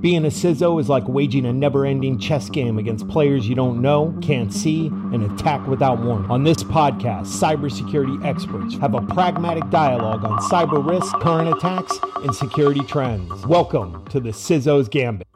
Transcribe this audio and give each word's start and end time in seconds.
Being 0.00 0.24
a 0.24 0.28
CISO 0.28 0.80
is 0.80 0.88
like 0.88 1.06
waging 1.06 1.44
a 1.44 1.52
never 1.52 1.84
ending 1.84 2.18
chess 2.18 2.48
game 2.48 2.78
against 2.78 3.06
players 3.06 3.46
you 3.46 3.54
don't 3.54 3.82
know, 3.82 4.18
can't 4.22 4.50
see, 4.50 4.86
and 4.86 5.22
attack 5.22 5.66
without 5.66 6.00
warning. 6.02 6.30
On 6.30 6.42
this 6.42 6.64
podcast, 6.64 7.26
cybersecurity 7.26 8.24
experts 8.24 8.78
have 8.78 8.94
a 8.94 9.02
pragmatic 9.02 9.68
dialogue 9.68 10.24
on 10.24 10.38
cyber 10.38 10.82
risk, 10.88 11.12
current 11.20 11.54
attacks, 11.54 11.98
and 12.24 12.34
security 12.34 12.80
trends. 12.80 13.44
Welcome 13.44 14.06
to 14.06 14.20
the 14.20 14.30
CISO's 14.30 14.88
Gambit. 14.88 15.28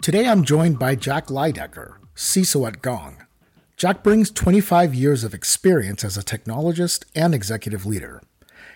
Today 0.00 0.26
I'm 0.26 0.42
joined 0.42 0.78
by 0.78 0.94
Jack 0.94 1.26
Leidecker, 1.26 1.96
CISO 2.16 2.66
at 2.66 2.80
Gong. 2.80 3.18
Jack 3.76 4.02
brings 4.02 4.30
25 4.30 4.94
years 4.94 5.24
of 5.24 5.34
experience 5.34 6.04
as 6.04 6.16
a 6.16 6.22
technologist 6.22 7.04
and 7.14 7.34
executive 7.34 7.84
leader. 7.84 8.22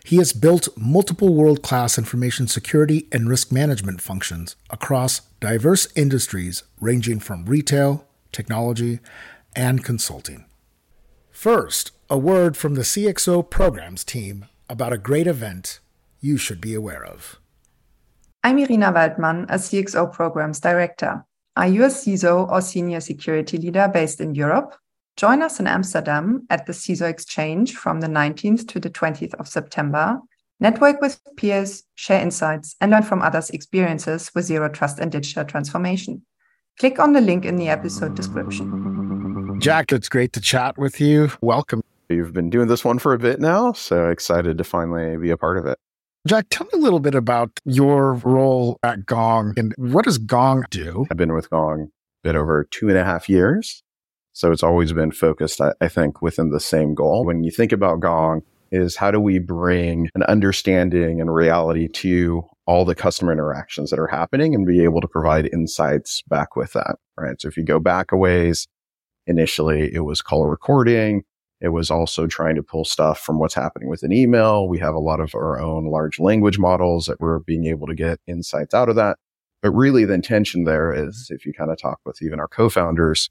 He 0.05 0.16
has 0.16 0.32
built 0.32 0.69
multiple 0.77 1.34
world 1.34 1.62
class 1.62 1.96
information 1.96 2.48
security 2.48 3.09
and 3.12 3.29
risk 3.29 3.52
management 3.52 4.01
functions 4.01 4.56
across 4.69 5.20
diverse 5.41 5.87
industries 5.95 6.65
ranging 6.80 7.20
from 7.20 7.45
retail, 7.47 8.07
technology, 8.33 8.98
and 9.55 9.84
consulting. 9.84 10.46
First, 11.30 11.93
a 12.10 12.19
word 12.19 12.57
from 12.57 12.74
the 12.74 12.83
CXO 12.83 13.48
programs 13.48 14.05
team 14.05 14.46
about 14.69 14.93
a 14.93 14.98
great 14.98 15.27
event 15.27 15.80
you 16.21 16.37
should 16.37 16.60
be 16.60 16.74
aware 16.74 17.05
of. 17.05 17.38
I'm 18.45 18.59
Irina 18.59 18.93
Waldmann, 18.93 19.45
a 19.45 19.55
CXO 19.55 20.12
programs 20.12 20.59
director. 20.59 21.24
Are 21.57 21.69
you 21.69 21.84
a 21.84 21.88
CISO 21.88 22.51
or 22.51 22.60
senior 22.60 23.01
security 23.01 23.59
leader 23.59 23.88
based 23.93 24.21
in 24.21 24.34
Europe? 24.34 24.74
Join 25.16 25.43
us 25.43 25.61
in 25.61 25.66
Amsterdam 25.66 26.47
at 26.48 26.66
the 26.66 26.73
CISO 26.73 27.09
Exchange 27.09 27.75
from 27.77 28.01
the 28.01 28.07
19th 28.07 28.66
to 28.69 28.80
the 28.80 28.91
20th 28.91 29.35
of 29.35 29.47
September. 29.47 30.19
Network 30.59 31.01
with 31.01 31.21
peers, 31.37 31.85
share 31.97 32.21
insights, 32.21 32.77
and 32.80 32.91
learn 32.91 33.02
from 33.02 33.21
others' 33.21 33.51
experiences 33.51 34.30
with 34.35 34.47
zero 34.47 34.69
trust 34.69 34.98
and 34.98 35.12
digital 35.12 35.45
transformation. 35.45 36.23
Click 36.79 36.99
on 36.99 37.13
the 37.13 37.21
link 37.21 37.45
in 37.45 37.57
the 37.57 37.69
episode 37.69 38.15
description. 38.15 39.59
Jack, 39.60 39.93
it's 39.93 40.09
great 40.09 40.32
to 40.32 40.41
chat 40.41 40.79
with 40.79 41.01
you. 41.01 41.30
Welcome. 41.43 41.82
You've 42.09 42.32
been 42.32 42.51
doing 42.51 42.69
this 42.69 42.85
one 42.85 42.99
for 42.99 43.13
a 43.13 43.19
bit 43.19 43.41
now, 43.41 43.73
so 43.73 44.09
excited 44.09 44.57
to 44.59 44.65
finally 44.65 45.16
be 45.16 45.30
a 45.30 45.37
part 45.37 45.59
of 45.59 45.66
it. 45.66 45.79
Jack, 46.26 46.47
tell 46.51 46.66
me 46.73 46.79
a 46.79 46.82
little 46.82 47.01
bit 47.01 47.15
about 47.15 47.51
your 47.65 48.15
role 48.15 48.79
at 48.82 49.04
Gong 49.07 49.54
and 49.57 49.74
what 49.76 50.04
does 50.04 50.19
Gong 50.19 50.65
do? 50.71 51.07
I've 51.10 51.16
been 51.16 51.35
with 51.35 51.51
Gong 51.51 51.82
a 51.82 51.88
bit 52.23 52.37
over 52.37 52.65
two 52.71 52.88
and 52.88 52.97
a 52.97 53.04
half 53.04 53.29
years. 53.29 53.82
So 54.33 54.51
it's 54.51 54.63
always 54.63 54.93
been 54.93 55.13
focused, 55.13 55.61
I, 55.61 55.73
I 55.80 55.88
think, 55.88 56.23
within 56.23 56.51
the 56.51 56.61
same 56.61 56.95
goal. 56.95 57.25
When 57.25 57.45
you 57.45 57.51
think 57.51 57.73
about 57.73 58.01
Gong, 58.01 58.43
is 58.73 58.97
how 58.97 59.11
do 59.11 59.21
we 59.21 59.38
bring 59.38 60.09
an 60.15 60.23
understanding 60.25 61.21
and 61.21 61.33
reality 61.33 61.87
to 61.88 62.43
all 62.66 62.85
the 62.85 62.95
customer 62.95 63.30
interactions 63.30 63.91
that 63.91 63.99
are 63.99 64.06
happening 64.06 64.55
and 64.55 64.66
be 64.66 64.83
able 64.83 65.00
to 65.00 65.06
provide 65.09 65.50
insights 65.53 66.22
back 66.28 66.56
with 66.56 66.72
that, 66.72 66.97
right? 67.19 67.41
So 67.41 67.49
if 67.49 67.56
you 67.56 67.65
go 67.65 67.78
back 67.78 68.12
a 68.12 68.16
ways, 68.16 68.66
initially 69.27 69.93
it 69.93 70.00
was 70.00 70.22
call 70.22 70.47
recording. 70.47 71.22
It 71.60 71.69
was 71.69 71.91
also 71.91 72.27
trying 72.27 72.56
to 72.56 72.62
pull 72.62 72.84
stuff 72.84 73.21
from 73.21 73.38
what's 73.38 73.55
happening 73.55 73.88
with 73.88 74.03
an 74.03 74.12
email. 74.12 74.66
We 74.66 74.78
have 74.78 74.94
a 74.94 75.00
lot 75.00 75.21
of 75.21 75.34
our 75.34 75.60
own 75.60 75.87
large 75.87 76.19
language 76.19 76.59
models 76.59 77.06
that 77.06 77.21
we're 77.21 77.41
being 77.41 77.66
able 77.66 77.87
to 77.87 77.94
get 77.94 78.21
insights 78.27 78.75
out 78.75 78.88
of 78.88 78.97
that. 78.97 79.19
But 79.60 79.72
really 79.72 80.05
the 80.05 80.15
intention 80.15 80.65
there 80.65 80.93
is 80.93 81.28
if 81.31 81.47
you 81.47 81.53
kind 81.53 81.71
of 81.71 81.78
talk 81.78 82.00
with 82.05 82.21
even 82.22 82.41
our 82.41 82.49
co-founders, 82.49 83.31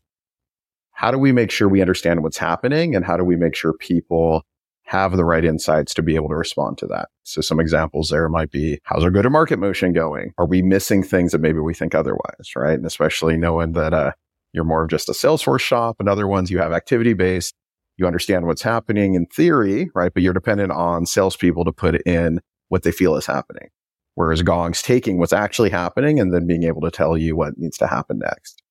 how 1.01 1.09
do 1.09 1.17
we 1.17 1.31
make 1.31 1.49
sure 1.49 1.67
we 1.67 1.81
understand 1.81 2.21
what's 2.21 2.37
happening 2.37 2.95
and 2.95 3.03
how 3.03 3.17
do 3.17 3.23
we 3.23 3.35
make 3.35 3.55
sure 3.55 3.73
people 3.73 4.43
have 4.83 5.17
the 5.17 5.25
right 5.25 5.43
insights 5.43 5.95
to 5.95 6.03
be 6.03 6.13
able 6.13 6.29
to 6.29 6.35
respond 6.35 6.77
to 6.77 6.85
that. 6.85 7.09
So 7.23 7.41
some 7.41 7.59
examples 7.59 8.09
there 8.09 8.29
might 8.29 8.51
be, 8.51 8.77
how's 8.83 9.03
our 9.03 9.09
go 9.09 9.23
to 9.23 9.29
market 9.31 9.57
motion 9.57 9.93
going? 9.93 10.31
Are 10.37 10.45
we 10.45 10.61
missing 10.61 11.01
things 11.01 11.31
that 11.31 11.41
maybe 11.41 11.57
we 11.57 11.73
think 11.73 11.95
otherwise? 11.95 12.51
Right. 12.55 12.75
And 12.75 12.85
especially 12.85 13.35
knowing 13.35 13.71
that, 13.71 13.95
uh, 13.95 14.11
you're 14.53 14.63
more 14.63 14.83
of 14.83 14.91
just 14.91 15.09
a 15.09 15.13
Salesforce 15.13 15.61
shop 15.61 15.95
and 15.99 16.07
other 16.07 16.27
ones 16.27 16.51
you 16.51 16.59
have 16.59 16.71
activity 16.71 17.13
based. 17.13 17.55
You 17.97 18.05
understand 18.05 18.45
what's 18.45 18.61
happening 18.61 19.15
in 19.15 19.25
theory, 19.25 19.89
right? 19.95 20.13
But 20.13 20.21
you're 20.21 20.33
dependent 20.33 20.71
on 20.71 21.07
salespeople 21.07 21.65
to 21.65 21.71
put 21.71 21.99
in 22.03 22.41
what 22.69 22.83
they 22.83 22.91
feel 22.91 23.15
is 23.15 23.25
happening. 23.25 23.69
Whereas 24.13 24.43
Gong's 24.43 24.83
taking 24.83 25.17
what's 25.17 25.33
actually 25.33 25.71
happening 25.71 26.19
and 26.19 26.31
then 26.31 26.45
being 26.45 26.63
able 26.63 26.81
to 26.81 26.91
tell 26.91 27.17
you 27.17 27.35
what 27.35 27.57
needs 27.57 27.77
to 27.79 27.87
happen 27.87 28.19
next. 28.19 28.61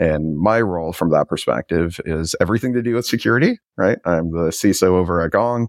And 0.00 0.38
my 0.38 0.62
role 0.62 0.94
from 0.94 1.10
that 1.10 1.28
perspective 1.28 2.00
is 2.06 2.34
everything 2.40 2.72
to 2.72 2.82
do 2.82 2.94
with 2.94 3.04
security, 3.04 3.58
right? 3.76 3.98
I'm 4.06 4.32
the 4.32 4.48
CISO 4.48 4.84
over 4.84 5.20
at 5.20 5.30
Gong. 5.30 5.68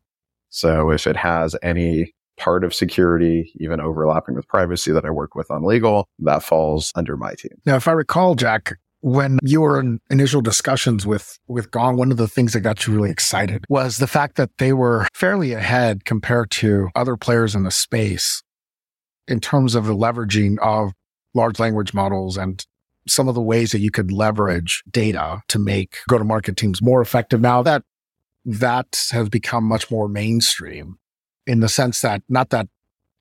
So 0.50 0.90
if 0.90 1.06
it 1.06 1.18
has 1.18 1.54
any 1.62 2.14
part 2.38 2.64
of 2.64 2.74
security, 2.74 3.52
even 3.60 3.82
overlapping 3.82 4.36
with 4.36 4.48
privacy 4.48 4.94
that 4.94 5.04
I 5.04 5.10
work 5.10 5.36
with 5.36 5.52
on 5.52 5.66
legal, 5.66 6.08
that 6.20 6.44
falls 6.44 6.94
under 6.96 7.18
my 7.18 7.34
team. 7.34 7.52
Now, 7.66 7.76
if 7.76 7.90
I 7.90 7.92
recall, 7.92 8.36
Jack, 8.36 8.78
when 9.02 9.38
you 9.44 9.62
were 9.62 9.82
in 9.82 10.00
initial 10.10 10.42
discussions 10.42 11.06
with 11.06 11.38
with 11.48 11.70
Gong, 11.72 11.98
one 11.98 12.10
of 12.10 12.18
the 12.18 12.28
things 12.28 12.54
that 12.54 12.62
got 12.62 12.88
you 12.88 12.94
really 12.94 13.12
excited 13.12 13.66
was 13.68 13.98
the 13.98 14.08
fact 14.08 14.38
that 14.38 14.52
they 14.60 14.72
were 14.72 15.08
fairly 15.14 15.52
ahead 15.52 16.06
compared 16.06 16.52
to 16.52 16.88
other 16.96 17.18
players 17.18 17.54
in 17.54 17.64
the 17.64 17.72
space 17.72 18.42
in 19.28 19.42
terms 19.42 19.76
of 19.76 19.86
the 19.86 19.96
leveraging 19.96 20.58
of 20.60 20.94
large 21.34 21.60
language 21.60 21.94
models 21.94 22.38
and 22.38 22.66
some 23.08 23.28
of 23.28 23.36
the 23.36 23.42
ways 23.42 23.72
that 23.72 23.80
you 23.80 23.92
could 23.92 24.12
leverage 24.12 24.84
data 24.90 25.42
to 25.48 25.60
make 25.60 25.98
go 26.08 26.18
to 26.18 26.24
market 26.24 26.58
teams 26.58 26.82
more 26.82 27.02
effective. 27.02 27.42
Now 27.42 27.64
that 27.64 27.84
that 28.46 29.08
has 29.12 29.30
become 29.30 29.64
much 29.64 29.92
more 29.92 30.08
mainstream 30.08 30.98
in 31.46 31.60
the 31.60 31.70
sense 31.70 32.02
that 32.02 32.22
not 32.30 32.50
that 32.50 32.68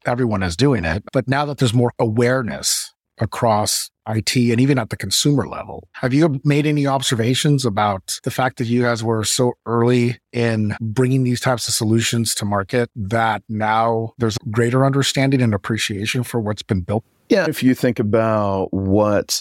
everyone 0.07 0.43
is 0.43 0.57
doing 0.57 0.85
it, 0.85 1.05
but 1.13 1.29
now 1.29 1.45
that 1.45 1.59
there's 1.59 1.75
more 1.75 1.93
awareness 1.99 2.93
across 3.21 3.91
IT 4.09 4.35
and 4.35 4.61
even 4.61 4.79
at 4.79 4.91
the 4.91 4.97
consumer 4.97 5.47
level. 5.47 5.89
Have 5.93 6.15
you 6.15 6.41
made 6.43 6.67
any 6.67 6.87
observations 6.87 7.65
about 7.65 8.19
the 8.25 8.31
fact 8.31 8.59
that 8.59 8.67
you 8.67 8.83
guys 8.83 9.05
were 9.05 9.25
so 9.25 9.53
early 9.67 10.19
in 10.33 10.75
bringing 10.81 11.23
these 11.23 11.41
types 11.41 11.69
of 11.69 11.75
solutions 11.75 12.35
to 12.37 12.45
market 12.45 12.91
that 12.97 13.43
now 13.49 14.15
there's 14.19 14.39
greater 14.51 14.85
understanding 14.85 15.43
and 15.43 15.55
appreciation 15.55 16.25
for 16.25 16.41
what's 16.41 16.63
been 16.63 16.81
built? 16.81 17.05
Yeah. 17.29 17.47
If 17.49 17.63
you 17.63 17.75
think 17.75 17.99
about 17.99 18.73
what 18.73 19.41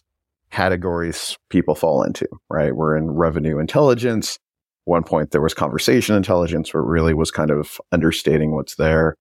categories 0.51 1.37
people 1.49 1.75
fall 1.75 2.03
into, 2.03 2.27
right? 2.49 2.75
We're 2.75 2.95
in 2.95 3.11
revenue 3.11 3.59
intelligence. 3.59 4.37
One 4.85 5.03
point 5.03 5.31
there 5.31 5.41
was 5.41 5.53
conversation 5.53 6.15
intelligence 6.15 6.73
where 6.73 6.83
really 6.83 7.13
was 7.13 7.31
kind 7.31 7.51
of 7.51 7.79
understating 7.91 8.55
what's 8.55 8.75
there. 8.75 9.15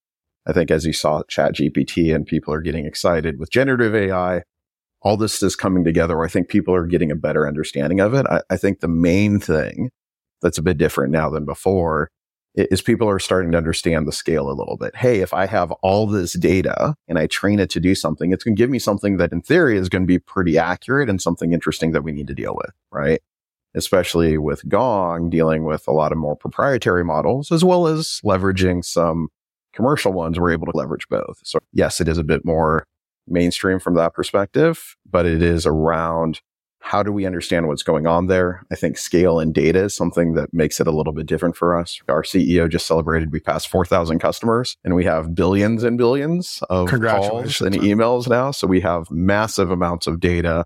I 0.46 0.52
think 0.52 0.70
as 0.70 0.86
you 0.86 0.92
saw 0.92 1.22
chat 1.28 1.54
GPT 1.54 2.14
and 2.14 2.26
people 2.26 2.54
are 2.54 2.62
getting 2.62 2.86
excited 2.86 3.38
with 3.38 3.50
generative 3.50 3.94
AI, 3.94 4.42
all 5.02 5.16
this 5.16 5.42
is 5.42 5.54
coming 5.54 5.84
together. 5.84 6.22
I 6.24 6.28
think 6.28 6.48
people 6.48 6.74
are 6.74 6.86
getting 6.86 7.10
a 7.10 7.16
better 7.16 7.46
understanding 7.46 8.00
of 8.00 8.14
it. 8.14 8.26
I, 8.26 8.40
I 8.50 8.56
think 8.56 8.80
the 8.80 8.88
main 8.88 9.40
thing 9.40 9.90
that's 10.40 10.58
a 10.58 10.62
bit 10.62 10.78
different 10.78 11.12
now 11.12 11.28
than 11.28 11.44
before 11.44 12.08
is 12.58 12.82
people 12.82 13.08
are 13.08 13.18
starting 13.18 13.52
to 13.52 13.58
understand 13.58 14.06
the 14.06 14.12
scale 14.12 14.50
a 14.50 14.52
little 14.52 14.76
bit. 14.76 14.96
Hey, 14.96 15.20
if 15.20 15.32
I 15.32 15.46
have 15.46 15.70
all 15.82 16.06
this 16.06 16.32
data 16.32 16.94
and 17.06 17.18
I 17.18 17.26
train 17.26 17.60
it 17.60 17.70
to 17.70 17.80
do 17.80 17.94
something, 17.94 18.32
it's 18.32 18.42
going 18.42 18.56
to 18.56 18.60
give 18.60 18.70
me 18.70 18.78
something 18.80 19.16
that 19.18 19.32
in 19.32 19.42
theory 19.42 19.78
is 19.78 19.88
going 19.88 20.02
to 20.02 20.06
be 20.06 20.18
pretty 20.18 20.58
accurate 20.58 21.08
and 21.08 21.22
something 21.22 21.52
interesting 21.52 21.92
that 21.92 22.02
we 22.02 22.12
need 22.12 22.26
to 22.26 22.34
deal 22.34 22.56
with, 22.56 22.72
right? 22.90 23.20
Especially 23.74 24.38
with 24.38 24.68
Gong 24.68 25.30
dealing 25.30 25.64
with 25.64 25.86
a 25.86 25.92
lot 25.92 26.10
of 26.10 26.18
more 26.18 26.34
proprietary 26.34 27.04
models 27.04 27.52
as 27.52 27.64
well 27.64 27.86
as 27.86 28.20
leveraging 28.24 28.84
some 28.84 29.28
commercial 29.72 30.12
ones. 30.12 30.40
We're 30.40 30.52
able 30.52 30.66
to 30.66 30.76
leverage 30.76 31.06
both. 31.08 31.38
So 31.44 31.60
yes, 31.72 32.00
it 32.00 32.08
is 32.08 32.18
a 32.18 32.24
bit 32.24 32.44
more 32.44 32.84
mainstream 33.28 33.78
from 33.78 33.94
that 33.94 34.14
perspective, 34.14 34.96
but 35.08 35.26
it 35.26 35.42
is 35.42 35.64
around 35.66 36.40
how 36.80 37.02
do 37.02 37.12
we 37.12 37.26
understand 37.26 37.68
what's 37.68 37.82
going 37.82 38.06
on 38.06 38.26
there? 38.26 38.62
I 38.70 38.74
think 38.74 38.96
scale 38.96 39.40
and 39.40 39.52
data 39.52 39.84
is 39.84 39.94
something 39.94 40.34
that 40.34 40.54
makes 40.54 40.80
it 40.80 40.86
a 40.86 40.90
little 40.90 41.12
bit 41.12 41.26
different 41.26 41.56
for 41.56 41.76
us. 41.76 42.00
Our 42.08 42.22
CEO 42.22 42.68
just 42.68 42.86
celebrated 42.86 43.32
we 43.32 43.40
passed 43.40 43.68
4,000 43.68 44.18
customers 44.18 44.76
and 44.84 44.94
we 44.94 45.04
have 45.04 45.34
billions 45.34 45.82
and 45.84 45.98
billions 45.98 46.62
of 46.70 46.88
calls 46.88 47.60
and 47.60 47.74
emails 47.74 48.28
now. 48.28 48.52
So 48.52 48.66
we 48.66 48.80
have 48.80 49.10
massive 49.10 49.70
amounts 49.70 50.06
of 50.06 50.20
data 50.20 50.64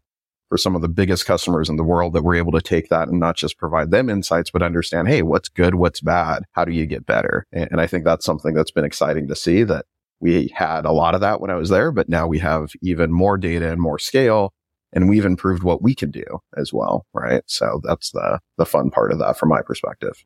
for 0.48 0.58
some 0.58 0.76
of 0.76 0.82
the 0.82 0.88
biggest 0.88 1.24
customers 1.24 1.70
in 1.70 1.76
the 1.76 1.82
world 1.82 2.12
that 2.12 2.22
we're 2.22 2.34
able 2.34 2.52
to 2.52 2.60
take 2.60 2.90
that 2.90 3.08
and 3.08 3.18
not 3.18 3.36
just 3.36 3.56
provide 3.56 3.90
them 3.90 4.10
insights, 4.10 4.50
but 4.50 4.62
understand, 4.62 5.08
hey, 5.08 5.22
what's 5.22 5.48
good? 5.48 5.76
What's 5.76 6.02
bad? 6.02 6.42
How 6.52 6.66
do 6.66 6.72
you 6.72 6.84
get 6.84 7.06
better? 7.06 7.46
And 7.52 7.80
I 7.80 7.86
think 7.86 8.04
that's 8.04 8.26
something 8.26 8.52
that's 8.52 8.70
been 8.70 8.84
exciting 8.84 9.28
to 9.28 9.34
see 9.34 9.62
that 9.64 9.86
we 10.20 10.52
had 10.54 10.84
a 10.84 10.92
lot 10.92 11.14
of 11.14 11.22
that 11.22 11.40
when 11.40 11.50
I 11.50 11.54
was 11.54 11.70
there, 11.70 11.90
but 11.90 12.08
now 12.08 12.26
we 12.26 12.38
have 12.40 12.72
even 12.82 13.10
more 13.10 13.38
data 13.38 13.72
and 13.72 13.80
more 13.80 13.98
scale 13.98 14.52
and 14.92 15.08
we've 15.08 15.24
improved 15.24 15.62
what 15.62 15.82
we 15.82 15.94
can 15.94 16.10
do 16.10 16.24
as 16.56 16.72
well. 16.72 17.06
Right. 17.12 17.42
So 17.46 17.80
that's 17.84 18.10
the, 18.10 18.40
the 18.58 18.66
fun 18.66 18.90
part 18.90 19.12
of 19.12 19.18
that 19.18 19.38
from 19.38 19.48
my 19.48 19.62
perspective. 19.62 20.24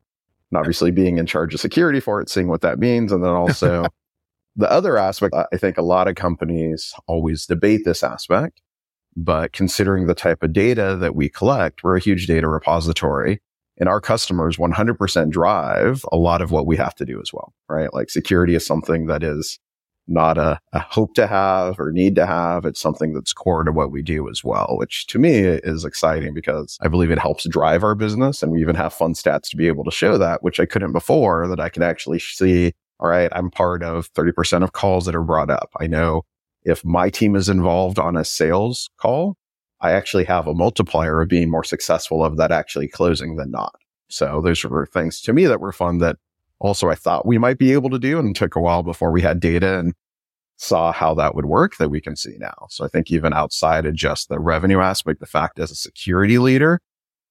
And 0.51 0.57
obviously 0.57 0.91
being 0.91 1.17
in 1.17 1.25
charge 1.25 1.53
of 1.53 1.59
security 1.59 1.99
for 1.99 2.21
it, 2.21 2.29
seeing 2.29 2.47
what 2.47 2.61
that 2.61 2.79
means. 2.79 3.11
And 3.11 3.23
then 3.23 3.31
also 3.31 3.85
the 4.55 4.71
other 4.71 4.97
aspect, 4.97 5.35
I 5.35 5.57
think 5.57 5.77
a 5.77 5.83
lot 5.83 6.07
of 6.07 6.15
companies 6.15 6.93
always 7.07 7.45
debate 7.45 7.81
this 7.85 8.03
aspect, 8.03 8.61
but 9.15 9.51
considering 9.53 10.07
the 10.07 10.15
type 10.15 10.43
of 10.43 10.53
data 10.53 10.97
that 10.99 11.15
we 11.15 11.29
collect, 11.29 11.83
we're 11.83 11.97
a 11.97 12.01
huge 12.01 12.27
data 12.27 12.47
repository 12.47 13.41
and 13.79 13.87
our 13.87 14.01
customers 14.01 14.57
100% 14.57 15.29
drive 15.29 16.03
a 16.11 16.17
lot 16.17 16.41
of 16.41 16.51
what 16.51 16.65
we 16.65 16.77
have 16.77 16.95
to 16.95 17.05
do 17.05 17.21
as 17.21 17.31
well, 17.31 17.53
right? 17.69 17.93
Like 17.93 18.09
security 18.09 18.55
is 18.55 18.65
something 18.65 19.05
that 19.07 19.23
is 19.23 19.59
not 20.07 20.37
a, 20.37 20.59
a 20.73 20.79
hope 20.79 21.13
to 21.15 21.27
have 21.27 21.79
or 21.79 21.91
need 21.91 22.15
to 22.15 22.25
have. 22.25 22.65
It's 22.65 22.79
something 22.79 23.13
that's 23.13 23.33
core 23.33 23.63
to 23.63 23.71
what 23.71 23.91
we 23.91 24.01
do 24.01 24.29
as 24.29 24.43
well, 24.43 24.75
which 24.77 25.07
to 25.07 25.19
me 25.19 25.33
is 25.39 25.85
exciting 25.85 26.33
because 26.33 26.77
I 26.81 26.87
believe 26.87 27.11
it 27.11 27.19
helps 27.19 27.47
drive 27.47 27.83
our 27.83 27.95
business. 27.95 28.41
And 28.41 28.51
we 28.51 28.61
even 28.61 28.75
have 28.75 28.93
fun 28.93 29.13
stats 29.13 29.49
to 29.49 29.57
be 29.57 29.67
able 29.67 29.83
to 29.83 29.91
show 29.91 30.17
that, 30.17 30.43
which 30.43 30.59
I 30.59 30.65
couldn't 30.65 30.93
before, 30.93 31.47
that 31.47 31.59
I 31.59 31.69
can 31.69 31.83
actually 31.83 32.19
see, 32.19 32.73
all 32.99 33.09
right, 33.09 33.31
I'm 33.33 33.51
part 33.51 33.83
of 33.83 34.11
30% 34.13 34.63
of 34.63 34.73
calls 34.73 35.05
that 35.05 35.15
are 35.15 35.23
brought 35.23 35.49
up. 35.49 35.69
I 35.79 35.87
know 35.87 36.23
if 36.63 36.83
my 36.83 37.09
team 37.09 37.35
is 37.35 37.49
involved 37.49 37.99
on 37.99 38.17
a 38.17 38.25
sales 38.25 38.89
call, 38.97 39.35
I 39.79 39.91
actually 39.91 40.25
have 40.25 40.47
a 40.47 40.53
multiplier 40.53 41.21
of 41.21 41.29
being 41.29 41.49
more 41.49 41.63
successful 41.63 42.23
of 42.23 42.37
that 42.37 42.51
actually 42.51 42.87
closing 42.87 43.35
than 43.35 43.51
not. 43.51 43.75
So 44.09 44.41
those 44.41 44.63
were 44.63 44.85
things 44.85 45.21
to 45.21 45.33
me 45.33 45.45
that 45.45 45.59
were 45.59 45.71
fun 45.71 45.99
that 45.99 46.17
also 46.59 46.89
I 46.89 46.95
thought 46.95 47.25
we 47.25 47.37
might 47.37 47.57
be 47.57 47.73
able 47.73 47.89
to 47.91 47.99
do 47.99 48.19
and 48.19 48.35
took 48.35 48.55
a 48.55 48.59
while 48.59 48.83
before 48.83 49.11
we 49.11 49.21
had 49.21 49.39
data 49.39 49.79
and 49.79 49.93
saw 50.57 50.91
how 50.91 51.13
that 51.13 51.35
would 51.35 51.45
work 51.45 51.77
that 51.77 51.89
we 51.89 52.01
can 52.01 52.15
see 52.15 52.35
now. 52.39 52.67
So 52.69 52.83
I 52.83 52.87
think 52.87 53.11
even 53.11 53.33
outside 53.33 53.85
of 53.85 53.93
just 53.93 54.27
the 54.27 54.39
revenue 54.39 54.79
aspect, 54.79 55.19
the 55.19 55.27
fact 55.27 55.59
as 55.59 55.71
a 55.71 55.75
security 55.75 56.39
leader, 56.39 56.79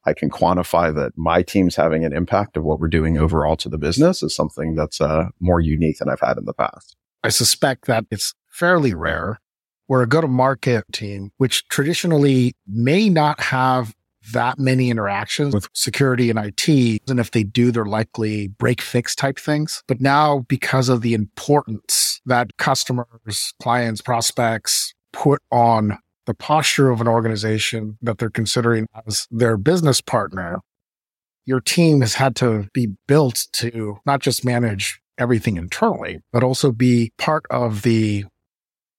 I 0.05 0.15
can 0.15 0.31
quantify 0.31 0.95
that 0.95 1.13
my 1.17 1.43
team's 1.43 1.75
having 1.75 2.05
an 2.05 2.13
impact 2.13 2.57
of 2.57 2.63
what 2.63 2.79
we're 2.79 2.87
doing 2.87 3.19
overall 3.19 3.57
to 3.57 3.69
the 3.69 3.79
business 3.79 4.23
is 4.23 4.35
something 4.35 4.77
that's 4.77 5.01
uh, 5.01 5.27
more 5.41 5.61
unique 5.61 5.99
than 5.99 6.09
I've 6.09 6.21
had 6.21 6.39
in 6.39 6.45
the 6.45 6.55
past. 6.55 6.95
I 7.25 7.31
suspect 7.31 7.87
that 7.87 8.05
it's 8.13 8.33
fairly 8.49 8.95
rare 8.95 9.41
where 9.89 10.03
a 10.03 10.07
go 10.07 10.21
to 10.21 10.29
market 10.29 10.85
team, 10.93 11.33
which 11.39 11.67
traditionally 11.69 12.55
may 12.67 13.09
not 13.09 13.41
have 13.41 13.95
that 14.33 14.59
many 14.59 14.91
interactions 14.91 15.55
with 15.55 15.69
security 15.73 16.31
and 16.31 16.39
IT. 16.39 16.69
And 17.09 17.21
if 17.21 17.31
they 17.31 17.43
do, 17.43 17.71
they're 17.71 17.85
likely 17.85 18.49
break 18.49 18.81
fix 18.81 19.15
type 19.15 19.39
things. 19.39 19.83
But 19.87 20.01
now, 20.01 20.41
because 20.49 20.89
of 20.89 21.03
the 21.03 21.15
importance 21.15 22.21
that 22.27 22.57
customers, 22.57 23.53
clients, 23.63 24.01
prospects 24.01 24.95
put 25.13 25.43
on 25.51 25.99
the 26.27 26.35
posture 26.35 26.91
of 26.91 27.01
an 27.01 27.09
organization 27.09 27.99
that 28.03 28.19
they're 28.19 28.31
considering 28.31 28.87
as 29.07 29.27
their 29.31 29.57
business 29.57 30.01
partner, 30.01 30.59
your 31.45 31.61
team 31.61 32.01
has 32.01 32.15
had 32.15 32.35
to 32.37 32.69
be 32.73 32.89
built 33.07 33.47
to 33.53 33.99
not 34.05 34.21
just 34.21 34.45
manage 34.45 35.01
everything 35.19 35.57
internally, 35.57 36.21
but 36.33 36.43
also 36.43 36.73
be 36.73 37.13
part 37.17 37.45
of 37.51 37.83
the 37.83 38.25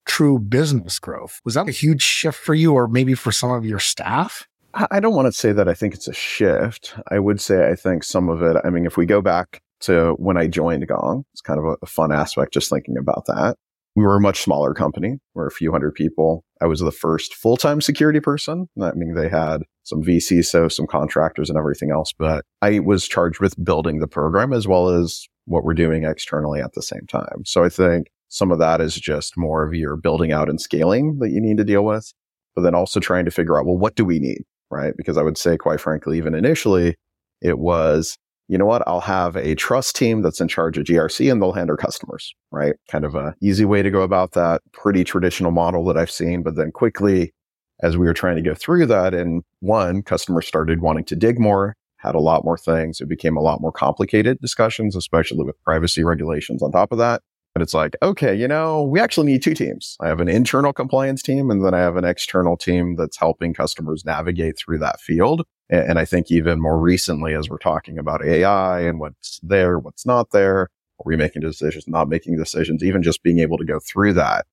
true 0.06 0.40
business 0.40 0.98
growth. 1.00 1.42
Was 1.44 1.56
that 1.56 1.68
a 1.68 1.72
huge 1.72 2.02
shift 2.02 2.40
for 2.40 2.56
you 2.56 2.74
or 2.74 2.88
maybe 2.88 3.14
for 3.14 3.32
some 3.32 3.52
of 3.52 3.66
your 3.66 3.80
staff? 3.80 4.48
I 4.92 5.00
don't 5.00 5.16
want 5.16 5.26
to 5.26 5.32
say 5.32 5.52
that 5.54 5.68
I 5.68 5.74
think 5.74 5.96
it's 5.96 6.08
a 6.08 6.14
shift. 6.14 6.96
I 7.10 7.20
would 7.20 7.42
say 7.42 7.68
I 7.68 7.76
think 7.76 8.04
some 8.04 8.30
of 8.30 8.44
it, 8.44 8.58
I 8.64 8.70
mean, 8.70 8.86
if 8.86 8.96
we 8.96 9.06
go 9.06 9.22
back 9.22 9.62
to 9.82 10.14
when 10.18 10.38
I 10.38 10.48
joined 10.48 10.88
Gong, 10.88 11.24
it's 11.34 11.42
kind 11.42 11.60
of 11.60 11.66
a, 11.66 11.76
a 11.82 11.86
fun 11.88 12.12
aspect 12.12 12.54
just 12.54 12.70
thinking 12.70 12.96
about 12.98 13.26
that. 13.26 13.56
We 13.96 14.04
were 14.04 14.16
a 14.16 14.22
much 14.22 14.44
smaller 14.44 14.76
company. 14.76 15.18
We're 15.34 15.48
a 15.48 15.52
few 15.52 15.72
hundred 15.72 15.96
people. 15.96 16.44
I 16.62 16.68
was 16.68 16.80
the 16.80 16.92
first 16.92 17.34
full-time 17.34 17.82
security 17.82 18.20
person. 18.20 18.70
I 18.80 18.92
mean, 18.94 19.16
they 19.16 19.30
had 19.30 19.64
some 19.84 20.04
VCs, 20.04 20.46
so 20.46 20.68
some 20.68 20.86
contractors 20.86 21.50
and 21.50 21.58
everything 21.58 21.90
else, 21.90 22.14
but 22.14 22.46
I 22.62 22.78
was 22.80 23.08
charged 23.08 23.40
with 23.40 23.64
building 23.64 24.00
the 24.00 24.08
program 24.08 24.54
as 24.54 24.68
well 24.68 24.90
as 24.90 25.28
what 25.46 25.64
we're 25.64 25.74
doing 25.74 26.04
externally 26.04 26.62
at 26.62 26.74
the 26.74 26.84
same 26.84 27.08
time. 27.08 27.44
So 27.46 27.64
I 27.64 27.70
think 27.70 28.12
some 28.30 28.52
of 28.52 28.60
that 28.60 28.82
is 28.82 28.94
just 28.96 29.38
more 29.38 29.66
of 29.66 29.74
your 29.74 29.96
building 29.96 30.32
out 30.32 30.50
and 30.50 30.62
scaling 30.62 31.18
that 31.20 31.32
you 31.32 31.42
need 31.42 31.58
to 31.58 31.64
deal 31.64 31.84
with, 31.84 32.14
but 32.56 32.62
then 32.62 32.76
also 32.76 33.00
trying 33.00 33.26
to 33.26 33.32
figure 33.32 33.58
out, 33.58 33.66
well, 33.66 33.78
what 33.78 33.96
do 33.96 34.06
we 34.06 34.20
need? 34.20 34.44
Right? 34.70 34.94
Because 34.98 35.18
I 35.18 35.24
would 35.24 35.38
say, 35.38 35.58
quite 35.58 35.80
frankly, 35.80 36.18
even 36.18 36.36
initially, 36.36 36.96
it 37.42 37.60
was, 37.60 38.18
you 38.48 38.58
know 38.58 38.66
what? 38.66 38.84
I'll 38.88 39.02
have 39.02 39.36
a 39.36 39.56
trust 39.56 39.96
team 39.96 40.22
that's 40.22 40.40
in 40.42 40.48
charge 40.48 40.78
of 40.78 40.86
GRC 40.86 41.32
and 41.32 41.42
they'll 41.42 41.54
handle 41.54 41.78
customers, 41.78 42.34
right? 42.52 42.76
Kind 42.90 43.06
of 43.06 43.16
a 43.16 43.36
easy 43.42 43.66
way 43.66 43.82
to 43.82 43.92
go 43.92 44.02
about 44.02 44.32
that. 44.34 44.62
Pretty 44.72 45.04
traditional 45.04 45.52
model 45.52 45.84
that 45.86 45.98
I've 45.98 46.12
seen. 46.12 46.44
But 46.44 46.56
then 46.56 46.72
quickly, 46.72 47.34
as 47.82 47.98
we 47.98 48.08
were 48.08 48.14
trying 48.14 48.38
to 48.38 48.42
go 48.42 48.56
through 48.56 48.88
that, 48.88 49.14
and 49.14 49.44
one, 49.60 50.02
customers 50.02 50.48
started 50.48 50.82
wanting 50.82 51.06
to 51.06 51.16
dig 51.16 51.40
more, 51.40 51.76
had 51.98 52.16
a 52.16 52.20
lot 52.20 52.44
more 52.44 52.58
things. 52.58 53.02
It 53.02 53.10
became 53.10 53.38
a 53.38 53.42
lot 53.42 53.62
more 53.62 53.72
complicated 53.72 54.40
discussions, 54.40 54.96
especially 54.96 55.44
with 55.44 55.62
privacy 55.64 56.04
regulations 56.04 56.64
on 56.64 56.72
top 56.72 56.92
of 56.92 56.98
that. 56.98 57.22
And 57.58 57.64
it's 57.64 57.74
like, 57.74 57.96
okay, 58.04 58.36
you 58.36 58.48
know, 58.48 58.84
we 58.84 59.00
actually 59.00 59.26
need 59.26 59.42
two 59.42 59.56
teams. 59.56 59.98
I 60.00 60.10
have 60.10 60.20
an 60.20 60.28
internal 60.28 60.72
compliance 60.72 61.24
team 61.24 61.50
and 61.50 61.66
then 61.66 61.74
I 61.74 61.80
have 61.80 61.98
an 61.98 62.06
external 62.06 62.56
team 62.56 62.98
that's 62.98 63.18
helping 63.18 63.52
customers 63.52 64.06
navigate 64.06 64.60
through 64.60 64.78
that 64.78 65.02
field. 65.02 65.42
And, 65.68 65.98
I 65.98 66.06
think 66.06 66.30
even 66.30 66.62
more 66.62 66.80
recently, 66.80 67.34
as 67.34 67.50
we're 67.50 67.58
talking 67.58 67.98
about 67.98 68.24
AI 68.24 68.82
and 68.82 69.00
what's 69.00 69.40
there, 69.42 69.80
what's 69.80 70.06
not 70.06 70.30
there, 70.30 70.60
are 70.60 70.70
we 71.04 71.16
making 71.16 71.42
decisions, 71.42 71.88
not 71.88 72.10
making 72.10 72.38
decisions, 72.38 72.84
even 72.84 73.02
just 73.02 73.24
being 73.24 73.40
able 73.40 73.58
to 73.58 73.66
go 73.66 73.80
through 73.80 74.14
that 74.14 74.46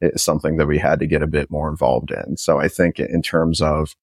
is 0.00 0.22
something 0.22 0.56
that 0.58 0.68
we 0.68 0.78
had 0.78 1.00
to 1.00 1.06
get 1.08 1.20
a 1.20 1.26
bit 1.26 1.50
more 1.50 1.68
involved 1.68 2.12
in. 2.12 2.36
So 2.36 2.60
I 2.60 2.68
think 2.68 3.00
in 3.00 3.22
terms 3.22 3.60
of 3.60 3.96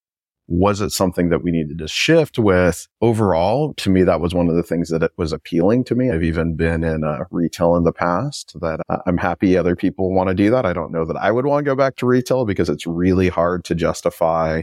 was 0.50 0.80
it 0.80 0.90
something 0.90 1.28
that 1.28 1.44
we 1.44 1.52
needed 1.52 1.78
to 1.78 1.86
shift 1.86 2.36
with 2.36 2.88
overall? 3.00 3.72
To 3.74 3.88
me, 3.88 4.02
that 4.02 4.20
was 4.20 4.34
one 4.34 4.48
of 4.48 4.56
the 4.56 4.64
things 4.64 4.88
that 4.88 5.00
it 5.00 5.12
was 5.16 5.32
appealing 5.32 5.84
to 5.84 5.94
me. 5.94 6.10
I've 6.10 6.24
even 6.24 6.56
been 6.56 6.82
in 6.82 7.04
uh, 7.04 7.20
retail 7.30 7.76
in 7.76 7.84
the 7.84 7.92
past 7.92 8.60
that 8.60 8.80
I'm 9.06 9.16
happy 9.16 9.56
other 9.56 9.76
people 9.76 10.12
want 10.12 10.28
to 10.28 10.34
do 10.34 10.50
that. 10.50 10.66
I 10.66 10.72
don't 10.72 10.90
know 10.90 11.04
that 11.04 11.16
I 11.16 11.30
would 11.30 11.46
want 11.46 11.64
to 11.64 11.70
go 11.70 11.76
back 11.76 11.94
to 11.96 12.06
retail 12.06 12.44
because 12.44 12.68
it's 12.68 12.84
really 12.84 13.28
hard 13.28 13.64
to 13.66 13.76
justify 13.76 14.62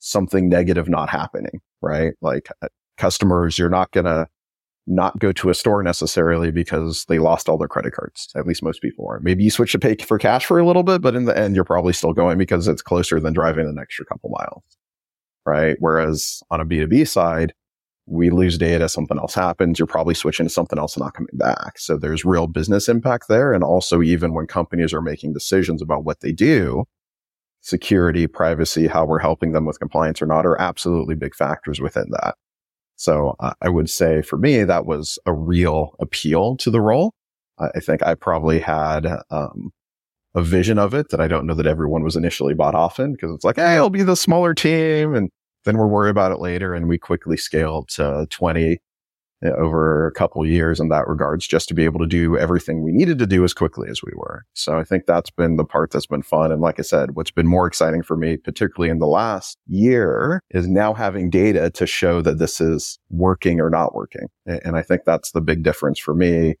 something 0.00 0.48
negative 0.48 0.88
not 0.88 1.08
happening, 1.08 1.60
right? 1.80 2.14
Like 2.20 2.48
uh, 2.60 2.66
customers, 2.98 3.56
you're 3.56 3.70
not 3.70 3.92
going 3.92 4.06
to 4.06 4.26
not 4.88 5.20
go 5.20 5.30
to 5.30 5.50
a 5.50 5.54
store 5.54 5.84
necessarily 5.84 6.50
because 6.50 7.04
they 7.04 7.20
lost 7.20 7.48
all 7.48 7.58
their 7.58 7.68
credit 7.68 7.92
cards. 7.92 8.28
At 8.34 8.48
least 8.48 8.64
most 8.64 8.82
people 8.82 9.06
are. 9.08 9.20
Maybe 9.20 9.44
you 9.44 9.52
switch 9.52 9.70
to 9.70 9.78
pay 9.78 9.94
for 9.94 10.18
cash 10.18 10.46
for 10.46 10.58
a 10.58 10.66
little 10.66 10.82
bit, 10.82 11.00
but 11.00 11.14
in 11.14 11.26
the 11.26 11.38
end, 11.38 11.54
you're 11.54 11.62
probably 11.62 11.92
still 11.92 12.12
going 12.12 12.38
because 12.38 12.66
it's 12.66 12.82
closer 12.82 13.20
than 13.20 13.32
driving 13.32 13.68
an 13.68 13.78
extra 13.78 14.04
couple 14.04 14.30
miles 14.30 14.64
right? 15.46 15.76
Whereas 15.78 16.42
on 16.50 16.60
a 16.60 16.66
B2B 16.66 17.06
side, 17.08 17.52
we 18.06 18.30
lose 18.30 18.58
data, 18.58 18.88
something 18.88 19.18
else 19.18 19.34
happens, 19.34 19.78
you're 19.78 19.86
probably 19.86 20.14
switching 20.14 20.46
to 20.46 20.50
something 20.50 20.78
else 20.78 20.96
and 20.96 21.04
not 21.04 21.14
coming 21.14 21.28
back. 21.34 21.78
So 21.78 21.96
there's 21.96 22.24
real 22.24 22.46
business 22.46 22.88
impact 22.88 23.28
there. 23.28 23.52
And 23.52 23.62
also, 23.62 24.02
even 24.02 24.34
when 24.34 24.46
companies 24.46 24.92
are 24.92 25.00
making 25.00 25.34
decisions 25.34 25.80
about 25.80 26.04
what 26.04 26.20
they 26.20 26.32
do, 26.32 26.84
security, 27.60 28.26
privacy, 28.26 28.88
how 28.88 29.04
we're 29.04 29.20
helping 29.20 29.52
them 29.52 29.64
with 29.64 29.78
compliance 29.78 30.20
or 30.20 30.26
not 30.26 30.44
are 30.44 30.60
absolutely 30.60 31.14
big 31.14 31.34
factors 31.34 31.80
within 31.80 32.06
that. 32.10 32.34
So 32.96 33.36
uh, 33.40 33.54
I 33.62 33.68
would 33.68 33.88
say 33.88 34.20
for 34.20 34.36
me, 34.36 34.64
that 34.64 34.84
was 34.84 35.18
a 35.24 35.32
real 35.32 35.94
appeal 36.00 36.56
to 36.58 36.70
the 36.70 36.80
role. 36.80 37.14
I 37.58 37.80
think 37.80 38.02
I 38.02 38.14
probably 38.14 38.58
had 38.58 39.06
um, 39.30 39.70
a 40.34 40.42
vision 40.42 40.78
of 40.78 40.94
it 40.94 41.10
that 41.10 41.20
I 41.20 41.28
don't 41.28 41.46
know 41.46 41.54
that 41.54 41.66
everyone 41.66 42.02
was 42.02 42.16
initially 42.16 42.54
bought 42.54 42.74
off 42.74 42.98
in 42.98 43.12
because 43.12 43.34
it's 43.34 43.44
like, 43.44 43.56
hey, 43.56 43.76
it'll 43.76 43.90
be 43.90 44.02
the 44.02 44.16
smaller 44.16 44.54
team. 44.54 45.14
And 45.14 45.30
then 45.64 45.78
we'll 45.78 45.88
worry 45.88 46.10
about 46.10 46.32
it 46.32 46.40
later. 46.40 46.74
And 46.74 46.88
we 46.88 46.98
quickly 46.98 47.36
scaled 47.36 47.88
to 47.90 48.26
20 48.30 48.78
uh, 49.44 49.50
over 49.56 50.06
a 50.06 50.12
couple 50.12 50.44
years 50.46 50.78
in 50.80 50.88
that 50.88 51.08
regards 51.08 51.46
just 51.46 51.68
to 51.68 51.74
be 51.74 51.84
able 51.84 51.98
to 51.98 52.06
do 52.06 52.38
everything 52.38 52.82
we 52.82 52.92
needed 52.92 53.18
to 53.18 53.26
do 53.26 53.44
as 53.44 53.52
quickly 53.52 53.88
as 53.90 54.02
we 54.02 54.12
were. 54.14 54.44
So 54.54 54.78
I 54.78 54.84
think 54.84 55.06
that's 55.06 55.30
been 55.30 55.56
the 55.56 55.64
part 55.64 55.90
that's 55.90 56.06
been 56.06 56.22
fun. 56.22 56.52
And 56.52 56.60
like 56.60 56.78
I 56.78 56.82
said, 56.82 57.16
what's 57.16 57.30
been 57.30 57.46
more 57.46 57.66
exciting 57.66 58.02
for 58.02 58.16
me, 58.16 58.36
particularly 58.36 58.90
in 58.90 59.00
the 59.00 59.06
last 59.06 59.58
year 59.66 60.40
is 60.50 60.68
now 60.68 60.94
having 60.94 61.28
data 61.28 61.70
to 61.70 61.86
show 61.86 62.22
that 62.22 62.38
this 62.38 62.60
is 62.60 62.98
working 63.10 63.60
or 63.60 63.68
not 63.68 63.94
working. 63.94 64.28
And 64.46 64.76
I 64.76 64.82
think 64.82 65.02
that's 65.04 65.32
the 65.32 65.40
big 65.40 65.62
difference 65.62 65.98
for 65.98 66.14
me 66.14 66.54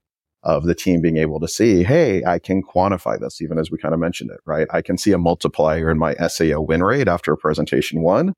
of 0.44 0.64
the 0.64 0.74
team 0.74 1.00
being 1.00 1.16
able 1.16 1.38
to 1.40 1.48
see, 1.48 1.84
hey, 1.84 2.24
I 2.24 2.38
can 2.38 2.62
quantify 2.62 3.18
this, 3.18 3.40
even 3.40 3.58
as 3.58 3.70
we 3.70 3.78
kind 3.78 3.94
of 3.94 4.00
mentioned 4.00 4.30
it, 4.30 4.40
right? 4.44 4.66
I 4.70 4.82
can 4.82 4.98
see 4.98 5.12
a 5.12 5.18
multiplier 5.18 5.90
in 5.90 5.98
my 5.98 6.14
SAO 6.14 6.60
win 6.60 6.82
rate 6.82 7.08
after 7.08 7.32
a 7.32 7.36
presentation 7.36 8.02
one 8.02 8.34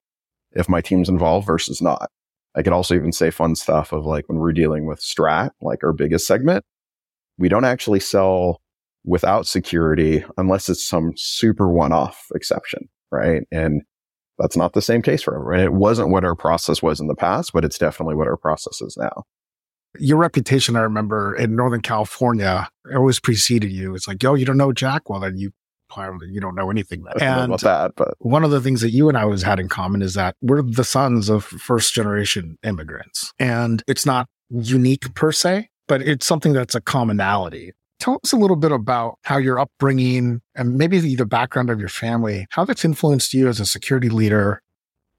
if 0.52 0.68
my 0.68 0.80
team's 0.80 1.08
involved 1.08 1.46
versus 1.46 1.80
not. 1.80 2.10
I 2.54 2.62
can 2.62 2.72
also 2.72 2.94
even 2.94 3.12
say 3.12 3.30
fun 3.30 3.56
stuff 3.56 3.92
of 3.92 4.06
like 4.06 4.28
when 4.28 4.38
we're 4.38 4.52
dealing 4.52 4.86
with 4.86 5.00
Strat, 5.00 5.50
like 5.60 5.82
our 5.82 5.92
biggest 5.92 6.26
segment, 6.26 6.64
we 7.38 7.48
don't 7.48 7.64
actually 7.64 8.00
sell 8.00 8.60
without 9.04 9.46
security 9.46 10.24
unless 10.36 10.68
it's 10.68 10.84
some 10.84 11.12
super 11.16 11.68
one 11.68 11.92
off 11.92 12.26
exception, 12.34 12.88
right? 13.10 13.42
And 13.50 13.82
that's 14.38 14.56
not 14.56 14.72
the 14.72 14.82
same 14.82 15.02
case 15.02 15.22
for 15.22 15.34
everyone. 15.34 15.64
It 15.64 15.72
wasn't 15.72 16.10
what 16.10 16.24
our 16.24 16.34
process 16.36 16.82
was 16.82 17.00
in 17.00 17.06
the 17.06 17.14
past, 17.14 17.52
but 17.52 17.64
it's 17.64 17.78
definitely 17.78 18.14
what 18.14 18.28
our 18.28 18.36
process 18.36 18.80
is 18.80 18.96
now. 18.96 19.24
Your 19.98 20.18
reputation, 20.18 20.76
I 20.76 20.80
remember 20.80 21.34
in 21.34 21.56
Northern 21.56 21.80
California, 21.80 22.68
always 22.94 23.20
preceded 23.20 23.70
you. 23.70 23.94
It's 23.94 24.08
like, 24.08 24.22
yo, 24.22 24.34
you 24.34 24.44
don't 24.44 24.56
know 24.56 24.72
Jack? 24.72 25.08
Well, 25.08 25.20
then 25.20 25.36
you 25.36 25.52
clearly 25.90 26.28
you 26.30 26.40
don't 26.40 26.54
know 26.54 26.70
anything. 26.70 27.04
And 27.20 27.44
about 27.44 27.60
that, 27.60 27.92
but 27.96 28.14
one 28.18 28.44
of 28.44 28.50
the 28.50 28.60
things 28.60 28.80
that 28.80 28.90
you 28.90 29.08
and 29.08 29.16
I 29.16 29.22
always 29.22 29.42
had 29.42 29.60
in 29.60 29.68
common 29.68 30.02
is 30.02 30.14
that 30.14 30.34
we're 30.40 30.62
the 30.62 30.84
sons 30.84 31.28
of 31.28 31.44
first 31.44 31.94
generation 31.94 32.58
immigrants. 32.64 33.32
And 33.38 33.82
it's 33.86 34.04
not 34.04 34.26
unique 34.50 35.14
per 35.14 35.30
se, 35.30 35.68
but 35.86 36.02
it's 36.02 36.26
something 36.26 36.52
that's 36.52 36.74
a 36.74 36.80
commonality. 36.80 37.72
Tell 38.00 38.18
us 38.24 38.32
a 38.32 38.36
little 38.36 38.56
bit 38.56 38.72
about 38.72 39.18
how 39.22 39.38
your 39.38 39.58
upbringing 39.58 40.40
and 40.54 40.76
maybe 40.76 41.14
the 41.14 41.26
background 41.26 41.70
of 41.70 41.78
your 41.78 41.88
family, 41.88 42.46
how 42.50 42.64
that's 42.64 42.84
influenced 42.84 43.32
you 43.32 43.48
as 43.48 43.60
a 43.60 43.66
security 43.66 44.08
leader, 44.08 44.60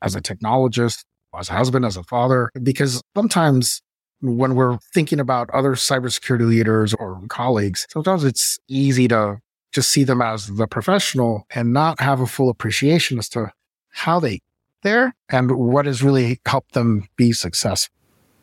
as 0.01 0.15
a 0.15 0.21
technologist, 0.21 1.05
as 1.37 1.49
a 1.49 1.53
husband, 1.53 1.85
as 1.85 1.97
a 1.97 2.03
father, 2.03 2.49
because 2.61 3.01
sometimes 3.15 3.81
when 4.21 4.55
we're 4.55 4.77
thinking 4.93 5.19
about 5.19 5.49
other 5.51 5.73
cybersecurity 5.73 6.47
leaders 6.47 6.93
or 6.93 7.21
colleagues, 7.27 7.85
sometimes 7.89 8.23
it's 8.23 8.57
easy 8.67 9.07
to 9.09 9.39
just 9.71 9.89
see 9.89 10.03
them 10.03 10.21
as 10.21 10.47
the 10.47 10.67
professional 10.67 11.45
and 11.53 11.73
not 11.73 11.99
have 11.99 12.21
a 12.21 12.27
full 12.27 12.49
appreciation 12.49 13.19
as 13.19 13.27
to 13.29 13.51
how 13.89 14.19
they 14.19 14.39
there 14.83 15.15
and 15.29 15.51
what 15.51 15.85
has 15.85 16.03
really 16.03 16.39
helped 16.45 16.73
them 16.73 17.07
be 17.17 17.33
successful. 17.33 17.93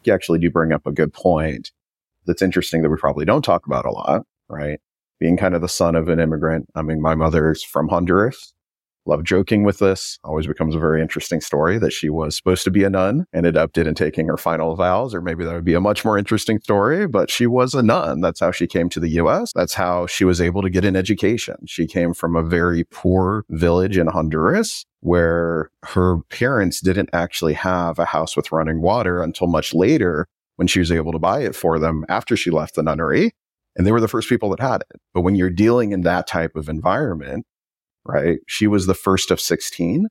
You 0.05 0.12
actually 0.12 0.41
do 0.41 0.50
bring 0.50 0.73
up 0.73 0.87
a 0.87 0.93
good 0.93 1.12
point 1.12 1.71
that's 2.26 2.43
interesting 2.43 2.83
that 2.83 2.91
we 2.91 2.97
probably 2.97 3.25
don't 3.25 3.43
talk 3.43 3.67
about 3.67 3.87
a 3.87 3.91
lot, 3.91 4.26
right? 4.49 4.81
Being 5.21 5.37
kind 5.37 5.55
of 5.55 5.61
the 5.61 5.69
son 5.69 5.95
of 5.95 6.09
an 6.09 6.19
immigrant. 6.19 6.69
I 6.75 6.83
mean, 6.83 7.00
my 7.00 7.14
mother's 7.14 7.62
from 7.62 7.88
Honduras 7.88 8.52
love 9.07 9.25
joking 9.25 9.65
with 9.65 9.79
this. 9.79 10.19
Always 10.25 10.47
becomes 10.47 10.75
a 10.75 10.79
very 10.79 11.01
interesting 11.01 11.41
story 11.41 11.79
that 11.79 11.93
she 11.93 12.09
was 12.09 12.37
supposed 12.37 12.65
to 12.65 12.71
be 12.71 12.85
a 12.85 12.91
nun, 12.91 13.27
ended 13.35 13.57
up 13.57 13.73
didn't 13.73 13.95
taking 13.95 14.29
her 14.29 14.37
final 14.37 14.77
vows, 14.77 15.15
or 15.15 15.21
maybe 15.21 15.45
that 15.45 15.55
would 15.55 15.65
be 15.65 15.75
a 15.75 15.81
much 15.81 16.05
more 16.05 16.19
interesting 16.19 16.61
story, 16.61 17.07
but 17.07 17.31
she 17.31 17.47
was 17.47 17.75
a 17.75 17.83
nun. 17.83 18.21
That's 18.21 18.41
how 18.41 18.51
she 18.51 18.67
came 18.67 18.89
to 18.91 19.01
the 19.01 19.11
US. 19.11 19.53
That's 19.55 19.75
how 19.75 20.07
she 20.07 20.25
was 20.25 20.41
able 20.41 20.63
to 20.63 20.71
get 20.71 20.85
an 20.85 20.97
education. 20.97 21.57
She 21.67 21.87
came 21.87 22.15
from 22.15 22.37
a 22.37 22.43
very 22.43 22.85
poor 22.85 23.45
village 23.51 23.97
in 23.97 24.07
Honduras 24.07 24.85
where 25.01 25.71
her 25.83 26.19
parents 26.31 26.81
didn't 26.81 27.11
actually 27.13 27.55
have 27.55 27.99
a 27.99 28.05
house 28.05 28.37
with 28.37 28.53
running 28.53 28.81
water 28.81 29.23
until 29.23 29.49
much 29.49 29.75
later 29.75 30.29
when 30.57 30.69
she 30.69 30.79
was 30.79 30.93
able 30.93 31.11
to 31.11 31.19
buy 31.19 31.41
it 31.41 31.57
for 31.57 31.79
them 31.79 32.05
after 32.09 32.37
she 32.37 32.51
left 32.51 32.77
the 32.77 32.83
nunnery. 32.83 33.33
And 33.75 33.87
they 33.87 33.93
were 33.93 34.01
the 34.01 34.09
first 34.09 34.29
people 34.29 34.51
that 34.51 34.61
had 34.61 34.83
it. 34.83 35.01
But 35.15 35.23
when 35.23 35.35
you're 35.35 35.51
dealing 35.51 35.93
in 35.93 36.03
that 36.03 36.27
type 36.27 36.55
of 36.57 36.69
environment, 36.69 37.47
right? 38.05 38.39
She 38.47 38.67
was 38.67 38.87
the 38.87 38.95
first 38.95 39.31
of 39.31 39.41
16, 39.41 40.09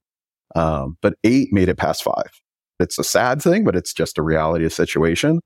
um, 0.55 0.97
but 1.01 1.15
eight 1.23 1.51
made 1.51 1.69
it 1.69 1.77
past 1.77 2.03
five. 2.03 2.31
It's 2.79 2.97
a 2.97 3.03
sad 3.03 3.41
thing, 3.41 3.63
but 3.63 3.75
it's 3.75 3.93
just 3.93 4.17
a 4.17 4.23
reality 4.23 4.65
of 4.65 4.73
situation. 4.73 5.39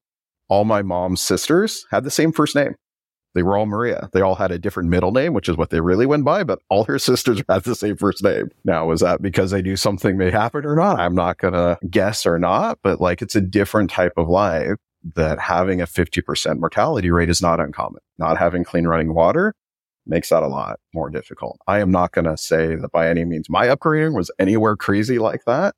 All 0.48 0.64
my 0.64 0.82
mom's 0.82 1.22
sisters 1.22 1.86
had 1.92 2.04
the 2.04 2.12
same 2.12 2.32
first 2.32 2.56
name. 2.56 2.76
They 3.34 3.44
were 3.44 3.58
all 3.58 3.66
Maria. 3.66 4.10
They 4.14 4.22
all 4.22 4.36
had 4.36 4.52
a 4.52 4.58
different 4.58 4.90
middle 4.90 5.12
name, 5.12 5.34
which 5.34 5.50
is 5.50 5.58
what 5.58 5.70
they 5.70 5.82
really 5.82 6.06
went 6.06 6.24
by, 6.24 6.46
but 6.46 6.60
all 6.70 6.86
her 6.86 6.98
sisters 7.00 7.44
had 7.50 7.64
the 7.64 7.76
same 7.76 7.98
first 7.98 8.24
name. 8.24 8.50
Now, 8.64 8.92
is 8.92 9.02
that 9.02 9.22
because 9.22 9.52
they 9.52 9.62
knew 9.62 9.76
something 9.76 10.18
may 10.18 10.32
happen 10.32 10.66
or 10.66 10.76
not? 10.76 11.00
I'm 11.00 11.16
not 11.16 11.38
going 11.38 11.54
to 11.54 11.78
guess 11.90 12.26
or 12.26 12.40
not, 12.40 12.80
but 12.82 13.02
like 13.02 13.22
it's 13.22 13.36
a 13.36 13.42
different 13.42 13.90
type 13.90 14.14
of 14.16 14.30
life 14.30 14.78
that 15.16 15.40
having 15.40 15.82
a 15.82 15.86
50% 15.86 16.60
mortality 16.60 17.12
rate 17.12 17.30
is 17.30 17.42
not 17.42 17.60
uncommon. 17.60 18.02
Not 18.18 18.38
having 18.38 18.64
clean 18.64 18.88
running 18.88 19.14
water 19.14 19.54
makes 20.08 20.30
that 20.30 20.44
a 20.44 20.48
lot 20.48 20.80
more 20.94 21.10
difficult. 21.10 21.60
I 21.68 21.80
am 21.80 21.92
not 21.92 22.12
going 22.12 22.26
to 22.26 22.38
say 22.38 22.76
that 22.76 22.92
by 22.92 23.10
any 23.10 23.26
means 23.26 23.50
my 23.50 23.70
upbringing 23.70 24.14
was 24.14 24.32
anywhere 24.40 24.76
crazy 24.76 25.20
like 25.20 25.46
that. 25.46 25.76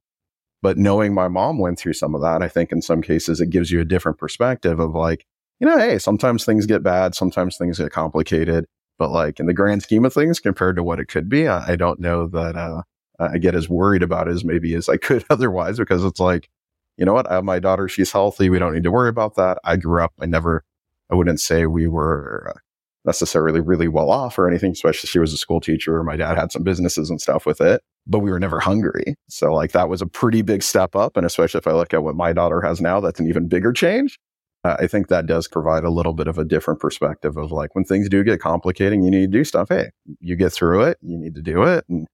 But 0.61 0.77
knowing 0.77 1.13
my 1.13 1.27
mom 1.27 1.59
went 1.59 1.79
through 1.79 1.93
some 1.93 2.15
of 2.15 2.21
that, 2.21 2.41
I 2.41 2.47
think 2.47 2.71
in 2.71 2.81
some 2.81 3.01
cases 3.01 3.39
it 3.39 3.49
gives 3.49 3.71
you 3.71 3.79
a 3.79 3.85
different 3.85 4.17
perspective 4.17 4.79
of 4.79 4.95
like, 4.95 5.25
you 5.59 5.67
know, 5.67 5.77
hey, 5.77 5.97
sometimes 5.99 6.45
things 6.45 6.65
get 6.65 6.83
bad, 6.83 7.15
sometimes 7.15 7.57
things 7.57 7.79
get 7.79 7.91
complicated. 7.91 8.65
But 8.97 9.11
like 9.11 9.39
in 9.39 9.45
the 9.45 9.53
grand 9.53 9.83
scheme 9.83 10.05
of 10.05 10.13
things, 10.13 10.39
compared 10.39 10.75
to 10.75 10.83
what 10.83 10.99
it 10.99 11.05
could 11.05 11.29
be, 11.29 11.47
I, 11.47 11.73
I 11.73 11.75
don't 11.75 11.99
know 11.99 12.27
that 12.27 12.55
uh, 12.55 12.81
I 13.19 13.37
get 13.37 13.55
as 13.55 13.69
worried 13.69 14.03
about 14.03 14.27
as 14.27 14.43
maybe 14.43 14.73
as 14.73 14.89
I 14.89 14.97
could 14.97 15.23
otherwise, 15.29 15.77
because 15.77 16.03
it's 16.03 16.19
like, 16.19 16.49
you 16.97 17.05
know 17.05 17.13
what? 17.13 17.29
I 17.29 17.35
have 17.35 17.43
my 17.43 17.59
daughter. 17.59 17.87
She's 17.87 18.11
healthy. 18.11 18.49
We 18.49 18.57
don't 18.57 18.73
need 18.73 18.83
to 18.83 18.91
worry 18.91 19.09
about 19.09 19.35
that. 19.35 19.59
I 19.63 19.75
grew 19.75 20.03
up. 20.03 20.13
I 20.19 20.25
never, 20.25 20.63
I 21.11 21.15
wouldn't 21.15 21.39
say 21.39 21.67
we 21.67 21.87
were 21.87 22.53
uh, 22.55 22.59
necessarily 23.05 23.59
really 23.59 23.87
well 23.87 24.09
off 24.09 24.37
or 24.37 24.47
anything, 24.47 24.71
especially 24.71 25.07
she 25.07 25.19
was 25.19 25.33
a 25.33 25.37
school 25.37 25.61
teacher. 25.61 26.03
My 26.03 26.15
dad 26.15 26.37
had 26.37 26.51
some 26.51 26.63
businesses 26.63 27.09
and 27.09 27.21
stuff 27.21 27.45
with 27.45 27.61
it, 27.61 27.81
but 28.05 28.19
we 28.19 28.29
were 28.29 28.39
never 28.39 28.59
hungry. 28.59 29.15
So 29.29 29.53
like 29.53 29.71
that 29.71 29.89
was 29.89 30.01
a 30.01 30.07
pretty 30.07 30.41
big 30.41 30.63
step 30.63 30.95
up. 30.95 31.17
And 31.17 31.25
especially 31.25 31.59
if 31.59 31.67
I 31.67 31.71
look 31.71 31.93
at 31.93 32.03
what 32.03 32.15
my 32.15 32.33
daughter 32.33 32.61
has 32.61 32.81
now, 32.81 32.99
that's 32.99 33.19
an 33.19 33.27
even 33.27 33.47
bigger 33.47 33.71
change. 33.71 34.19
Uh, 34.63 34.75
I 34.79 34.87
think 34.87 35.07
that 35.07 35.27
does 35.27 35.47
provide 35.47 35.83
a 35.83 35.89
little 35.89 36.13
bit 36.13 36.27
of 36.27 36.37
a 36.37 36.43
different 36.43 36.79
perspective 36.79 37.37
of 37.37 37.51
like 37.51 37.75
when 37.75 37.85
things 37.85 38.09
do 38.09 38.23
get 38.23 38.41
complicating, 38.41 39.03
you 39.03 39.11
need 39.11 39.31
to 39.31 39.37
do 39.37 39.43
stuff. 39.43 39.69
Hey, 39.69 39.91
you 40.19 40.35
get 40.35 40.51
through 40.51 40.83
it. 40.83 40.97
You 41.01 41.17
need 41.17 41.35
to 41.35 41.41
do 41.41 41.63
it. 41.63 41.85
And 41.87 42.07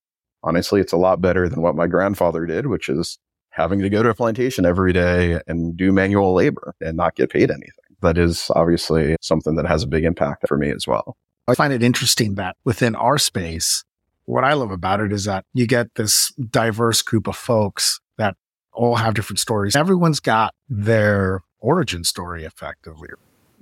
honestly, 0.43 0.81
it's 0.81 0.93
a 0.93 0.97
lot 0.97 1.21
better 1.21 1.49
than 1.49 1.61
what 1.61 1.75
my 1.75 1.87
grandfather 1.87 2.45
did, 2.45 2.67
which 2.67 2.89
is 2.89 3.17
having 3.49 3.79
to 3.79 3.89
go 3.89 4.03
to 4.03 4.09
a 4.09 4.15
plantation 4.15 4.65
every 4.65 4.93
day 4.93 5.39
and 5.47 5.77
do 5.77 5.91
manual 5.91 6.33
labor 6.33 6.75
and 6.81 6.97
not 6.97 7.15
get 7.15 7.31
paid 7.31 7.49
anything 7.49 7.82
that 8.03 8.17
is 8.17 8.51
obviously 8.55 9.15
something 9.21 9.55
that 9.55 9.65
has 9.65 9.83
a 9.83 9.87
big 9.87 10.03
impact 10.03 10.47
for 10.47 10.57
me 10.57 10.69
as 10.69 10.87
well. 10.87 11.17
I 11.47 11.55
find 11.55 11.73
it 11.73 11.83
interesting 11.83 12.35
that 12.35 12.55
within 12.63 12.95
our 12.95 13.17
space, 13.17 13.83
what 14.25 14.43
I 14.43 14.53
love 14.53 14.71
about 14.71 15.01
it 15.01 15.11
is 15.11 15.25
that 15.25 15.45
you 15.53 15.67
get 15.67 15.95
this 15.95 16.31
diverse 16.49 17.01
group 17.01 17.27
of 17.27 17.35
folks 17.35 17.99
that 18.17 18.35
all 18.71 18.95
have 18.95 19.13
different 19.13 19.39
stories. 19.39 19.75
Everyone's 19.75 20.19
got 20.19 20.53
their 20.69 21.41
origin 21.59 22.03
story 22.03 22.45
effectively. 22.45 23.09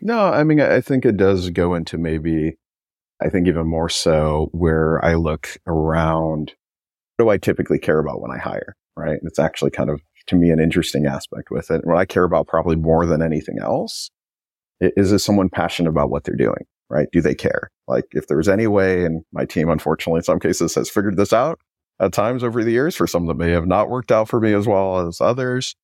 No, 0.02 0.28
I 0.28 0.44
mean, 0.44 0.60
I 0.62 0.82
think 0.82 1.06
it 1.06 1.18
does 1.18 1.50
go 1.50 1.74
into 1.74 1.98
maybe, 1.98 2.58
I 3.22 3.30
think 3.30 3.48
even 3.48 3.68
more 3.68 3.90
so 3.90 4.50
where 4.52 5.04
I 5.04 5.16
look 5.16 5.58
around. 5.68 6.54
What 7.18 7.26
do 7.26 7.30
I 7.30 7.38
typically 7.38 7.80
care 7.80 8.00
about 8.00 8.22
when 8.22 8.32
I 8.32 8.38
hire? 8.38 8.76
Right. 8.96 9.20
It's 9.24 9.40
actually 9.40 9.72
kind 9.72 9.90
of 9.90 10.02
to 10.28 10.36
me 10.36 10.52
an 10.52 10.60
interesting 10.60 11.06
aspect 11.06 11.50
with 11.50 11.72
it. 11.72 11.86
What 11.86 11.98
I 11.98 12.06
care 12.06 12.24
about 12.24 12.48
probably 12.48 12.76
more 12.76 13.06
than 13.06 13.22
anything 13.22 13.58
else 13.60 14.10
is 14.82 15.12
this 15.12 15.24
someone 15.24 15.50
passionate 15.50 15.90
about 15.90 16.10
what 16.10 16.24
they're 16.24 16.36
doing? 16.36 16.66
Right? 16.90 17.08
Do 17.14 17.22
they 17.22 17.36
care? 17.36 17.72
Like 17.88 18.06
if 18.12 18.28
there's 18.28 18.50
any 18.50 18.68
way, 18.68 19.06
and 19.06 19.24
my 19.32 19.46
team, 19.46 19.70
unfortunately, 19.70 20.20
in 20.20 20.24
some 20.24 20.40
cases 20.40 20.76
has 20.76 20.90
figured 20.90 21.16
this 21.16 21.32
out 21.32 21.60
at 22.02 22.12
times 22.12 22.44
over 22.44 22.64
the 22.64 22.72
years 22.72 22.96
for 22.96 23.08
some 23.08 23.28
that 23.28 23.38
may 23.38 23.52
have 23.52 23.68
not 23.68 23.90
worked 23.90 24.12
out 24.12 24.28
for 24.28 24.42
me 24.42 24.54
as 24.54 24.68
well 24.68 25.08
as 25.08 25.22
others. 25.22 25.76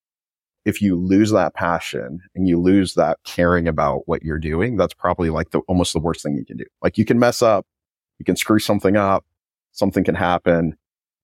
If 0.64 0.82
you 0.82 0.96
lose 0.96 1.30
that 1.30 1.54
passion 1.54 2.20
and 2.34 2.46
you 2.46 2.60
lose 2.60 2.94
that 2.94 3.18
caring 3.24 3.68
about 3.68 4.02
what 4.06 4.22
you're 4.22 4.38
doing, 4.38 4.76
that's 4.76 4.92
probably 4.92 5.30
like 5.30 5.50
the 5.50 5.60
almost 5.60 5.94
the 5.94 6.00
worst 6.00 6.22
thing 6.22 6.36
you 6.36 6.44
can 6.44 6.58
do. 6.58 6.66
Like 6.82 6.98
you 6.98 7.06
can 7.06 7.18
mess 7.18 7.40
up, 7.40 7.64
you 8.18 8.24
can 8.24 8.36
screw 8.36 8.58
something 8.58 8.96
up, 8.96 9.24
something 9.72 10.04
can 10.04 10.16
happen. 10.16 10.76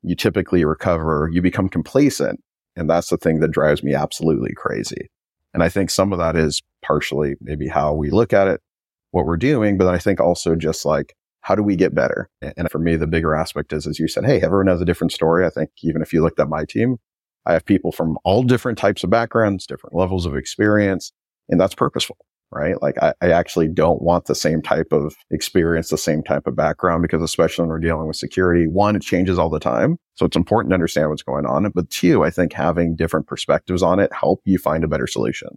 You 0.02 0.14
typically 0.14 0.64
recover, 0.64 1.28
you 1.32 1.42
become 1.42 1.68
complacent. 1.68 2.40
And 2.76 2.88
that's 2.88 3.08
the 3.08 3.16
thing 3.16 3.40
that 3.40 3.50
drives 3.50 3.82
me 3.82 3.94
absolutely 3.94 4.52
crazy. 4.54 5.10
And 5.54 5.62
I 5.62 5.68
think 5.68 5.88
some 5.88 6.12
of 6.12 6.18
that 6.18 6.36
is 6.36 6.62
partially 6.84 7.36
maybe 7.40 7.68
how 7.68 7.94
we 7.94 8.10
look 8.10 8.32
at 8.32 8.48
it, 8.48 8.60
what 9.12 9.24
we're 9.24 9.36
doing, 9.36 9.78
but 9.78 9.88
I 9.88 9.98
think 9.98 10.20
also 10.20 10.54
just 10.56 10.84
like, 10.84 11.14
how 11.40 11.54
do 11.54 11.62
we 11.62 11.76
get 11.76 11.94
better? 11.94 12.28
And 12.56 12.70
for 12.70 12.78
me, 12.78 12.96
the 12.96 13.06
bigger 13.06 13.34
aspect 13.34 13.72
is, 13.72 13.86
as 13.86 13.98
you 13.98 14.08
said, 14.08 14.26
hey, 14.26 14.42
everyone 14.42 14.66
has 14.66 14.80
a 14.80 14.84
different 14.84 15.12
story. 15.12 15.46
I 15.46 15.50
think 15.50 15.70
even 15.82 16.02
if 16.02 16.12
you 16.12 16.22
looked 16.22 16.40
at 16.40 16.48
my 16.48 16.64
team, 16.64 16.96
I 17.46 17.52
have 17.52 17.64
people 17.64 17.92
from 17.92 18.18
all 18.24 18.42
different 18.42 18.78
types 18.78 19.04
of 19.04 19.10
backgrounds, 19.10 19.66
different 19.66 19.94
levels 19.94 20.26
of 20.26 20.36
experience, 20.36 21.12
and 21.48 21.60
that's 21.60 21.74
purposeful 21.74 22.16
right? 22.54 22.80
Like 22.80 22.96
I, 23.02 23.12
I, 23.20 23.30
actually 23.30 23.68
don't 23.68 24.00
want 24.00 24.26
the 24.26 24.34
same 24.34 24.62
type 24.62 24.92
of 24.92 25.14
experience, 25.30 25.88
the 25.88 25.98
same 25.98 26.22
type 26.22 26.46
of 26.46 26.54
background, 26.54 27.02
because 27.02 27.22
especially 27.22 27.62
when 27.62 27.70
we're 27.70 27.80
dealing 27.80 28.06
with 28.06 28.16
security, 28.16 28.66
one, 28.66 28.96
it 28.96 29.02
changes 29.02 29.38
all 29.38 29.50
the 29.50 29.60
time. 29.60 29.98
So 30.14 30.24
it's 30.24 30.36
important 30.36 30.70
to 30.70 30.74
understand 30.74 31.10
what's 31.10 31.22
going 31.22 31.46
on. 31.46 31.70
But 31.74 31.90
two, 31.90 32.22
I 32.24 32.30
think 32.30 32.52
having 32.52 32.94
different 32.96 33.26
perspectives 33.26 33.82
on 33.82 33.98
it 33.98 34.12
help 34.12 34.40
you 34.44 34.58
find 34.58 34.84
a 34.84 34.88
better 34.88 35.06
solution. 35.06 35.48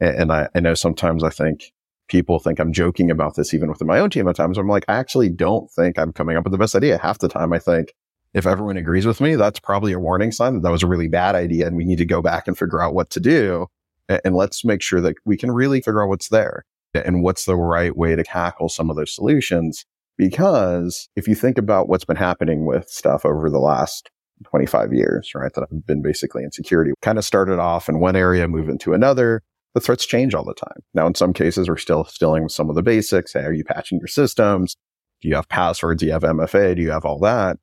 And, 0.00 0.16
and 0.16 0.32
I, 0.32 0.48
I 0.54 0.60
know 0.60 0.74
sometimes 0.74 1.22
I 1.22 1.30
think 1.30 1.72
people 2.08 2.38
think 2.38 2.58
I'm 2.58 2.72
joking 2.72 3.10
about 3.10 3.36
this 3.36 3.52
even 3.54 3.68
within 3.68 3.86
my 3.86 3.98
own 3.98 4.10
team 4.10 4.26
at 4.28 4.36
times. 4.36 4.56
I'm 4.56 4.68
like, 4.68 4.84
I 4.88 4.94
actually 4.94 5.28
don't 5.28 5.70
think 5.70 5.98
I'm 5.98 6.12
coming 6.12 6.36
up 6.36 6.44
with 6.44 6.52
the 6.52 6.58
best 6.58 6.74
idea. 6.74 6.98
Half 6.98 7.18
the 7.18 7.28
time 7.28 7.52
I 7.52 7.58
think 7.58 7.92
if 8.32 8.46
everyone 8.46 8.76
agrees 8.76 9.06
with 9.06 9.20
me, 9.20 9.36
that's 9.36 9.60
probably 9.60 9.92
a 9.92 9.98
warning 9.98 10.32
sign 10.32 10.54
that 10.54 10.62
that 10.62 10.72
was 10.72 10.82
a 10.82 10.88
really 10.88 11.08
bad 11.08 11.34
idea 11.34 11.66
and 11.66 11.76
we 11.76 11.84
need 11.84 11.98
to 11.98 12.04
go 12.04 12.20
back 12.20 12.48
and 12.48 12.58
figure 12.58 12.82
out 12.82 12.94
what 12.94 13.10
to 13.10 13.20
do 13.20 13.68
and 14.08 14.34
let's 14.34 14.64
make 14.64 14.82
sure 14.82 15.00
that 15.00 15.16
we 15.24 15.36
can 15.36 15.50
really 15.50 15.80
figure 15.80 16.02
out 16.02 16.08
what's 16.08 16.28
there 16.28 16.64
and 16.94 17.22
what's 17.22 17.44
the 17.44 17.56
right 17.56 17.96
way 17.96 18.14
to 18.14 18.22
tackle 18.22 18.68
some 18.68 18.90
of 18.90 18.96
those 18.96 19.14
solutions. 19.14 19.84
Because 20.16 21.08
if 21.16 21.26
you 21.26 21.34
think 21.34 21.58
about 21.58 21.88
what's 21.88 22.04
been 22.04 22.16
happening 22.16 22.66
with 22.66 22.88
stuff 22.88 23.26
over 23.26 23.50
the 23.50 23.58
last 23.58 24.10
25 24.44 24.92
years, 24.92 25.32
right, 25.34 25.52
that 25.54 25.62
I've 25.62 25.86
been 25.86 26.02
basically 26.02 26.44
in 26.44 26.52
security, 26.52 26.92
kind 27.02 27.18
of 27.18 27.24
started 27.24 27.58
off 27.58 27.88
in 27.88 27.98
one 27.98 28.14
area, 28.14 28.46
move 28.46 28.68
into 28.68 28.92
another. 28.92 29.42
The 29.74 29.80
threats 29.80 30.06
change 30.06 30.34
all 30.34 30.44
the 30.44 30.54
time. 30.54 30.78
Now, 30.94 31.06
in 31.08 31.16
some 31.16 31.32
cases, 31.32 31.68
we're 31.68 31.78
still 31.78 32.08
dealing 32.20 32.44
with 32.44 32.52
some 32.52 32.68
of 32.68 32.76
the 32.76 32.82
basics. 32.82 33.32
Hey, 33.32 33.40
are 33.40 33.52
you 33.52 33.64
patching 33.64 33.98
your 33.98 34.06
systems? 34.06 34.76
Do 35.20 35.28
you 35.28 35.34
have 35.34 35.48
passwords? 35.48 35.98
Do 35.98 36.06
you 36.06 36.12
have 36.12 36.22
MFA? 36.22 36.76
Do 36.76 36.82
you 36.82 36.92
have 36.92 37.04
all 37.04 37.18
that? 37.20 37.56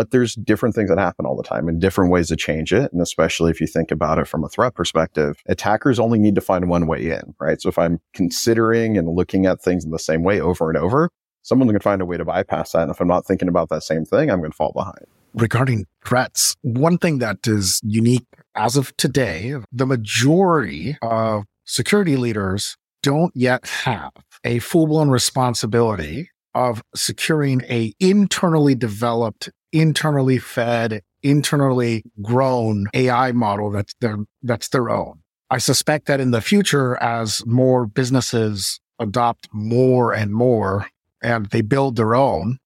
But 0.00 0.12
there's 0.12 0.34
different 0.34 0.74
things 0.74 0.88
that 0.88 0.96
happen 0.96 1.26
all 1.26 1.36
the 1.36 1.42
time 1.42 1.68
and 1.68 1.78
different 1.78 2.10
ways 2.10 2.28
to 2.28 2.36
change 2.36 2.72
it. 2.72 2.90
And 2.90 3.02
especially 3.02 3.50
if 3.50 3.60
you 3.60 3.66
think 3.66 3.90
about 3.90 4.18
it 4.18 4.26
from 4.26 4.42
a 4.42 4.48
threat 4.48 4.74
perspective, 4.74 5.42
attackers 5.44 5.98
only 5.98 6.18
need 6.18 6.34
to 6.36 6.40
find 6.40 6.70
one 6.70 6.86
way 6.86 7.10
in, 7.10 7.34
right? 7.38 7.60
So 7.60 7.68
if 7.68 7.78
I'm 7.78 8.00
considering 8.14 8.96
and 8.96 9.06
looking 9.06 9.44
at 9.44 9.60
things 9.60 9.84
in 9.84 9.90
the 9.90 9.98
same 9.98 10.22
way 10.22 10.40
over 10.40 10.70
and 10.70 10.78
over, 10.78 11.10
someone's 11.42 11.68
going 11.68 11.78
to 11.78 11.82
find 11.82 12.00
a 12.00 12.06
way 12.06 12.16
to 12.16 12.24
bypass 12.24 12.72
that. 12.72 12.84
And 12.84 12.90
if 12.90 12.98
I'm 12.98 13.08
not 13.08 13.26
thinking 13.26 13.46
about 13.46 13.68
that 13.68 13.82
same 13.82 14.06
thing, 14.06 14.30
I'm 14.30 14.38
going 14.38 14.52
to 14.52 14.56
fall 14.56 14.72
behind. 14.72 15.04
Regarding 15.34 15.84
threats, 16.02 16.56
one 16.62 16.96
thing 16.96 17.18
that 17.18 17.46
is 17.46 17.78
unique 17.84 18.24
as 18.54 18.78
of 18.78 18.96
today, 18.96 19.54
the 19.70 19.84
majority 19.84 20.96
of 21.02 21.44
security 21.66 22.16
leaders 22.16 22.78
don't 23.02 23.36
yet 23.36 23.66
have 23.66 24.12
a 24.44 24.60
full 24.60 24.86
blown 24.86 25.10
responsibility 25.10 26.30
of 26.54 26.82
securing 26.94 27.62
a 27.64 27.92
internally 28.00 28.74
developed 28.74 29.50
internally 29.72 30.38
fed, 30.38 31.02
internally 31.22 32.04
grown 32.22 32.86
AI 32.94 33.32
model 33.32 33.70
that's 33.70 33.94
their, 34.00 34.18
that's 34.42 34.68
their 34.68 34.90
own. 34.90 35.20
I 35.50 35.58
suspect 35.58 36.06
that 36.06 36.20
in 36.20 36.30
the 36.30 36.40
future, 36.40 36.96
as 37.02 37.44
more 37.46 37.86
businesses 37.86 38.80
adopt 38.98 39.48
more 39.52 40.12
and 40.12 40.32
more 40.32 40.86
and 41.22 41.46
they 41.46 41.60
build 41.60 41.96
their 41.96 42.14
own, 42.14 42.58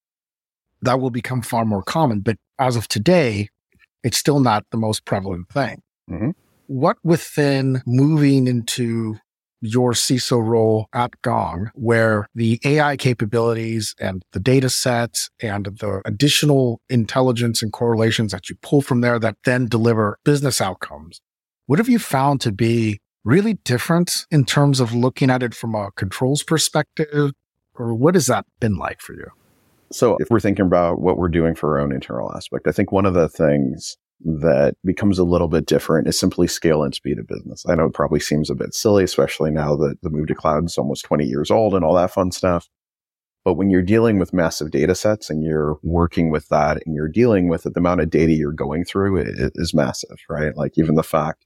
that 0.83 1.01
will 1.01 1.11
become 1.11 1.43
far 1.43 1.65
more 1.65 1.83
common. 1.83 2.21
But 2.21 2.37
as 2.59 2.77
of 2.77 2.89
today, 2.89 3.49
it's 4.03 4.19
still 4.19 4.41
not 4.41 4.65
the 4.71 4.77
most 4.77 5.05
prevalent 5.05 5.49
thing. 5.49 5.81
Mhm. 6.11 6.35
What 6.67 6.99
within 7.03 7.83
moving 7.87 8.47
into 8.47 9.19
your 9.65 9.93
CISO 9.93 10.45
role 10.45 10.89
at 10.93 11.21
Gong, 11.23 11.71
where 11.75 12.27
the 12.35 12.61
AI 12.65 12.97
capabilities 12.97 13.95
and 13.99 14.23
the 14.33 14.41
data 14.41 14.69
sets 14.69 15.31
and 15.41 15.67
the 15.67 16.03
additional 16.05 16.81
intelligence 16.89 17.63
and 17.63 17.73
correlations 17.73 18.33
that 18.33 18.49
you 18.49 18.57
pull 18.63 18.83
from 18.83 19.01
there 19.01 19.19
that 19.19 19.37
then 19.45 19.67
deliver 19.67 20.19
business 20.25 20.61
outcomes, 20.61 21.21
what 21.67 21.79
have 21.79 21.89
you 21.89 21.99
found 21.99 22.41
to 22.43 22.53
be 22.53 23.01
really 23.25 23.55
different 23.65 24.27
in 24.31 24.45
terms 24.45 24.81
of 24.81 24.95
looking 24.95 25.31
at 25.31 25.43
it 25.43 25.55
from 25.55 25.75
a 25.75 25.91
controls 25.97 26.43
perspective? 26.43 27.33
Or 27.77 27.95
what 27.95 28.15
has 28.15 28.27
that 28.27 28.47
been 28.61 28.77
like 28.77 29.01
for 29.01 29.15
you? 29.15 29.27
So 29.91 30.17
if 30.21 30.29
we're 30.31 30.41
thinking 30.41 30.67
about 30.67 31.01
what 31.01 31.19
we're 31.19 31.29
doing 31.29 31.55
for 31.55 31.77
our 31.77 31.81
own 31.81 31.93
internal 31.93 32.33
aspect, 32.35 32.67
I 32.67 32.73
think 32.73 32.93
one 32.93 33.07
of 33.07 33.15
the 33.15 33.29
things 33.29 33.97
that 34.21 34.77
becomes 34.85 35.19
a 35.19 35.25
little 35.25 35.49
bit 35.49 35.67
different 35.67 36.09
is 36.09 36.19
simply 36.19 36.47
scale 36.47 36.83
and 36.83 36.95
speed 36.95 37.19
of 37.19 37.27
business. 37.27 37.65
I 37.69 37.75
know 37.75 37.87
it 37.87 37.95
probably 37.95 38.21
seems 38.21 38.49
a 38.49 38.55
bit 38.55 38.75
silly, 38.75 39.05
especially 39.05 39.51
now 39.51 39.77
that 39.77 39.97
the 40.03 40.11
move 40.11 40.29
to 40.29 40.35
cloud 40.35 40.65
is 40.65 40.79
almost 40.79 41.05
20 41.05 41.25
years 41.25 41.51
old 41.51 41.75
and 41.75 41.85
all 41.85 41.95
that 41.95 42.13
fun 42.13 42.31
stuff. 42.31 42.69
But 43.45 43.55
when 43.55 43.69
you're 43.69 43.83
dealing 43.83 44.19
with 44.19 44.33
massive 44.33 44.71
data 44.71 44.95
sets 44.95 45.29
and 45.29 45.45
you're 45.45 45.79
working 45.83 46.31
with 46.31 46.49
that 46.49 46.79
and 46.87 46.95
you're 46.95 47.09
dealing 47.09 47.49
with 47.49 47.67
it, 47.67 47.75
the 47.75 47.81
amount 47.81 48.01
of 48.01 48.09
data 48.09 48.33
you're 48.33 48.53
going 48.53 48.85
through 48.85 49.19
is 49.55 49.75
massive, 49.75 50.17
right? 50.31 50.57
Like 50.57 50.79
even 50.79 50.95
the 50.95 51.03
fact 51.03 51.45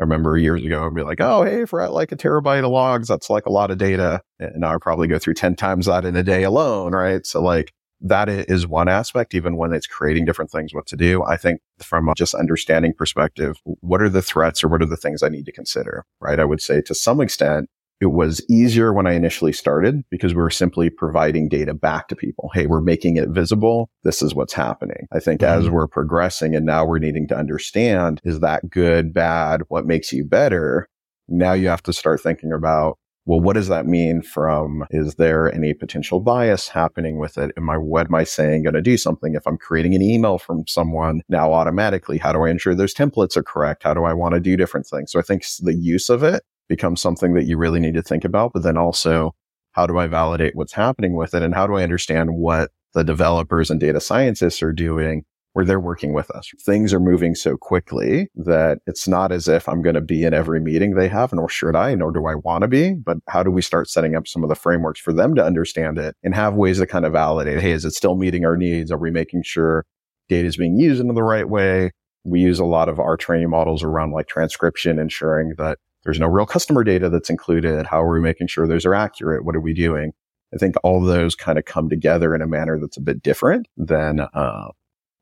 I 0.00 0.02
remember 0.02 0.38
years 0.38 0.64
ago, 0.64 0.86
I'd 0.86 0.94
be 0.94 1.02
like, 1.02 1.20
oh, 1.20 1.44
hey, 1.44 1.62
if 1.62 1.72
we're 1.72 1.80
at 1.80 1.92
like 1.92 2.12
a 2.12 2.16
terabyte 2.16 2.64
of 2.64 2.70
logs, 2.70 3.08
that's 3.08 3.28
like 3.28 3.46
a 3.46 3.52
lot 3.52 3.70
of 3.70 3.78
data. 3.78 4.22
And 4.40 4.64
I 4.64 4.76
probably 4.80 5.06
go 5.06 5.18
through 5.18 5.34
10 5.34 5.54
times 5.54 5.86
that 5.86 6.06
in 6.06 6.16
a 6.16 6.22
day 6.22 6.44
alone, 6.44 6.92
right? 6.92 7.24
So 7.26 7.42
like 7.42 7.74
that 8.00 8.28
is 8.28 8.66
one 8.66 8.88
aspect, 8.88 9.34
even 9.34 9.56
when 9.56 9.72
it's 9.72 9.86
creating 9.86 10.24
different 10.24 10.50
things, 10.50 10.74
what 10.74 10.86
to 10.86 10.96
do. 10.96 11.22
I 11.24 11.36
think 11.36 11.60
from 11.78 12.08
a 12.08 12.14
just 12.14 12.34
understanding 12.34 12.92
perspective, 12.92 13.56
what 13.64 14.02
are 14.02 14.08
the 14.08 14.22
threats 14.22 14.62
or 14.62 14.68
what 14.68 14.82
are 14.82 14.86
the 14.86 14.96
things 14.96 15.22
I 15.22 15.28
need 15.28 15.46
to 15.46 15.52
consider, 15.52 16.04
right? 16.20 16.38
I 16.38 16.44
would 16.44 16.60
say 16.60 16.80
to 16.82 16.94
some 16.94 17.20
extent, 17.20 17.68
it 18.00 18.06
was 18.06 18.44
easier 18.50 18.92
when 18.92 19.06
I 19.06 19.12
initially 19.12 19.52
started 19.52 20.02
because 20.10 20.34
we 20.34 20.42
were 20.42 20.50
simply 20.50 20.90
providing 20.90 21.48
data 21.48 21.72
back 21.72 22.08
to 22.08 22.16
people. 22.16 22.50
Hey, 22.52 22.66
we're 22.66 22.80
making 22.80 23.16
it 23.16 23.28
visible. 23.30 23.88
This 24.02 24.20
is 24.20 24.34
what's 24.34 24.52
happening. 24.52 25.06
I 25.12 25.20
think 25.20 25.42
as 25.42 25.64
mm-hmm. 25.64 25.74
we're 25.74 25.86
progressing 25.86 26.54
and 26.54 26.66
now 26.66 26.84
we're 26.84 26.98
needing 26.98 27.28
to 27.28 27.36
understand, 27.36 28.20
is 28.24 28.40
that 28.40 28.68
good, 28.68 29.14
bad? 29.14 29.62
What 29.68 29.86
makes 29.86 30.12
you 30.12 30.24
better? 30.24 30.88
Now 31.28 31.52
you 31.52 31.68
have 31.68 31.82
to 31.84 31.92
start 31.92 32.20
thinking 32.20 32.52
about, 32.52 32.98
well, 33.26 33.40
what 33.40 33.54
does 33.54 33.68
that 33.68 33.86
mean 33.86 34.20
from, 34.20 34.84
is 34.90 35.14
there 35.14 35.52
any 35.54 35.72
potential 35.72 36.20
bias 36.20 36.68
happening 36.68 37.18
with 37.18 37.38
it? 37.38 37.52
Am 37.56 37.70
I, 37.70 37.78
what 37.78 38.06
am 38.06 38.14
I 38.14 38.24
saying 38.24 38.64
going 38.64 38.74
to 38.74 38.82
do 38.82 38.98
something? 38.98 39.34
If 39.34 39.46
I'm 39.46 39.56
creating 39.56 39.94
an 39.94 40.02
email 40.02 40.36
from 40.36 40.66
someone 40.66 41.22
now 41.28 41.52
automatically, 41.52 42.18
how 42.18 42.32
do 42.32 42.42
I 42.44 42.50
ensure 42.50 42.74
those 42.74 42.94
templates 42.94 43.36
are 43.36 43.42
correct? 43.42 43.82
How 43.82 43.94
do 43.94 44.04
I 44.04 44.12
want 44.12 44.34
to 44.34 44.40
do 44.40 44.56
different 44.56 44.86
things? 44.86 45.10
So 45.10 45.18
I 45.18 45.22
think 45.22 45.44
the 45.62 45.74
use 45.74 46.10
of 46.10 46.22
it 46.22 46.42
becomes 46.68 47.00
something 47.00 47.34
that 47.34 47.44
you 47.44 47.56
really 47.56 47.80
need 47.80 47.94
to 47.94 48.02
think 48.02 48.24
about. 48.24 48.52
But 48.52 48.62
then 48.62 48.76
also, 48.76 49.34
how 49.72 49.86
do 49.86 49.98
I 49.98 50.06
validate 50.06 50.54
what's 50.54 50.72
happening 50.72 51.16
with 51.16 51.34
it? 51.34 51.42
And 51.42 51.54
how 51.54 51.66
do 51.66 51.76
I 51.76 51.82
understand 51.82 52.34
what 52.34 52.72
the 52.92 53.04
developers 53.04 53.70
and 53.70 53.80
data 53.80 54.00
scientists 54.00 54.62
are 54.62 54.72
doing 54.72 55.24
where 55.54 55.64
they're 55.64 55.80
working 55.80 56.12
with 56.12 56.30
us? 56.32 56.50
Things 56.60 56.92
are 56.92 57.00
moving 57.00 57.34
so 57.34 57.56
quickly 57.56 58.28
that 58.34 58.78
it's 58.86 59.08
not 59.08 59.32
as 59.32 59.48
if 59.48 59.68
I'm 59.68 59.82
going 59.82 59.94
to 59.94 60.00
be 60.00 60.24
in 60.24 60.34
every 60.34 60.60
meeting 60.60 60.94
they 60.94 61.08
have, 61.08 61.32
nor 61.32 61.48
should 61.48 61.76
I, 61.76 61.94
nor 61.94 62.10
do 62.10 62.26
I 62.26 62.34
want 62.34 62.62
to 62.62 62.68
be. 62.68 62.94
But 62.94 63.18
how 63.28 63.42
do 63.42 63.50
we 63.50 63.62
start 63.62 63.88
setting 63.88 64.16
up 64.16 64.28
some 64.28 64.42
of 64.42 64.48
the 64.48 64.56
frameworks 64.56 65.00
for 65.00 65.12
them 65.12 65.34
to 65.36 65.44
understand 65.44 65.96
it 65.96 66.16
and 66.22 66.34
have 66.34 66.54
ways 66.54 66.80
to 66.80 66.86
kind 66.86 67.06
of 67.06 67.12
validate, 67.12 67.60
hey, 67.60 67.70
is 67.70 67.84
it 67.84 67.92
still 67.92 68.16
meeting 68.16 68.44
our 68.44 68.56
needs? 68.56 68.90
Are 68.90 68.98
we 68.98 69.10
making 69.10 69.44
sure 69.44 69.86
data 70.28 70.46
is 70.46 70.56
being 70.56 70.76
used 70.76 71.00
in 71.00 71.06
the 71.06 71.22
right 71.22 71.48
way? 71.48 71.92
We 72.24 72.40
use 72.40 72.58
a 72.58 72.64
lot 72.64 72.88
of 72.88 72.98
our 72.98 73.16
training 73.16 73.50
models 73.50 73.84
around 73.84 74.10
like 74.10 74.26
transcription, 74.26 74.98
ensuring 74.98 75.54
that 75.58 75.78
there's 76.02 76.18
no 76.18 76.26
real 76.26 76.46
customer 76.46 76.82
data 76.82 77.08
that's 77.08 77.30
included. 77.30 77.86
How 77.86 78.02
are 78.02 78.12
we 78.12 78.20
making 78.20 78.48
sure 78.48 78.66
those 78.66 78.84
are 78.84 78.94
accurate? 78.94 79.44
What 79.44 79.54
are 79.54 79.60
we 79.60 79.72
doing? 79.72 80.12
I 80.52 80.58
think 80.58 80.74
all 80.82 81.00
those 81.00 81.34
kind 81.34 81.58
of 81.58 81.64
come 81.64 81.88
together 81.88 82.34
in 82.34 82.42
a 82.42 82.46
manner 82.46 82.78
that's 82.78 82.96
a 82.96 83.00
bit 83.00 83.22
different 83.22 83.66
than 83.76 84.20
uh, 84.20 84.68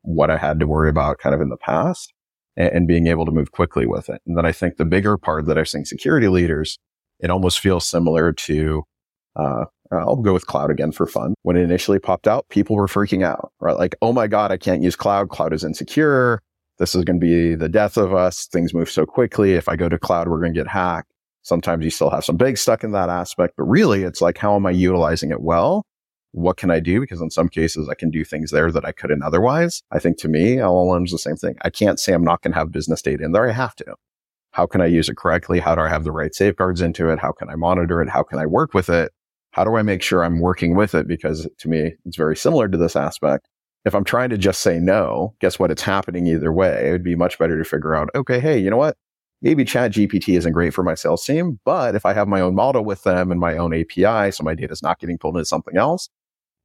what 0.03 0.29
I 0.29 0.37
had 0.37 0.59
to 0.59 0.67
worry 0.67 0.89
about 0.89 1.17
kind 1.17 1.33
of 1.33 1.41
in 1.41 1.49
the 1.49 1.57
past 1.57 2.13
and, 2.55 2.69
and, 2.69 2.87
being 2.87 3.07
able 3.07 3.25
to 3.25 3.31
move 3.31 3.51
quickly 3.51 3.85
with 3.85 4.09
it. 4.09 4.21
And 4.27 4.37
then 4.37 4.45
I 4.45 4.51
think 4.51 4.77
the 4.77 4.85
bigger 4.85 5.17
part 5.17 5.45
that 5.47 5.57
I've 5.57 5.69
seen 5.69 5.85
security 5.85 6.27
leaders, 6.27 6.77
it 7.19 7.29
almost 7.29 7.59
feels 7.59 7.85
similar 7.85 8.31
to, 8.33 8.83
uh, 9.35 9.65
I'll 9.91 10.17
go 10.17 10.33
with 10.33 10.47
cloud 10.47 10.71
again 10.71 10.91
for 10.91 11.07
fun. 11.07 11.33
When 11.43 11.55
it 11.55 11.63
initially 11.63 11.99
popped 11.99 12.27
out, 12.27 12.47
people 12.49 12.75
were 12.75 12.87
freaking 12.87 13.23
out, 13.23 13.51
right? 13.59 13.77
Like, 13.77 13.95
oh 14.01 14.13
my 14.13 14.27
God, 14.27 14.51
I 14.51 14.57
can't 14.57 14.83
use 14.83 14.95
cloud. 14.95 15.29
Cloud 15.29 15.53
is 15.53 15.63
insecure 15.63 16.41
this 16.79 16.95
is 16.95 17.03
going 17.03 17.19
to 17.19 17.25
be 17.25 17.55
the 17.55 17.69
death 17.69 17.97
of 17.97 18.13
us. 18.13 18.47
Things 18.47 18.73
move 18.73 18.89
so 18.89 19.05
quickly. 19.05 19.53
If 19.53 19.69
I 19.69 19.75
go 19.75 19.89
to 19.89 19.99
cloud, 19.99 20.27
we're 20.27 20.39
going 20.39 20.53
to 20.53 20.59
get 20.59 20.67
hacked. 20.67 21.11
Sometimes 21.43 21.83
you 21.83 21.91
still 21.91 22.09
have 22.09 22.23
some 22.23 22.37
big 22.37 22.57
stuck 22.57 22.83
in 22.83 22.91
that 22.93 23.09
aspect, 23.09 23.55
but 23.57 23.65
really 23.65 24.03
it's 24.03 24.21
like, 24.21 24.37
how 24.37 24.55
am 24.55 24.65
I 24.65 24.71
utilizing 24.71 25.31
it 25.31 25.41
well? 25.41 25.85
What 26.33 26.57
can 26.57 26.69
I 26.69 26.79
do? 26.79 26.99
Because 26.99 27.21
in 27.21 27.29
some 27.29 27.47
cases 27.47 27.87
I 27.89 27.95
can 27.95 28.09
do 28.11 28.25
things 28.25 28.51
there 28.51 28.71
that 28.71 28.85
I 28.85 28.91
couldn't 28.91 29.23
otherwise. 29.23 29.81
I 29.91 29.99
think 29.99 30.17
to 30.19 30.27
me, 30.27 30.57
LLM 30.57 31.05
is 31.05 31.11
the 31.11 31.17
same 31.17 31.35
thing. 31.35 31.55
I 31.61 31.69
can't 31.69 31.99
say 31.99 32.13
I'm 32.13 32.23
not 32.23 32.41
going 32.41 32.51
to 32.51 32.59
have 32.59 32.71
business 32.71 33.01
data 33.01 33.23
in 33.23 33.31
there. 33.31 33.47
I 33.47 33.53
have 33.53 33.75
to. 33.77 33.95
How 34.51 34.67
can 34.67 34.81
I 34.81 34.85
use 34.85 35.09
it 35.09 35.17
correctly? 35.17 35.59
How 35.59 35.75
do 35.75 35.81
I 35.81 35.89
have 35.89 36.03
the 36.03 36.11
right 36.11 36.33
safeguards 36.35 36.81
into 36.81 37.09
it? 37.09 37.19
How 37.19 37.31
can 37.31 37.49
I 37.49 37.55
monitor 37.55 38.01
it? 38.01 38.09
How 38.09 38.23
can 38.23 38.39
I 38.39 38.45
work 38.45 38.73
with 38.73 38.89
it? 38.89 39.11
How 39.51 39.63
do 39.63 39.75
I 39.75 39.81
make 39.83 40.01
sure 40.01 40.23
I'm 40.23 40.39
working 40.39 40.75
with 40.75 40.93
it? 40.93 41.07
Because 41.07 41.47
to 41.59 41.69
me, 41.69 41.93
it's 42.05 42.17
very 42.17 42.35
similar 42.35 42.67
to 42.67 42.77
this 42.77 42.95
aspect 42.95 43.47
if 43.85 43.93
I'm 43.93 44.03
trying 44.03 44.29
to 44.29 44.37
just 44.37 44.61
say 44.61 44.79
no, 44.79 45.35
guess 45.39 45.59
what? 45.59 45.71
It's 45.71 45.81
happening 45.81 46.27
either 46.27 46.51
way. 46.51 46.87
It 46.87 46.91
would 46.91 47.03
be 47.03 47.15
much 47.15 47.37
better 47.37 47.57
to 47.57 47.65
figure 47.65 47.95
out, 47.95 48.09
okay, 48.15 48.39
hey, 48.39 48.57
you 48.57 48.69
know 48.69 48.77
what? 48.77 48.97
Maybe 49.41 49.65
chat 49.65 49.91
GPT 49.91 50.37
isn't 50.37 50.53
great 50.53 50.73
for 50.73 50.83
my 50.83 50.95
sales 50.95 51.25
team, 51.25 51.59
but 51.65 51.95
if 51.95 52.05
I 52.05 52.13
have 52.13 52.29
my 52.29 52.39
own 52.39 52.55
model 52.55 52.85
with 52.85 53.03
them 53.03 53.29
and 53.29 53.41
my 53.41 53.57
own 53.57 53.73
API, 53.73 54.31
so 54.31 54.43
my 54.43 54.55
data 54.55 54.71
is 54.71 54.81
not 54.81 54.99
getting 54.99 55.17
pulled 55.17 55.35
into 55.35 55.45
something 55.45 55.75
else, 55.75 56.09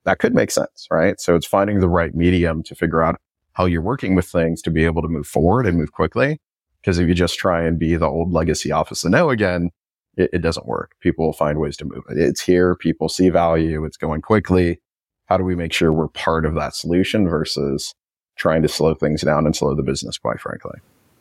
that 0.08 0.20
could 0.20 0.34
make 0.34 0.50
sense, 0.50 0.86
right? 0.90 1.20
So 1.20 1.36
it's 1.36 1.46
finding 1.46 1.80
the 1.80 1.88
right 1.88 2.14
medium 2.14 2.62
to 2.62 2.74
figure 2.74 3.02
out 3.02 3.20
how 3.52 3.66
you're 3.66 3.82
working 3.82 4.14
with 4.14 4.24
things 4.24 4.62
to 4.62 4.70
be 4.70 4.86
able 4.86 5.02
to 5.02 5.08
move 5.08 5.26
forward 5.26 5.66
and 5.66 5.76
move 5.76 5.92
quickly. 5.92 6.40
Because 6.80 6.98
if 6.98 7.06
you 7.06 7.12
just 7.12 7.38
try 7.38 7.62
and 7.62 7.78
be 7.78 7.94
the 7.94 8.06
old 8.06 8.32
legacy 8.32 8.72
office 8.72 9.04
and 9.04 9.12
no 9.12 9.28
again, 9.28 9.68
it, 10.16 10.30
it 10.32 10.38
doesn't 10.38 10.66
work. 10.66 10.92
People 11.00 11.26
will 11.26 11.34
find 11.34 11.58
ways 11.58 11.76
to 11.76 11.84
move 11.84 12.04
it. 12.08 12.16
It's 12.16 12.40
here. 12.40 12.74
People 12.74 13.10
see 13.10 13.28
value. 13.28 13.84
It's 13.84 13.98
going 13.98 14.22
quickly 14.22 14.80
how 15.26 15.36
do 15.36 15.44
we 15.44 15.54
make 15.54 15.74
sure 15.74 15.92
we're 15.92 16.08
part 16.08 16.46
of 16.46 16.54
that 16.54 16.74
solution 16.74 17.28
versus 17.28 17.94
trying 18.36 18.62
to 18.62 18.68
slow 18.68 18.94
things 18.94 19.20
down 19.20 19.44
and 19.44 19.54
slow 19.54 19.74
the 19.74 19.82
business, 19.82 20.16
quite 20.16 20.40
frankly. 20.40 20.78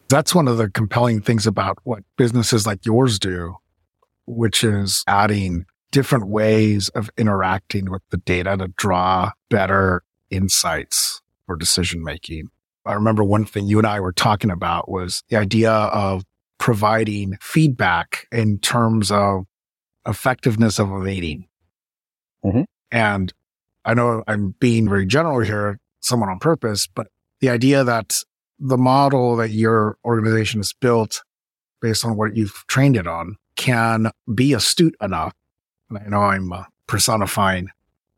That's 0.07 0.33
one 0.33 0.47
of 0.47 0.55
the 0.55 0.69
compelling 0.69 1.19
things 1.19 1.45
about 1.45 1.79
what 1.83 2.03
businesses 2.15 2.65
like 2.65 2.85
yours 2.85 3.19
do, 3.19 3.57
which 4.25 4.63
is 4.63 5.03
adding 5.07 5.65
different 5.91 6.27
ways 6.27 6.89
of 6.89 7.09
interacting 7.17 7.89
with 7.89 8.01
the 8.09 8.17
data 8.17 8.57
to 8.57 8.67
draw 8.69 9.31
better 9.49 10.03
insights 10.29 11.21
for 11.45 11.55
decision 11.55 12.03
making. 12.03 12.49
I 12.85 12.93
remember 12.93 13.23
one 13.23 13.45
thing 13.45 13.67
you 13.67 13.77
and 13.77 13.87
I 13.87 13.99
were 13.99 14.13
talking 14.13 14.51
about 14.51 14.89
was 14.89 15.23
the 15.29 15.37
idea 15.37 15.71
of 15.71 16.23
providing 16.57 17.37
feedback 17.41 18.27
in 18.31 18.59
terms 18.59 19.11
of 19.11 19.45
effectiveness 20.05 20.79
of 20.79 20.91
evading. 20.91 21.47
Mm-hmm. 22.43 22.63
And 22.91 23.33
I 23.83 23.93
know 23.93 24.23
I'm 24.27 24.55
being 24.59 24.87
very 24.87 25.05
general 25.05 25.39
here, 25.41 25.79
somewhat 25.99 26.29
on 26.29 26.39
purpose, 26.39 26.87
but 26.87 27.07
the 27.39 27.49
idea 27.49 27.83
that 27.83 28.21
the 28.59 28.77
model 28.77 29.35
that 29.35 29.51
your 29.51 29.97
organization 30.03 30.59
has 30.59 30.73
built 30.73 31.23
based 31.81 32.03
on 32.05 32.17
what 32.17 32.35
you've 32.35 32.65
trained 32.67 32.97
it 32.97 33.07
on 33.07 33.35
can 33.55 34.11
be 34.33 34.53
astute 34.53 34.95
enough. 35.01 35.33
And 35.89 35.99
I 35.99 36.07
know 36.07 36.21
I'm 36.21 36.51
uh, 36.51 36.63
personifying 36.87 37.69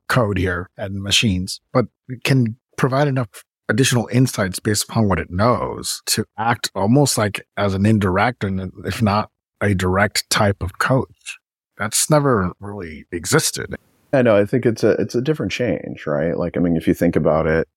code 0.08 0.38
here 0.38 0.69
and 0.77 1.01
machines, 1.01 1.62
but 1.71 1.86
it 2.08 2.23
can 2.23 2.58
provide 2.77 3.08
enough 3.08 3.43
additional 3.69 4.10
insights 4.12 4.60
based 4.60 4.89
upon 4.89 5.08
what 5.08 5.19
it 5.19 5.29
knows 5.29 6.01
to 6.08 6.25
act 6.38 6.71
almost 6.73 7.17
like 7.17 7.45
as 7.55 7.73
an 7.75 7.86
indirect 7.86 8.43
and 8.43 8.71
if 8.86 9.01
not 9.01 9.29
a 9.62 9.75
direct 9.75 10.27
type 10.29 10.62
of 10.62 10.79
coach. 10.79 11.38
That's 11.77 12.10
never 12.10 12.51
really 12.60 13.05
existed. 13.12 13.75
I 14.12 14.23
know. 14.23 14.36
I 14.36 14.45
think 14.45 14.65
it's 14.65 14.84
a 14.84 14.91
it's 14.93 15.15
a 15.15 15.21
different 15.21 15.51
change, 15.51 16.08
right? 16.08 16.38
Like, 16.38 16.58
I 16.58 16.60
mean, 16.60 16.75
if 16.75 16.88
you 16.88 16.93
think 16.93 17.15
about 17.15 17.45
it, 17.45 17.67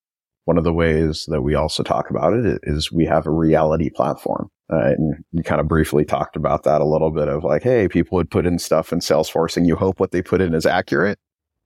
one 0.45 0.57
of 0.57 0.63
the 0.63 0.73
ways 0.73 1.25
that 1.29 1.41
we 1.41 1.55
also 1.55 1.83
talk 1.83 2.09
about 2.09 2.33
it 2.33 2.59
is 2.63 2.91
we 2.91 3.05
have 3.05 3.27
a 3.27 3.31
reality 3.31 3.89
platform. 3.89 4.49
Uh, 4.73 4.93
and 4.97 5.23
you 5.31 5.43
kind 5.43 5.61
of 5.61 5.67
briefly 5.67 6.05
talked 6.05 6.35
about 6.35 6.63
that 6.63 6.81
a 6.81 6.85
little 6.85 7.11
bit 7.11 7.27
of 7.27 7.43
like, 7.43 7.63
hey, 7.63 7.87
people 7.87 8.15
would 8.15 8.31
put 8.31 8.45
in 8.45 8.57
stuff 8.57 8.91
in 8.91 8.99
Salesforce 8.99 9.55
and 9.57 9.67
you 9.67 9.75
hope 9.75 9.99
what 9.99 10.11
they 10.11 10.21
put 10.21 10.41
in 10.41 10.53
is 10.53 10.65
accurate. 10.65 11.19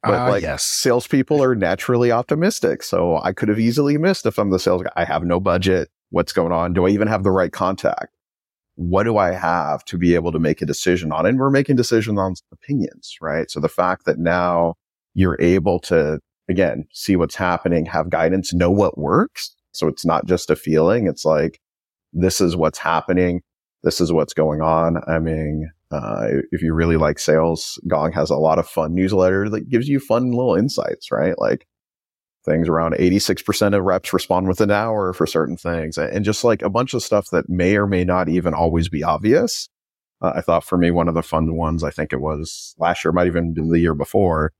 But 0.03 0.13
uh, 0.13 0.29
like 0.29 0.43
yes. 0.43 0.63
salespeople 0.63 1.41
are 1.41 1.55
naturally 1.55 2.11
optimistic. 2.11 2.83
So 2.83 3.19
I 3.23 3.33
could 3.33 3.49
have 3.49 3.59
easily 3.59 3.97
missed 3.97 4.25
if 4.25 4.37
I'm 4.37 4.51
the 4.51 4.59
sales 4.59 4.83
guy. 4.83 4.91
I 4.95 5.05
have 5.05 5.23
no 5.23 5.39
budget. 5.39 5.89
What's 6.09 6.33
going 6.33 6.51
on? 6.51 6.73
Do 6.73 6.85
I 6.85 6.89
even 6.89 7.07
have 7.07 7.23
the 7.23 7.31
right 7.31 7.51
contact? 7.51 8.11
what 8.77 9.03
do 9.03 9.17
I 9.17 9.31
have 9.31 9.83
to 9.85 9.97
be 9.97 10.13
able 10.13 10.31
to 10.31 10.39
make 10.39 10.61
a 10.61 10.65
decision 10.65 11.11
on? 11.11 11.25
And 11.25 11.39
we're 11.39 11.49
making 11.49 11.75
decisions 11.75 12.19
on 12.19 12.35
opinions, 12.51 13.17
right? 13.19 13.49
So 13.49 13.59
the 13.59 13.67
fact 13.67 14.05
that 14.05 14.19
now 14.19 14.75
you're 15.15 15.37
able 15.41 15.79
to, 15.81 16.19
again, 16.47 16.87
see 16.93 17.15
what's 17.15 17.35
happening, 17.35 17.87
have 17.87 18.11
guidance, 18.11 18.53
know 18.53 18.69
what 18.69 18.97
works. 18.97 19.53
So 19.71 19.87
it's 19.87 20.05
not 20.05 20.27
just 20.27 20.51
a 20.51 20.55
feeling. 20.55 21.07
It's 21.07 21.25
like, 21.25 21.59
this 22.13 22.41
is 22.41 22.55
what's 22.55 22.79
happening. 22.79 23.41
This 23.83 24.01
is 24.01 24.11
what's 24.11 24.33
going 24.33 24.61
on. 24.61 24.97
I 25.07 25.19
mean, 25.19 25.69
uh, 25.91 26.27
if 26.51 26.61
you 26.61 26.73
really 26.73 26.97
like 26.97 27.19
sales, 27.19 27.79
Gong 27.87 28.11
has 28.13 28.29
a 28.29 28.35
lot 28.35 28.59
of 28.59 28.67
fun 28.67 28.93
newsletter 28.93 29.49
that 29.49 29.69
gives 29.69 29.87
you 29.87 29.99
fun 29.99 30.31
little 30.31 30.55
insights, 30.55 31.11
right? 31.11 31.37
Like 31.37 31.67
things 32.45 32.67
around 32.67 32.95
86% 32.95 33.75
of 33.75 33.83
reps 33.83 34.13
respond 34.13 34.47
within 34.47 34.69
an 34.69 34.75
hour 34.75 35.13
for 35.13 35.27
certain 35.27 35.57
things 35.57 35.97
and 35.97 36.23
just 36.23 36.43
like 36.43 36.61
a 36.61 36.69
bunch 36.69 36.93
of 36.93 37.03
stuff 37.03 37.29
that 37.31 37.49
may 37.49 37.75
or 37.75 37.87
may 37.87 38.03
not 38.03 38.29
even 38.29 38.53
always 38.53 38.89
be 38.89 39.03
obvious. 39.03 39.69
Uh, 40.21 40.33
I 40.35 40.41
thought 40.41 40.63
for 40.63 40.77
me, 40.77 40.89
one 40.89 41.07
of 41.07 41.13
the 41.13 41.21
fun 41.21 41.55
ones, 41.55 41.83
I 41.83 41.91
think 41.91 42.11
it 42.11 42.21
was 42.21 42.73
last 42.79 43.03
year, 43.03 43.11
might 43.11 43.27
even 43.27 43.53
been 43.53 43.69
the 43.69 43.79
year 43.79 43.93
before, 43.93 44.51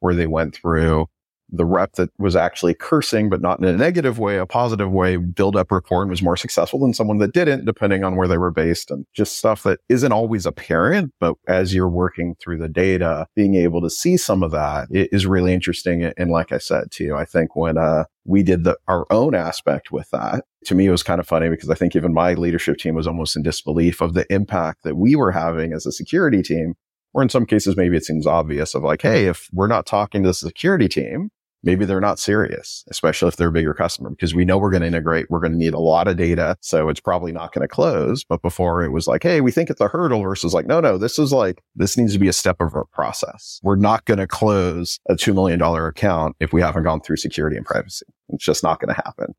where 0.00 0.14
they 0.14 0.26
went 0.26 0.54
through 0.54 1.06
the 1.50 1.64
rep 1.64 1.92
that 1.92 2.10
was 2.18 2.36
actually 2.36 2.74
cursing, 2.74 3.28
but 3.28 3.40
not 3.40 3.58
in 3.58 3.64
a 3.64 3.76
negative 3.76 4.18
way, 4.18 4.38
a 4.38 4.46
positive 4.46 4.90
way, 4.90 5.16
build 5.16 5.56
up 5.56 5.70
rapport 5.70 6.02
and 6.02 6.10
was 6.10 6.22
more 6.22 6.36
successful 6.36 6.80
than 6.80 6.94
someone 6.94 7.18
that 7.18 7.32
didn't, 7.32 7.64
depending 7.64 8.04
on 8.04 8.16
where 8.16 8.28
they 8.28 8.38
were 8.38 8.50
based 8.50 8.90
and 8.90 9.06
just 9.14 9.38
stuff 9.38 9.62
that 9.62 9.80
isn't 9.88 10.12
always 10.12 10.46
apparent. 10.46 11.12
But 11.20 11.34
as 11.46 11.74
you're 11.74 11.88
working 11.88 12.34
through 12.40 12.58
the 12.58 12.68
data, 12.68 13.26
being 13.34 13.54
able 13.54 13.80
to 13.82 13.90
see 13.90 14.16
some 14.16 14.42
of 14.42 14.50
that 14.50 14.88
is 14.90 15.26
really 15.26 15.52
interesting. 15.52 16.12
And 16.16 16.30
like 16.30 16.52
I 16.52 16.58
said 16.58 16.90
to 16.92 17.04
you, 17.04 17.16
I 17.16 17.24
think 17.24 17.54
when, 17.54 17.78
uh, 17.78 18.04
we 18.26 18.42
did 18.42 18.64
the, 18.64 18.76
our 18.88 19.06
own 19.10 19.34
aspect 19.34 19.92
with 19.92 20.10
that. 20.10 20.44
To 20.66 20.74
me, 20.74 20.86
it 20.86 20.90
was 20.90 21.02
kind 21.02 21.20
of 21.20 21.28
funny 21.28 21.48
because 21.48 21.70
I 21.70 21.74
think 21.74 21.94
even 21.94 22.12
my 22.12 22.34
leadership 22.34 22.78
team 22.78 22.94
was 22.94 23.06
almost 23.06 23.36
in 23.36 23.42
disbelief 23.42 24.00
of 24.00 24.14
the 24.14 24.30
impact 24.32 24.82
that 24.82 24.96
we 24.96 25.14
were 25.14 25.32
having 25.32 25.72
as 25.72 25.86
a 25.86 25.92
security 25.92 26.42
team. 26.42 26.74
Or 27.14 27.22
in 27.22 27.28
some 27.28 27.46
cases, 27.46 27.76
maybe 27.76 27.96
it 27.96 28.04
seems 28.04 28.26
obvious 28.26 28.74
of 28.74 28.82
like, 28.82 29.02
Hey, 29.02 29.26
if 29.26 29.48
we're 29.52 29.68
not 29.68 29.86
talking 29.86 30.22
to 30.22 30.28
the 30.30 30.34
security 30.34 30.88
team, 30.88 31.30
maybe 31.66 31.84
they're 31.84 32.00
not 32.00 32.20
serious, 32.20 32.84
especially 32.88 33.28
if 33.28 33.36
they're 33.36 33.48
a 33.48 33.52
bigger 33.52 33.74
customer, 33.74 34.08
because 34.08 34.34
we 34.34 34.44
know 34.44 34.56
we're 34.56 34.70
going 34.70 34.82
to 34.82 34.86
integrate. 34.86 35.26
We're 35.28 35.40
going 35.40 35.52
to 35.52 35.58
need 35.58 35.74
a 35.74 35.80
lot 35.80 36.06
of 36.06 36.16
data. 36.16 36.56
So 36.60 36.88
it's 36.88 37.00
probably 37.00 37.32
not 37.32 37.52
going 37.52 37.66
to 37.66 37.68
close. 37.68 38.24
But 38.24 38.40
before 38.40 38.84
it 38.84 38.92
was 38.92 39.08
like, 39.08 39.24
Hey, 39.24 39.40
we 39.40 39.50
think 39.50 39.68
it's 39.68 39.80
a 39.80 39.88
hurdle 39.88 40.22
versus 40.22 40.54
like, 40.54 40.66
no, 40.66 40.80
no, 40.80 40.96
this 40.96 41.18
is 41.18 41.32
like, 41.32 41.60
this 41.74 41.98
needs 41.98 42.12
to 42.12 42.18
be 42.18 42.28
a 42.28 42.32
step 42.32 42.56
of 42.60 42.74
our 42.74 42.86
process. 42.92 43.60
We're 43.62 43.76
not 43.76 44.04
going 44.04 44.18
to 44.18 44.28
close 44.28 45.00
a 45.08 45.14
$2 45.14 45.34
million 45.34 45.60
account 45.60 46.36
if 46.38 46.52
we 46.52 46.62
haven't 46.62 46.84
gone 46.84 47.00
through 47.00 47.16
security 47.16 47.56
and 47.56 47.66
privacy. 47.66 48.06
It's 48.28 48.44
just 48.44 48.62
not 48.62 48.80
going 48.80 48.94
to 48.94 49.02
happen. 49.04 49.34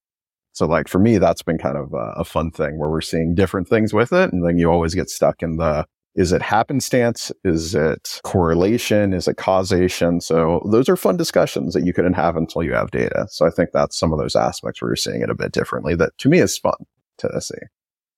So 0.52 0.66
like 0.66 0.88
for 0.88 1.00
me, 1.00 1.20
that's 1.20 1.44
been 1.44 1.58
kind 1.58 1.78
of 1.78 1.94
a, 1.94 2.14
a 2.18 2.24
fun 2.26 2.52
thing 2.52 2.78
where 2.78 2.90
we're 2.90 3.00
seeing 3.00 3.36
different 3.36 3.70
things 3.70 3.94
with 3.94 4.12
it. 4.12 4.34
And 4.34 4.46
then 4.46 4.58
you 4.58 4.70
always 4.70 4.96
get 4.96 5.10
stuck 5.10 5.42
in 5.42 5.58
the, 5.58 5.86
is 6.18 6.32
it 6.32 6.42
happenstance? 6.42 7.32
Is 7.44 7.76
it 7.76 8.20
correlation? 8.24 9.14
Is 9.14 9.28
it 9.28 9.38
causation? 9.38 10.20
So 10.20 10.68
those 10.70 10.90
are 10.90 10.98
fun 10.98 11.16
discussions 11.16 11.76
that 11.76 11.86
you 11.86 11.94
couldn't 11.94 12.16
have 12.16 12.36
until 12.36 12.64
you 12.64 12.74
have 12.74 12.90
data. 12.90 13.28
So 13.30 13.46
I 13.46 13.52
think 13.52 13.70
that's 13.72 13.98
some 13.98 14.12
of 14.12 14.18
those 14.18 14.36
aspects 14.36 14.82
where 14.82 14.90
you're 14.90 14.96
seeing 14.96 15.22
it 15.22 15.30
a 15.30 15.36
bit 15.36 15.52
differently 15.52 15.94
that 15.96 16.18
to 16.18 16.30
me 16.30 16.40
is 16.40 16.58
fun 16.58 16.74
to 17.20 17.40
see. 17.40 17.56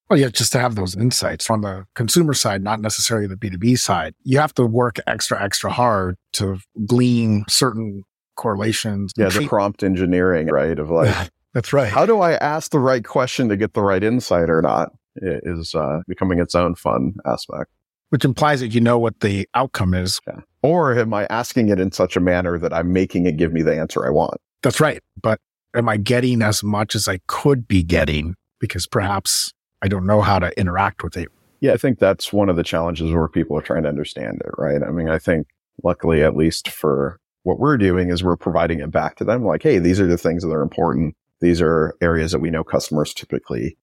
Well, 0.10 0.18
yeah, 0.18 0.30
just 0.30 0.54
to 0.54 0.60
have 0.60 0.76
those 0.76 0.96
insights 0.96 1.50
on 1.50 1.62
the 1.62 1.86
consumer 1.94 2.34
side, 2.34 2.64
not 2.64 2.80
necessarily 2.80 3.28
the 3.28 3.36
B2B 3.36 3.78
side. 3.78 4.16
You 4.24 4.40
have 4.40 4.54
to 4.56 4.66
work 4.66 4.98
extra, 5.06 5.44
extra 5.44 5.70
hard 5.70 6.16
to 6.34 6.58
glean 6.88 7.44
certain 7.50 8.04
correlations. 8.36 9.12
Yeah, 9.18 9.28
the 9.28 9.46
prompt 9.46 9.84
engineering, 9.84 10.48
right? 10.48 10.80
Of 10.80 10.90
like, 10.90 11.30
that's 11.54 11.74
right. 11.74 11.92
How 11.92 12.06
do 12.06 12.22
I 12.22 12.36
ask 12.36 12.72
the 12.72 12.80
right 12.80 13.04
question 13.04 13.50
to 13.50 13.58
get 13.58 13.74
the 13.74 13.84
right 13.84 14.04
insight 14.04 14.50
or 14.50 14.62
not? 14.62 14.94
It 15.16 15.42
is 15.44 15.76
uh, 15.76 16.00
becoming 16.08 16.40
its 16.40 16.56
own 16.56 16.76
fun 16.76 17.16
aspect 17.26 17.70
which 18.10 18.26
implies 18.26 18.60
that 18.60 18.70
you 18.70 18.82
know 18.82 18.98
what 18.98 19.20
the 19.20 19.48
outcome 19.54 19.94
is. 19.94 20.20
Yeah. 20.28 20.42
Or 20.62 20.98
am 20.98 21.14
I 21.14 21.26
asking 21.30 21.70
it 21.70 21.80
in 21.80 21.92
such 21.92 22.18
a 22.18 22.20
manner 22.20 22.58
that 22.60 22.74
I'm 22.74 22.92
making 22.92 23.26
it 23.26 23.38
give 23.38 23.54
me 23.54 23.62
the 23.62 23.78
answer 23.78 24.06
I 24.06 24.10
want? 24.10 24.40
That's 24.62 24.80
right. 24.80 25.02
But 25.22 25.40
am 25.76 25.88
I 25.88 25.98
getting 25.98 26.42
as 26.42 26.64
much 26.64 26.96
as 26.96 27.08
I 27.08 27.20
could 27.28 27.68
be 27.68 27.84
getting 27.84 28.36
because 28.60 28.88
perhaps 28.88 29.54
I 29.82 29.88
don't 29.88 30.06
know 30.06 30.22
how 30.22 30.40
to 30.40 30.58
interact 30.60 31.04
with 31.04 31.16
it? 31.16 31.30
Yeah, 31.62 31.74
I 31.74 31.78
think 31.78 32.00
that's 32.00 32.32
one 32.32 32.50
of 32.50 32.56
the 32.56 32.64
challenges 32.64 33.12
where 33.12 33.28
people 33.28 33.58
are 33.58 33.62
trying 33.62 33.84
to 33.84 33.90
understand 33.90 34.42
it, 34.46 34.52
right? 34.58 34.82
I 34.82 34.92
mean, 34.92 35.10
I 35.10 35.20
think 35.20 35.48
luckily, 35.84 36.24
at 36.24 36.36
least 36.36 36.70
for 36.70 37.20
what 37.44 37.60
we're 37.60 37.78
doing 37.78 38.10
is 38.10 38.24
we're 38.24 38.38
providing 38.38 38.80
it 38.80 38.92
back 38.92 39.16
to 39.18 39.24
them 39.24 39.46
like, 39.46 39.64
Hey, 39.64 39.80
these 39.80 40.00
are 40.00 40.08
the 40.08 40.18
things 40.18 40.44
that 40.44 40.52
are 40.52 40.62
important. 40.62 41.16
These 41.42 41.62
are 41.62 41.96
areas 42.02 42.32
that 42.32 42.40
we 42.40 42.50
know 42.50 42.64
customers 42.64 43.14
typically 43.14 43.78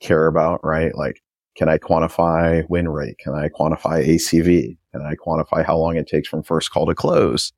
care 0.00 0.26
about, 0.26 0.64
right? 0.64 0.94
Like 0.94 1.22
can 1.54 1.68
I 1.68 1.78
quantify 1.78 2.68
win 2.68 2.88
rate? 2.88 3.18
Can 3.18 3.34
I 3.34 3.48
quantify 3.48 4.06
ACV? 4.06 4.76
Can 4.92 5.02
I 5.02 5.14
quantify 5.14 5.64
how 5.64 5.76
long 5.76 5.96
it 5.96 6.06
takes 6.06 6.28
from 6.28 6.42
first 6.42 6.70
call 6.70 6.86
to 6.86 6.94
close? 6.94 7.52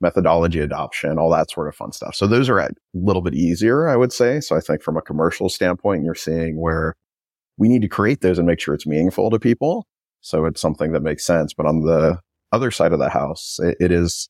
Methodology 0.00 0.60
adoption, 0.60 1.18
all 1.18 1.30
that 1.30 1.50
sort 1.50 1.68
of 1.68 1.74
fun 1.74 1.92
stuff. 1.92 2.14
So 2.14 2.26
those 2.26 2.48
are 2.48 2.58
a 2.58 2.70
little 2.94 3.22
bit 3.22 3.34
easier, 3.34 3.88
I 3.88 3.96
would 3.96 4.12
say. 4.12 4.40
So 4.40 4.56
I 4.56 4.60
think 4.60 4.82
from 4.82 4.96
a 4.96 5.02
commercial 5.02 5.48
standpoint, 5.48 6.04
you're 6.04 6.14
seeing 6.14 6.60
where 6.60 6.94
we 7.56 7.68
need 7.68 7.82
to 7.82 7.88
create 7.88 8.20
those 8.20 8.38
and 8.38 8.46
make 8.46 8.60
sure 8.60 8.74
it's 8.74 8.86
meaningful 8.86 9.30
to 9.30 9.38
people. 9.38 9.86
So 10.20 10.44
it's 10.46 10.60
something 10.60 10.92
that 10.92 11.02
makes 11.02 11.24
sense. 11.24 11.52
But 11.52 11.66
on 11.66 11.80
the 11.80 12.20
other 12.52 12.70
side 12.70 12.92
of 12.92 12.98
the 12.98 13.10
house, 13.10 13.58
it, 13.60 13.76
it 13.80 13.92
is 13.92 14.28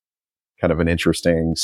kind 0.60 0.72
of 0.72 0.80
an 0.80 0.88
interesting 0.88 1.54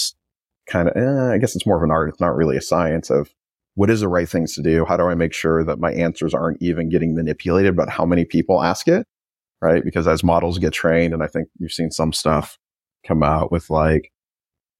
kind 0.67 0.89
of, 0.89 0.97
eh, 0.97 1.35
I 1.35 1.39
guess 1.39 1.57
it's 1.57 1.67
more 1.67 1.77
of 1.77 1.83
an 1.83 1.91
art. 1.91 2.11
It's 2.11 2.21
not 2.21 2.37
really 2.37 2.57
a 2.57 2.63
science 2.63 3.11
of 3.11 3.31
what 3.75 3.91
is 3.91 4.01
the 4.01 4.09
right 4.09 4.29
things 4.29 4.55
to 4.55 4.63
do? 4.63 4.85
How 4.85 4.97
do 4.97 5.05
I 5.05 5.15
make 5.15 5.33
sure 5.33 5.65
that 5.65 5.81
my 5.81 5.93
answers 5.93 6.33
aren't 6.33 6.63
even 6.63 6.89
getting 6.89 7.15
manipulated, 7.15 7.77
but 7.77 7.89
how 7.89 8.07
many 8.07 8.25
people 8.25 8.63
ask 8.63 8.89
it? 8.89 9.07
Right. 9.61 9.85
Because 9.85 10.07
as 10.07 10.23
models 10.23 10.59
get 10.59 10.73
trained, 10.73 11.15
and 11.15 11.23
I 11.23 11.27
think 11.27 11.49
you've 11.59 11.73
seen 11.73 11.91
some 11.91 12.13
stuff 12.13 12.59
come 13.07 13.23
out 13.23 13.51
with 13.51 13.71
like, 13.71 14.13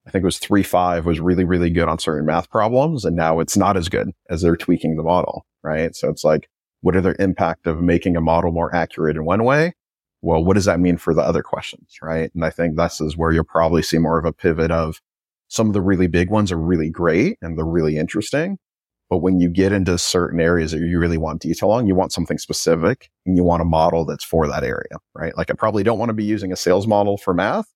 I 0.07 0.11
think 0.11 0.21
it 0.21 0.25
was 0.25 0.37
three 0.37 0.63
five 0.63 1.05
was 1.05 1.19
really, 1.19 1.43
really 1.43 1.71
good 1.71 1.87
on 1.87 1.97
certain 1.97 2.25
math 2.25 2.49
problems. 2.49 3.03
And 3.05 3.15
now 3.15 3.39
it's 3.39 3.57
not 3.57 3.77
as 3.77 3.89
good 3.89 4.11
as 4.29 4.41
they're 4.41 4.55
tweaking 4.55 4.95
the 4.95 5.03
model. 5.03 5.45
Right. 5.63 5.95
So 5.95 6.09
it's 6.09 6.23
like, 6.23 6.47
what 6.81 6.95
are 6.95 7.01
the 7.01 7.19
impact 7.21 7.65
of 7.65 7.81
making 7.81 8.15
a 8.15 8.21
model 8.21 8.51
more 8.51 8.73
accurate 8.75 9.15
in 9.15 9.25
one 9.25 9.43
way? 9.43 9.73
Well, 10.21 10.43
what 10.43 10.53
does 10.53 10.65
that 10.65 10.79
mean 10.79 10.97
for 10.97 11.13
the 11.13 11.21
other 11.21 11.41
questions? 11.41 11.97
Right. 12.01 12.29
And 12.35 12.45
I 12.45 12.51
think 12.51 12.77
this 12.77 13.01
is 13.01 13.17
where 13.17 13.31
you'll 13.31 13.43
probably 13.43 13.81
see 13.81 13.97
more 13.97 14.19
of 14.19 14.25
a 14.25 14.33
pivot 14.33 14.69
of 14.69 15.01
some 15.47 15.67
of 15.67 15.73
the 15.73 15.81
really 15.81 16.07
big 16.07 16.29
ones 16.29 16.51
are 16.51 16.57
really 16.57 16.89
great 16.89 17.37
and 17.41 17.57
they're 17.57 17.65
really 17.65 17.97
interesting. 17.97 18.59
But 19.09 19.19
when 19.19 19.39
you 19.39 19.49
get 19.49 19.71
into 19.71 19.97
certain 19.97 20.39
areas 20.39 20.71
that 20.71 20.79
you 20.79 20.99
really 20.99 21.17
want 21.17 21.41
detail 21.41 21.69
on, 21.71 21.87
you 21.87 21.93
want 21.93 22.11
something 22.11 22.39
specific 22.39 23.11
and 23.25 23.37
you 23.37 23.43
want 23.43 23.61
a 23.61 23.65
model 23.65 24.03
that's 24.03 24.23
for 24.23 24.47
that 24.47 24.63
area, 24.63 24.97
right? 25.13 25.37
Like 25.37 25.51
I 25.51 25.53
probably 25.53 25.83
don't 25.83 25.99
want 25.99 26.09
to 26.09 26.13
be 26.13 26.23
using 26.23 26.51
a 26.51 26.55
sales 26.55 26.87
model 26.87 27.17
for 27.17 27.33
math. 27.33 27.67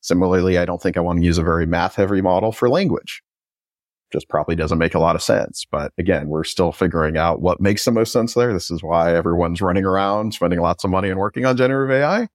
Similarly, 0.00 0.56
I 0.56 0.64
don't 0.64 0.80
think 0.80 0.96
I 0.96 1.00
want 1.00 1.18
to 1.18 1.24
use 1.24 1.38
a 1.38 1.42
very 1.42 1.66
math 1.66 1.96
heavy 1.96 2.22
model 2.22 2.52
for 2.52 2.70
language. 2.70 3.22
Just 4.10 4.30
probably 4.30 4.56
doesn't 4.56 4.78
make 4.78 4.94
a 4.94 4.98
lot 4.98 5.16
of 5.16 5.22
sense. 5.22 5.66
But 5.70 5.92
again, 5.98 6.28
we're 6.28 6.44
still 6.44 6.72
figuring 6.72 7.18
out 7.18 7.42
what 7.42 7.60
makes 7.60 7.84
the 7.84 7.90
most 7.90 8.10
sense 8.10 8.32
there. 8.32 8.54
This 8.54 8.70
is 8.70 8.82
why 8.82 9.14
everyone's 9.14 9.60
running 9.60 9.84
around 9.84 10.32
spending 10.32 10.60
lots 10.60 10.84
of 10.84 10.90
money 10.90 11.10
and 11.10 11.18
working 11.18 11.44
on 11.44 11.58
generative 11.58 11.94
AI 11.94 12.28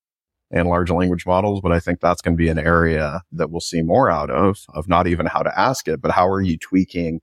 and 0.51 0.67
large 0.67 0.91
language 0.91 1.25
models. 1.25 1.61
But 1.61 1.71
I 1.71 1.79
think 1.79 1.99
that's 1.99 2.21
going 2.21 2.37
to 2.37 2.41
be 2.41 2.49
an 2.49 2.59
area 2.59 3.23
that 3.31 3.49
we'll 3.49 3.61
see 3.61 3.81
more 3.81 4.11
out 4.11 4.29
of, 4.29 4.59
of 4.75 4.87
not 4.87 5.07
even 5.07 5.25
how 5.25 5.41
to 5.41 5.59
ask 5.59 5.87
it, 5.87 5.99
but 5.99 6.11
how 6.11 6.27
are 6.27 6.41
you 6.41 6.59
tweaking 6.59 7.21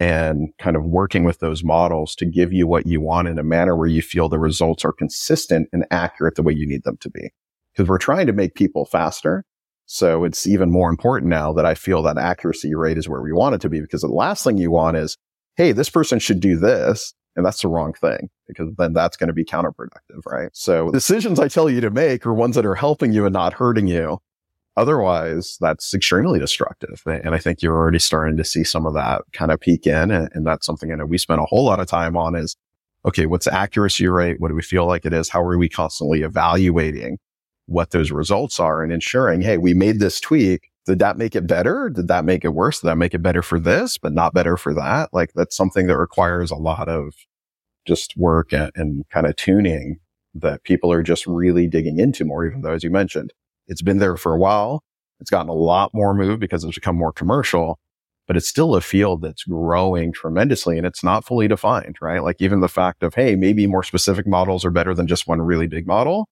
and 0.00 0.48
kind 0.58 0.76
of 0.76 0.84
working 0.84 1.24
with 1.24 1.38
those 1.40 1.62
models 1.62 2.14
to 2.16 2.24
give 2.24 2.52
you 2.52 2.66
what 2.66 2.86
you 2.86 3.02
want 3.02 3.28
in 3.28 3.38
a 3.38 3.44
manner 3.44 3.76
where 3.76 3.86
you 3.86 4.00
feel 4.00 4.30
the 4.30 4.38
results 4.38 4.82
are 4.84 4.92
consistent 4.92 5.68
and 5.72 5.84
accurate 5.90 6.36
the 6.36 6.42
way 6.42 6.54
you 6.54 6.66
need 6.66 6.84
them 6.84 6.96
to 6.96 7.10
be. 7.10 7.30
Because 7.72 7.88
we're 7.88 7.98
trying 7.98 8.26
to 8.26 8.32
make 8.32 8.54
people 8.54 8.86
faster. 8.86 9.44
So 9.84 10.24
it's 10.24 10.46
even 10.46 10.70
more 10.70 10.88
important 10.88 11.28
now 11.28 11.52
that 11.52 11.66
I 11.66 11.74
feel 11.74 12.02
that 12.02 12.16
accuracy 12.16 12.74
rate 12.74 12.96
is 12.96 13.08
where 13.08 13.20
we 13.20 13.32
want 13.32 13.54
it 13.54 13.60
to 13.60 13.68
be 13.68 13.80
because 13.80 14.00
the 14.00 14.08
last 14.08 14.42
thing 14.42 14.56
you 14.56 14.70
want 14.70 14.96
is, 14.96 15.18
Hey, 15.56 15.72
this 15.72 15.90
person 15.90 16.18
should 16.18 16.40
do 16.40 16.56
this. 16.56 17.12
And 17.36 17.44
that's 17.44 17.62
the 17.62 17.68
wrong 17.68 17.92
thing 17.92 18.28
because 18.48 18.70
then 18.76 18.92
that's 18.92 19.16
going 19.16 19.28
to 19.28 19.34
be 19.34 19.44
counterproductive, 19.44 20.24
right? 20.26 20.50
So 20.52 20.90
decisions 20.90 21.38
I 21.38 21.48
tell 21.48 21.70
you 21.70 21.80
to 21.80 21.90
make 21.90 22.26
are 22.26 22.34
ones 22.34 22.56
that 22.56 22.66
are 22.66 22.74
helping 22.74 23.12
you 23.12 23.24
and 23.24 23.32
not 23.32 23.52
hurting 23.52 23.86
you. 23.86 24.18
Otherwise, 24.80 25.58
that's 25.60 25.92
extremely 25.92 26.38
destructive. 26.38 27.02
And 27.04 27.34
I 27.34 27.38
think 27.38 27.60
you're 27.60 27.76
already 27.76 27.98
starting 27.98 28.38
to 28.38 28.44
see 28.44 28.64
some 28.64 28.86
of 28.86 28.94
that 28.94 29.20
kind 29.34 29.52
of 29.52 29.60
peak 29.60 29.86
in. 29.86 30.10
And, 30.10 30.30
and 30.32 30.46
that's 30.46 30.64
something 30.64 30.90
I 30.90 30.94
know 30.94 31.04
we 31.04 31.18
spent 31.18 31.42
a 31.42 31.44
whole 31.44 31.66
lot 31.66 31.80
of 31.80 31.86
time 31.86 32.16
on 32.16 32.34
is, 32.34 32.56
okay, 33.04 33.26
what's 33.26 33.44
the 33.44 33.52
accuracy 33.52 34.08
rate? 34.08 34.40
What 34.40 34.48
do 34.48 34.54
we 34.54 34.62
feel 34.62 34.86
like 34.86 35.04
it 35.04 35.12
is? 35.12 35.28
How 35.28 35.42
are 35.42 35.58
we 35.58 35.68
constantly 35.68 36.22
evaluating 36.22 37.18
what 37.66 37.90
those 37.90 38.10
results 38.10 38.58
are 38.58 38.82
and 38.82 38.90
ensuring, 38.90 39.42
Hey, 39.42 39.58
we 39.58 39.74
made 39.74 40.00
this 40.00 40.18
tweak. 40.18 40.70
Did 40.86 40.98
that 41.00 41.18
make 41.18 41.36
it 41.36 41.46
better? 41.46 41.90
Did 41.90 42.08
that 42.08 42.24
make 42.24 42.42
it 42.42 42.54
worse? 42.54 42.80
Did 42.80 42.86
that 42.86 42.96
make 42.96 43.12
it 43.12 43.22
better 43.22 43.42
for 43.42 43.60
this, 43.60 43.98
but 43.98 44.14
not 44.14 44.32
better 44.32 44.56
for 44.56 44.72
that? 44.72 45.10
Like 45.12 45.34
that's 45.34 45.54
something 45.54 45.88
that 45.88 45.98
requires 45.98 46.50
a 46.50 46.56
lot 46.56 46.88
of 46.88 47.12
just 47.86 48.16
work 48.16 48.54
and, 48.54 48.72
and 48.76 49.06
kind 49.10 49.26
of 49.26 49.36
tuning 49.36 49.98
that 50.34 50.64
people 50.64 50.90
are 50.90 51.02
just 51.02 51.26
really 51.26 51.66
digging 51.66 51.98
into 51.98 52.24
more, 52.24 52.46
even 52.46 52.62
though, 52.62 52.72
as 52.72 52.82
you 52.82 52.90
mentioned, 52.90 53.34
it's 53.70 53.82
been 53.82 53.98
there 53.98 54.16
for 54.16 54.34
a 54.34 54.38
while. 54.38 54.82
It's 55.20 55.30
gotten 55.30 55.48
a 55.48 55.54
lot 55.54 55.94
more 55.94 56.12
moved 56.12 56.40
because 56.40 56.64
it's 56.64 56.74
become 56.74 56.96
more 56.96 57.12
commercial, 57.12 57.78
but 58.26 58.36
it's 58.36 58.48
still 58.48 58.74
a 58.74 58.80
field 58.80 59.22
that's 59.22 59.44
growing 59.44 60.12
tremendously 60.12 60.76
and 60.76 60.86
it's 60.86 61.04
not 61.04 61.24
fully 61.24 61.46
defined, 61.46 61.96
right? 62.02 62.22
Like 62.22 62.36
even 62.40 62.60
the 62.60 62.68
fact 62.68 63.02
of, 63.02 63.14
Hey, 63.14 63.36
maybe 63.36 63.66
more 63.66 63.84
specific 63.84 64.26
models 64.26 64.64
are 64.64 64.70
better 64.70 64.94
than 64.94 65.06
just 65.06 65.28
one 65.28 65.40
really 65.40 65.68
big 65.68 65.86
model. 65.86 66.28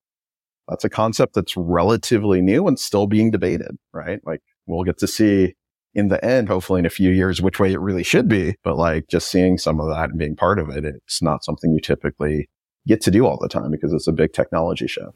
That's 0.67 0.83
a 0.83 0.89
concept 0.89 1.33
that's 1.33 1.55
relatively 1.55 2.41
new 2.41 2.67
and 2.67 2.77
still 2.77 3.07
being 3.07 3.31
debated, 3.31 3.77
right? 3.93 4.19
Like 4.25 4.41
we'll 4.67 4.83
get 4.83 4.97
to 4.99 5.07
see 5.07 5.55
in 5.95 6.09
the 6.09 6.23
end, 6.23 6.49
hopefully 6.49 6.79
in 6.79 6.85
a 6.85 6.91
few 6.91 7.09
years, 7.09 7.41
which 7.41 7.59
way 7.59 7.71
it 7.71 7.79
really 7.79 8.03
should 8.03 8.27
be. 8.27 8.55
But 8.63 8.77
like 8.77 9.07
just 9.07 9.31
seeing 9.31 9.57
some 9.57 9.79
of 9.79 9.87
that 9.87 10.09
and 10.09 10.19
being 10.19 10.35
part 10.35 10.59
of 10.59 10.69
it, 10.69 10.83
it's 10.83 11.21
not 11.21 11.43
something 11.43 11.71
you 11.71 11.79
typically 11.79 12.49
get 12.85 13.01
to 13.01 13.11
do 13.11 13.25
all 13.25 13.37
the 13.39 13.49
time 13.49 13.71
because 13.71 13.93
it's 13.93 14.07
a 14.07 14.11
big 14.11 14.33
technology 14.33 14.87
show. 14.87 15.13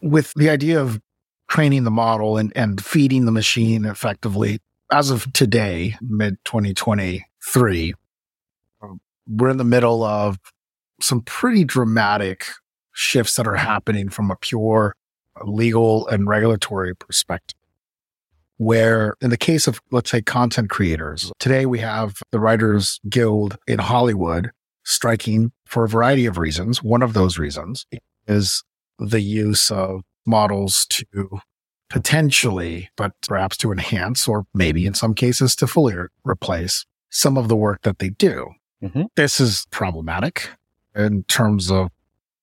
With 0.00 0.32
the 0.34 0.48
idea 0.48 0.80
of 0.80 1.00
training 1.48 1.84
the 1.84 1.90
model 1.90 2.36
and, 2.36 2.52
and 2.54 2.84
feeding 2.84 3.24
the 3.24 3.32
machine 3.32 3.84
effectively, 3.84 4.60
as 4.92 5.10
of 5.10 5.32
today, 5.32 5.96
mid 6.00 6.36
2023, 6.44 7.94
um, 8.82 9.00
we're 9.26 9.48
in 9.50 9.56
the 9.56 9.64
middle 9.64 10.02
of 10.02 10.38
some 11.00 11.20
pretty 11.22 11.64
dramatic 11.64 12.46
shifts 12.92 13.36
that 13.36 13.46
are 13.46 13.56
happening 13.56 14.08
from 14.08 14.30
a 14.30 14.36
pure 14.36 14.94
legal 15.42 16.06
and 16.08 16.26
regulatory 16.26 16.94
perspective. 16.94 17.54
Where 18.56 19.14
in 19.20 19.30
the 19.30 19.36
case 19.36 19.68
of, 19.68 19.80
let's 19.92 20.10
say, 20.10 20.20
content 20.20 20.68
creators, 20.68 21.30
today 21.38 21.64
we 21.64 21.78
have 21.78 22.20
the 22.32 22.40
Writers 22.40 22.98
Guild 23.08 23.56
in 23.68 23.78
Hollywood 23.78 24.50
striking 24.84 25.52
for 25.64 25.84
a 25.84 25.88
variety 25.88 26.26
of 26.26 26.38
reasons. 26.38 26.82
One 26.82 27.02
of 27.02 27.12
those 27.12 27.38
reasons 27.38 27.86
is 28.26 28.64
the 28.98 29.20
use 29.20 29.70
of 29.70 30.02
models 30.28 30.86
to 30.90 31.40
potentially, 31.90 32.90
but 32.96 33.12
perhaps 33.26 33.56
to 33.56 33.72
enhance 33.72 34.28
or 34.28 34.46
maybe 34.54 34.86
in 34.86 34.94
some 34.94 35.14
cases 35.14 35.56
to 35.56 35.66
fully 35.66 35.94
re- 35.94 36.06
replace 36.24 36.84
some 37.10 37.38
of 37.38 37.48
the 37.48 37.56
work 37.56 37.82
that 37.82 37.98
they 37.98 38.10
do. 38.10 38.50
Mm-hmm. 38.82 39.04
This 39.16 39.40
is 39.40 39.66
problematic 39.70 40.50
in 40.94 41.24
terms 41.24 41.70
of 41.70 41.88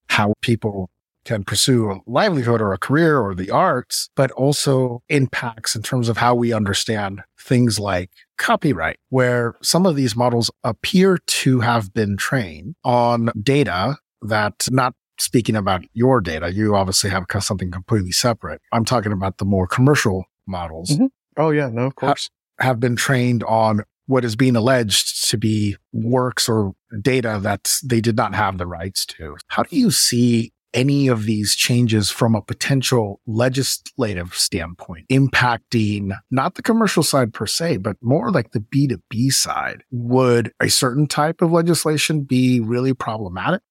how 0.09 0.33
people 0.41 0.89
can 1.25 1.43
pursue 1.43 1.91
a 1.91 1.99
livelihood 2.05 2.61
or 2.61 2.71
a 2.71 2.77
career 2.77 3.19
or 3.19 3.33
the 3.33 3.49
arts, 3.49 4.09
but 4.15 4.31
also 4.31 5.01
impacts 5.09 5.75
in 5.75 5.81
terms 5.81 6.07
of 6.07 6.17
how 6.17 6.35
we 6.35 6.53
understand 6.53 7.21
things 7.39 7.79
like 7.79 8.11
copyright, 8.37 8.97
where 9.09 9.55
some 9.61 9.85
of 9.85 9.95
these 9.95 10.15
models 10.15 10.51
appear 10.63 11.17
to 11.25 11.59
have 11.61 11.93
been 11.93 12.15
trained 12.15 12.75
on 12.83 13.31
data 13.41 13.97
that 14.21 14.67
not 14.71 14.93
speaking 15.17 15.55
about 15.55 15.83
your 15.93 16.21
data, 16.21 16.53
you 16.53 16.75
obviously 16.75 17.09
have 17.09 17.25
something 17.39 17.71
completely 17.71 18.11
separate. 18.11 18.61
I'm 18.71 18.85
talking 18.85 19.11
about 19.11 19.37
the 19.37 19.45
more 19.45 19.67
commercial 19.67 20.25
models. 20.47 20.91
Mm-hmm. 20.91 21.05
Oh, 21.37 21.49
yeah. 21.49 21.69
No, 21.69 21.85
of 21.85 21.95
course. 21.95 22.29
Ha- 22.59 22.65
have 22.65 22.79
been 22.79 22.95
trained 22.95 23.43
on 23.43 23.83
what 24.07 24.23
is 24.23 24.35
being 24.35 24.55
alleged 24.55 25.29
to 25.29 25.37
be 25.37 25.75
works 25.91 26.47
or 26.47 26.73
data 27.01 27.39
that 27.41 27.73
they 27.83 27.99
did 27.99 28.15
not 28.15 28.35
have 28.35 28.57
the 28.57 28.67
rights 28.67 29.05
to. 29.05 29.35
How 29.47 29.63
do 29.63 29.75
you 29.75 29.91
see 29.91 30.53
any 30.73 31.07
of 31.07 31.23
these 31.23 31.55
changes 31.55 32.11
from 32.11 32.35
a 32.35 32.41
potential 32.41 33.21
legislative 33.25 34.35
standpoint 34.35 35.07
impacting 35.09 36.11
not 36.29 36.55
the 36.55 36.61
commercial 36.61 37.01
side 37.01 37.33
per 37.33 37.45
se, 37.45 37.77
but 37.77 37.95
more 38.01 38.31
like 38.31 38.51
the 38.51 38.59
B2B 38.59 39.31
side? 39.31 39.83
Would 39.91 40.51
a 40.59 40.69
certain 40.69 41.07
type 41.07 41.41
of 41.41 41.51
legislation 41.51 42.21
be 42.21 42.59
really 42.59 42.93
problematic? 42.93 43.61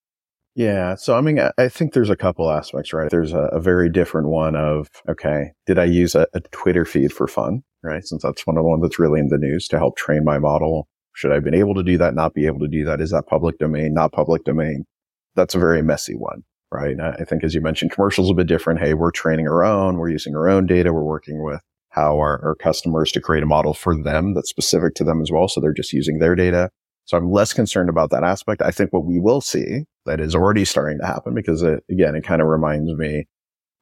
Yeah. 0.54 0.94
So, 0.94 1.16
I 1.16 1.20
mean, 1.20 1.40
I 1.58 1.68
think 1.68 1.92
there's 1.92 2.10
a 2.10 2.16
couple 2.16 2.50
aspects, 2.50 2.92
right? 2.92 3.10
There's 3.10 3.32
a, 3.32 3.48
a 3.52 3.60
very 3.60 3.90
different 3.90 4.28
one 4.28 4.54
of, 4.54 4.88
okay, 5.08 5.50
did 5.66 5.78
I 5.78 5.84
use 5.84 6.14
a, 6.14 6.28
a, 6.32 6.40
Twitter 6.52 6.84
feed 6.84 7.12
for 7.12 7.26
fun, 7.26 7.62
right? 7.82 8.04
Since 8.04 8.22
that's 8.22 8.46
one 8.46 8.56
of 8.56 8.62
the 8.62 8.68
ones 8.68 8.82
that's 8.82 8.98
really 8.98 9.18
in 9.18 9.28
the 9.28 9.38
news 9.38 9.66
to 9.68 9.78
help 9.78 9.96
train 9.96 10.24
my 10.24 10.38
model. 10.38 10.86
Should 11.14 11.32
I 11.32 11.34
have 11.34 11.44
been 11.44 11.54
able 11.54 11.74
to 11.74 11.82
do 11.82 11.98
that? 11.98 12.14
Not 12.14 12.34
be 12.34 12.46
able 12.46 12.60
to 12.60 12.68
do 12.68 12.84
that? 12.84 13.00
Is 13.00 13.10
that 13.10 13.26
public 13.26 13.58
domain? 13.58 13.94
Not 13.94 14.12
public 14.12 14.44
domain? 14.44 14.84
That's 15.34 15.56
a 15.56 15.58
very 15.58 15.82
messy 15.82 16.14
one, 16.14 16.42
right? 16.72 16.96
I 17.00 17.24
think 17.24 17.42
as 17.42 17.54
you 17.54 17.60
mentioned, 17.60 17.90
commercials 17.90 18.30
a 18.30 18.34
bit 18.34 18.46
different. 18.46 18.80
Hey, 18.80 18.94
we're 18.94 19.10
training 19.10 19.48
our 19.48 19.64
own. 19.64 19.96
We're 19.96 20.10
using 20.10 20.36
our 20.36 20.48
own 20.48 20.66
data. 20.66 20.92
We're 20.92 21.02
working 21.02 21.42
with 21.42 21.60
how 21.90 22.16
our, 22.16 22.44
our 22.44 22.54
customers 22.56 23.12
to 23.12 23.20
create 23.20 23.42
a 23.42 23.46
model 23.46 23.74
for 23.74 24.00
them 24.00 24.34
that's 24.34 24.50
specific 24.50 24.94
to 24.96 25.04
them 25.04 25.20
as 25.20 25.30
well. 25.32 25.48
So 25.48 25.60
they're 25.60 25.72
just 25.72 25.92
using 25.92 26.18
their 26.18 26.34
data. 26.34 26.70
So 27.06 27.16
I'm 27.16 27.30
less 27.30 27.52
concerned 27.52 27.88
about 27.88 28.10
that 28.10 28.24
aspect. 28.24 28.62
I 28.62 28.70
think 28.70 28.92
what 28.92 29.04
we 29.04 29.20
will 29.20 29.40
see 29.40 29.84
that 30.06 30.20
is 30.20 30.34
already 30.34 30.64
starting 30.64 30.98
to 31.00 31.06
happen 31.06 31.34
because 31.34 31.62
it, 31.62 31.84
again, 31.90 32.14
it 32.14 32.24
kind 32.24 32.40
of 32.40 32.48
reminds 32.48 32.92
me 32.94 33.26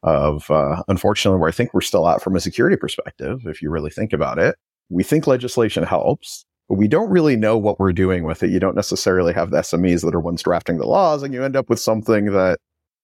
of, 0.02 0.50
uh, 0.50 0.82
unfortunately, 0.88 1.38
where 1.38 1.48
I 1.48 1.52
think 1.52 1.72
we're 1.72 1.80
still 1.80 2.08
at 2.08 2.20
from 2.20 2.34
a 2.34 2.40
security 2.40 2.76
perspective. 2.76 3.42
If 3.46 3.62
you 3.62 3.70
really 3.70 3.90
think 3.90 4.12
about 4.12 4.38
it, 4.38 4.56
we 4.88 5.04
think 5.04 5.26
legislation 5.26 5.84
helps, 5.84 6.44
but 6.68 6.76
we 6.76 6.88
don't 6.88 7.10
really 7.10 7.36
know 7.36 7.56
what 7.56 7.78
we're 7.78 7.92
doing 7.92 8.24
with 8.24 8.42
it. 8.42 8.50
You 8.50 8.58
don't 8.58 8.74
necessarily 8.74 9.32
have 9.32 9.50
the 9.50 9.58
SMEs 9.58 10.04
that 10.04 10.14
are 10.14 10.20
ones 10.20 10.42
drafting 10.42 10.78
the 10.78 10.86
laws 10.86 11.22
and 11.22 11.32
you 11.32 11.44
end 11.44 11.56
up 11.56 11.70
with 11.70 11.78
something 11.78 12.26
that 12.32 12.58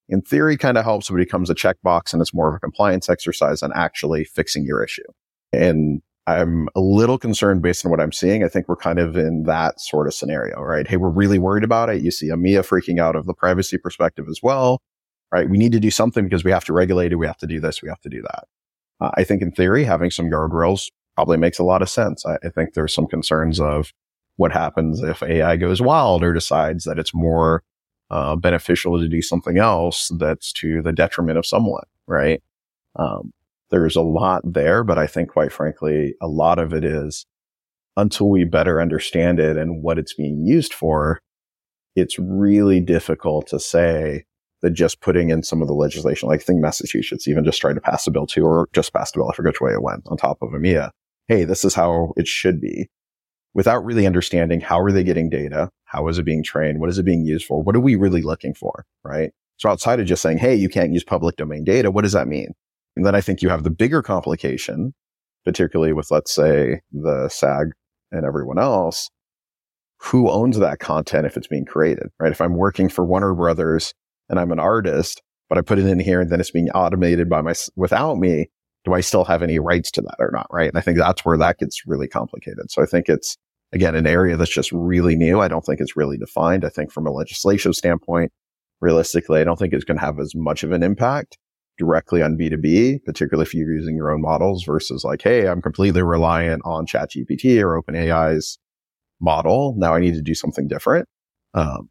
in 0.08 0.22
theory 0.22 0.56
kind 0.56 0.76
of 0.76 0.84
helps, 0.84 1.08
but 1.08 1.16
becomes 1.16 1.50
a 1.50 1.54
checkbox 1.54 2.12
and 2.12 2.20
it's 2.20 2.34
more 2.34 2.48
of 2.48 2.54
a 2.54 2.60
compliance 2.60 3.08
exercise 3.08 3.60
than 3.60 3.70
actually 3.74 4.24
fixing 4.24 4.64
your 4.64 4.82
issue. 4.82 5.02
And 5.52 6.02
I'm 6.28 6.68
a 6.74 6.80
little 6.80 7.16
concerned 7.16 7.62
based 7.62 7.86
on 7.86 7.90
what 7.90 8.00
I'm 8.00 8.12
seeing. 8.12 8.44
I 8.44 8.48
think 8.48 8.68
we're 8.68 8.76
kind 8.76 8.98
of 8.98 9.16
in 9.16 9.44
that 9.44 9.80
sort 9.80 10.06
of 10.06 10.12
scenario, 10.12 10.60
right? 10.60 10.86
Hey, 10.86 10.98
we're 10.98 11.08
really 11.08 11.38
worried 11.38 11.64
about 11.64 11.88
it. 11.88 12.02
You 12.02 12.10
see 12.10 12.28
EMEA 12.28 12.66
freaking 12.66 13.00
out 13.00 13.16
of 13.16 13.24
the 13.24 13.32
privacy 13.32 13.78
perspective 13.78 14.26
as 14.28 14.40
well, 14.42 14.82
right? 15.32 15.48
We 15.48 15.56
need 15.56 15.72
to 15.72 15.80
do 15.80 15.90
something 15.90 16.24
because 16.24 16.44
we 16.44 16.50
have 16.50 16.66
to 16.66 16.74
regulate 16.74 17.12
it. 17.12 17.16
We 17.16 17.26
have 17.26 17.38
to 17.38 17.46
do 17.46 17.60
this. 17.60 17.80
We 17.80 17.88
have 17.88 18.02
to 18.02 18.10
do 18.10 18.20
that. 18.20 18.44
Uh, 19.00 19.10
I 19.14 19.24
think 19.24 19.40
in 19.40 19.52
theory, 19.52 19.84
having 19.84 20.10
some 20.10 20.26
guardrails 20.26 20.90
probably 21.14 21.38
makes 21.38 21.58
a 21.58 21.64
lot 21.64 21.80
of 21.80 21.88
sense. 21.88 22.26
I, 22.26 22.36
I 22.44 22.50
think 22.50 22.74
there's 22.74 22.92
some 22.92 23.06
concerns 23.06 23.58
of 23.58 23.94
what 24.36 24.52
happens 24.52 25.02
if 25.02 25.22
AI 25.22 25.56
goes 25.56 25.80
wild 25.80 26.22
or 26.22 26.34
decides 26.34 26.84
that 26.84 26.98
it's 26.98 27.14
more 27.14 27.62
uh, 28.10 28.36
beneficial 28.36 28.98
to 29.00 29.08
do 29.08 29.22
something 29.22 29.56
else 29.56 30.12
that's 30.18 30.52
to 30.54 30.82
the 30.82 30.92
detriment 30.92 31.38
of 31.38 31.46
someone, 31.46 31.84
right? 32.06 32.42
Um, 32.96 33.32
there's 33.70 33.96
a 33.96 34.02
lot 34.02 34.42
there, 34.44 34.84
but 34.84 34.98
I 34.98 35.06
think 35.06 35.30
quite 35.30 35.52
frankly, 35.52 36.14
a 36.20 36.28
lot 36.28 36.58
of 36.58 36.72
it 36.72 36.84
is 36.84 37.26
until 37.96 38.30
we 38.30 38.44
better 38.44 38.80
understand 38.80 39.40
it 39.40 39.56
and 39.56 39.82
what 39.82 39.98
it's 39.98 40.14
being 40.14 40.44
used 40.44 40.72
for, 40.72 41.20
it's 41.96 42.18
really 42.18 42.80
difficult 42.80 43.48
to 43.48 43.58
say 43.58 44.24
that 44.62 44.70
just 44.70 45.00
putting 45.00 45.30
in 45.30 45.42
some 45.42 45.62
of 45.62 45.68
the 45.68 45.74
legislation, 45.74 46.28
like 46.28 46.40
I 46.40 46.44
think 46.44 46.60
Massachusetts 46.60 47.28
even 47.28 47.44
just 47.44 47.60
tried 47.60 47.74
to 47.74 47.80
pass 47.80 48.06
a 48.06 48.10
bill 48.10 48.26
too, 48.26 48.44
or 48.44 48.68
just 48.72 48.92
passed 48.92 49.16
a 49.16 49.18
bill. 49.18 49.30
I 49.30 49.34
forget 49.34 49.54
which 49.54 49.60
way 49.60 49.72
it 49.72 49.82
went 49.82 50.02
on 50.06 50.16
top 50.16 50.38
of 50.42 50.50
EMEA. 50.50 50.90
Hey, 51.28 51.44
this 51.44 51.64
is 51.64 51.74
how 51.74 52.12
it 52.16 52.26
should 52.26 52.60
be 52.60 52.88
without 53.54 53.84
really 53.84 54.06
understanding 54.06 54.60
how 54.60 54.80
are 54.80 54.92
they 54.92 55.04
getting 55.04 55.28
data? 55.28 55.70
How 55.84 56.06
is 56.08 56.18
it 56.18 56.24
being 56.24 56.42
trained? 56.42 56.80
What 56.80 56.90
is 56.90 56.98
it 56.98 57.04
being 57.04 57.24
used 57.24 57.46
for? 57.46 57.62
What 57.62 57.76
are 57.76 57.80
we 57.80 57.96
really 57.96 58.22
looking 58.22 58.54
for? 58.54 58.84
Right. 59.04 59.32
So 59.56 59.68
outside 59.68 60.00
of 60.00 60.06
just 60.06 60.22
saying, 60.22 60.38
Hey, 60.38 60.54
you 60.54 60.68
can't 60.68 60.92
use 60.92 61.04
public 61.04 61.36
domain 61.36 61.64
data. 61.64 61.90
What 61.90 62.02
does 62.02 62.12
that 62.12 62.28
mean? 62.28 62.54
And 62.98 63.06
then 63.06 63.14
I 63.14 63.20
think 63.20 63.42
you 63.42 63.48
have 63.48 63.62
the 63.62 63.70
bigger 63.70 64.02
complication, 64.02 64.92
particularly 65.44 65.92
with, 65.92 66.10
let's 66.10 66.34
say, 66.34 66.80
the 66.90 67.28
SAG 67.28 67.68
and 68.10 68.26
everyone 68.26 68.58
else. 68.58 69.08
Who 70.00 70.28
owns 70.28 70.58
that 70.58 70.80
content 70.80 71.24
if 71.24 71.36
it's 71.36 71.46
being 71.46 71.64
created, 71.64 72.08
right? 72.18 72.32
If 72.32 72.40
I'm 72.40 72.56
working 72.56 72.88
for 72.88 73.04
Warner 73.04 73.34
Brothers 73.34 73.94
and 74.28 74.40
I'm 74.40 74.50
an 74.50 74.58
artist, 74.58 75.22
but 75.48 75.58
I 75.58 75.60
put 75.60 75.78
it 75.78 75.86
in 75.86 76.00
here 76.00 76.20
and 76.20 76.28
then 76.28 76.40
it's 76.40 76.50
being 76.50 76.70
automated 76.70 77.28
by 77.28 77.40
my, 77.40 77.54
without 77.76 78.16
me, 78.16 78.50
do 78.84 78.94
I 78.94 79.00
still 79.00 79.24
have 79.24 79.44
any 79.44 79.60
rights 79.60 79.92
to 79.92 80.02
that 80.02 80.16
or 80.18 80.32
not? 80.32 80.48
Right. 80.52 80.68
And 80.68 80.76
I 80.76 80.80
think 80.80 80.98
that's 80.98 81.24
where 81.24 81.38
that 81.38 81.58
gets 81.58 81.86
really 81.86 82.08
complicated. 82.08 82.68
So 82.68 82.82
I 82.82 82.86
think 82.86 83.08
it's, 83.08 83.36
again, 83.72 83.94
an 83.94 84.08
area 84.08 84.36
that's 84.36 84.52
just 84.52 84.72
really 84.72 85.14
new. 85.14 85.38
I 85.38 85.46
don't 85.46 85.64
think 85.64 85.80
it's 85.80 85.96
really 85.96 86.18
defined. 86.18 86.64
I 86.64 86.68
think 86.68 86.90
from 86.90 87.06
a 87.06 87.12
legislative 87.12 87.76
standpoint, 87.76 88.32
realistically, 88.80 89.40
I 89.40 89.44
don't 89.44 89.56
think 89.56 89.72
it's 89.72 89.84
going 89.84 89.98
to 89.98 90.04
have 90.04 90.18
as 90.18 90.32
much 90.34 90.64
of 90.64 90.72
an 90.72 90.82
impact 90.82 91.38
directly 91.78 92.22
on 92.22 92.36
B2B, 92.36 93.04
particularly 93.04 93.46
if 93.46 93.54
you're 93.54 93.72
using 93.72 93.96
your 93.96 94.10
own 94.10 94.20
models 94.20 94.64
versus 94.64 95.04
like, 95.04 95.22
Hey, 95.22 95.48
I'm 95.48 95.62
completely 95.62 96.02
reliant 96.02 96.62
on 96.64 96.86
ChatGPT 96.86 97.62
or 97.62 97.80
OpenAI's 97.80 98.58
model. 99.20 99.74
Now 99.76 99.94
I 99.94 100.00
need 100.00 100.14
to 100.14 100.22
do 100.22 100.34
something 100.34 100.68
different. 100.68 101.08
Um, 101.54 101.88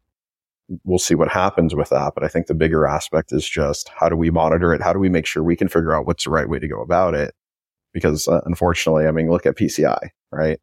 we'll 0.84 0.98
see 0.98 1.14
what 1.14 1.28
happens 1.28 1.74
with 1.74 1.88
that. 1.90 2.12
But 2.14 2.24
I 2.24 2.28
think 2.28 2.46
the 2.46 2.54
bigger 2.54 2.86
aspect 2.86 3.32
is 3.32 3.48
just 3.48 3.90
how 3.96 4.08
do 4.08 4.16
we 4.16 4.30
monitor 4.30 4.72
it? 4.72 4.82
How 4.82 4.92
do 4.92 4.98
we 4.98 5.08
make 5.08 5.26
sure 5.26 5.42
we 5.42 5.56
can 5.56 5.68
figure 5.68 5.94
out 5.94 6.06
what's 6.06 6.24
the 6.24 6.30
right 6.30 6.48
way 6.48 6.58
to 6.58 6.68
go 6.68 6.80
about 6.80 7.14
it? 7.14 7.34
Because 7.92 8.28
uh, 8.28 8.40
unfortunately, 8.44 9.06
I 9.06 9.12
mean, 9.12 9.30
look 9.30 9.46
at 9.46 9.56
PCI, 9.56 10.10
right? 10.30 10.58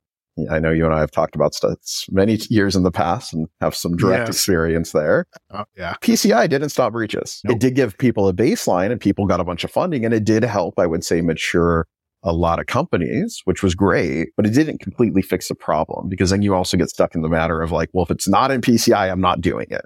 I 0.49 0.59
know 0.59 0.71
you 0.71 0.85
and 0.85 0.93
I 0.93 0.99
have 0.99 1.11
talked 1.11 1.35
about 1.35 1.53
stuff 1.53 1.77
many 2.09 2.39
years 2.49 2.75
in 2.75 2.83
the 2.83 2.91
past 2.91 3.33
and 3.33 3.47
have 3.61 3.75
some 3.75 3.95
direct 3.95 4.27
yes. 4.27 4.29
experience 4.29 4.91
there. 4.91 5.25
Uh, 5.51 5.65
yeah. 5.77 5.95
PCI 6.01 6.49
didn't 6.49 6.69
stop 6.69 6.93
breaches. 6.93 7.41
Nope. 7.43 7.55
It 7.55 7.59
did 7.59 7.75
give 7.75 7.97
people 7.97 8.27
a 8.27 8.33
baseline 8.33 8.91
and 8.91 8.99
people 8.99 9.25
got 9.25 9.39
a 9.39 9.43
bunch 9.43 9.63
of 9.63 9.71
funding 9.71 10.05
and 10.05 10.13
it 10.13 10.23
did 10.23 10.43
help, 10.43 10.79
I 10.79 10.85
would 10.85 11.03
say, 11.03 11.21
mature 11.21 11.87
a 12.23 12.33
lot 12.33 12.59
of 12.59 12.65
companies, 12.65 13.41
which 13.45 13.61
was 13.61 13.75
great, 13.75 14.29
but 14.35 14.45
it 14.45 14.53
didn't 14.53 14.79
completely 14.79 15.21
fix 15.21 15.47
the 15.47 15.55
problem 15.55 16.09
because 16.09 16.31
then 16.31 16.41
you 16.41 16.55
also 16.55 16.75
get 16.75 16.89
stuck 16.89 17.13
in 17.13 17.21
the 17.21 17.29
matter 17.29 17.61
of 17.61 17.71
like, 17.71 17.89
well, 17.93 18.03
if 18.03 18.11
it's 18.11 18.27
not 18.27 18.49
in 18.49 18.61
PCI, 18.61 19.11
I'm 19.11 19.21
not 19.21 19.41
doing 19.41 19.67
it. 19.69 19.85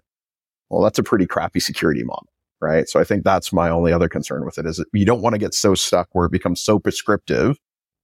Well, 0.69 0.81
that's 0.81 0.99
a 0.99 1.03
pretty 1.03 1.27
crappy 1.27 1.59
security 1.59 2.03
model, 2.03 2.29
right? 2.61 2.87
So 2.87 2.99
I 2.99 3.03
think 3.03 3.25
that's 3.25 3.51
my 3.51 3.69
only 3.69 3.91
other 3.91 4.07
concern 4.07 4.45
with 4.45 4.57
it 4.57 4.65
is 4.65 4.77
that 4.77 4.85
you 4.93 5.05
don't 5.05 5.21
want 5.21 5.33
to 5.33 5.39
get 5.39 5.53
so 5.53 5.75
stuck 5.75 6.07
where 6.13 6.27
it 6.27 6.31
becomes 6.31 6.61
so 6.61 6.79
prescriptive 6.79 7.57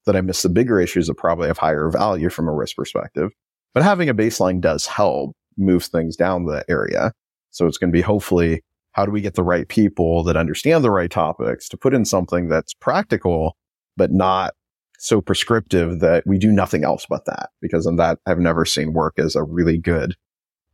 that 0.05 0.15
I 0.15 0.21
miss 0.21 0.41
the 0.41 0.49
bigger 0.49 0.79
issues 0.79 1.07
that 1.07 1.15
probably 1.15 1.47
have 1.47 1.57
higher 1.57 1.89
value 1.89 2.29
from 2.29 2.47
a 2.47 2.53
risk 2.53 2.75
perspective. 2.75 3.31
But 3.73 3.83
having 3.83 4.09
a 4.09 4.13
baseline 4.13 4.61
does 4.61 4.85
help 4.85 5.35
move 5.57 5.83
things 5.83 6.15
down 6.15 6.45
the 6.45 6.63
area. 6.69 7.11
So 7.51 7.65
it's 7.65 7.77
going 7.77 7.91
to 7.91 7.95
be 7.95 8.01
hopefully 8.01 8.61
how 8.91 9.05
do 9.05 9.11
we 9.11 9.21
get 9.21 9.33
the 9.33 9.43
right 9.43 9.67
people 9.67 10.23
that 10.23 10.37
understand 10.37 10.83
the 10.83 10.91
right 10.91 11.11
topics 11.11 11.67
to 11.69 11.77
put 11.77 11.93
in 11.93 12.05
something 12.05 12.47
that's 12.47 12.73
practical, 12.73 13.57
but 13.97 14.11
not 14.11 14.53
so 14.97 15.19
prescriptive 15.19 15.99
that 15.99 16.23
we 16.25 16.37
do 16.37 16.51
nothing 16.51 16.85
else 16.85 17.05
but 17.09 17.25
that 17.25 17.49
because 17.61 17.85
in 17.85 17.97
that 17.97 18.19
I've 18.25 18.39
never 18.39 18.65
seen 18.65 18.93
work 18.93 19.15
as 19.17 19.35
a 19.35 19.43
really 19.43 19.77
good 19.77 20.15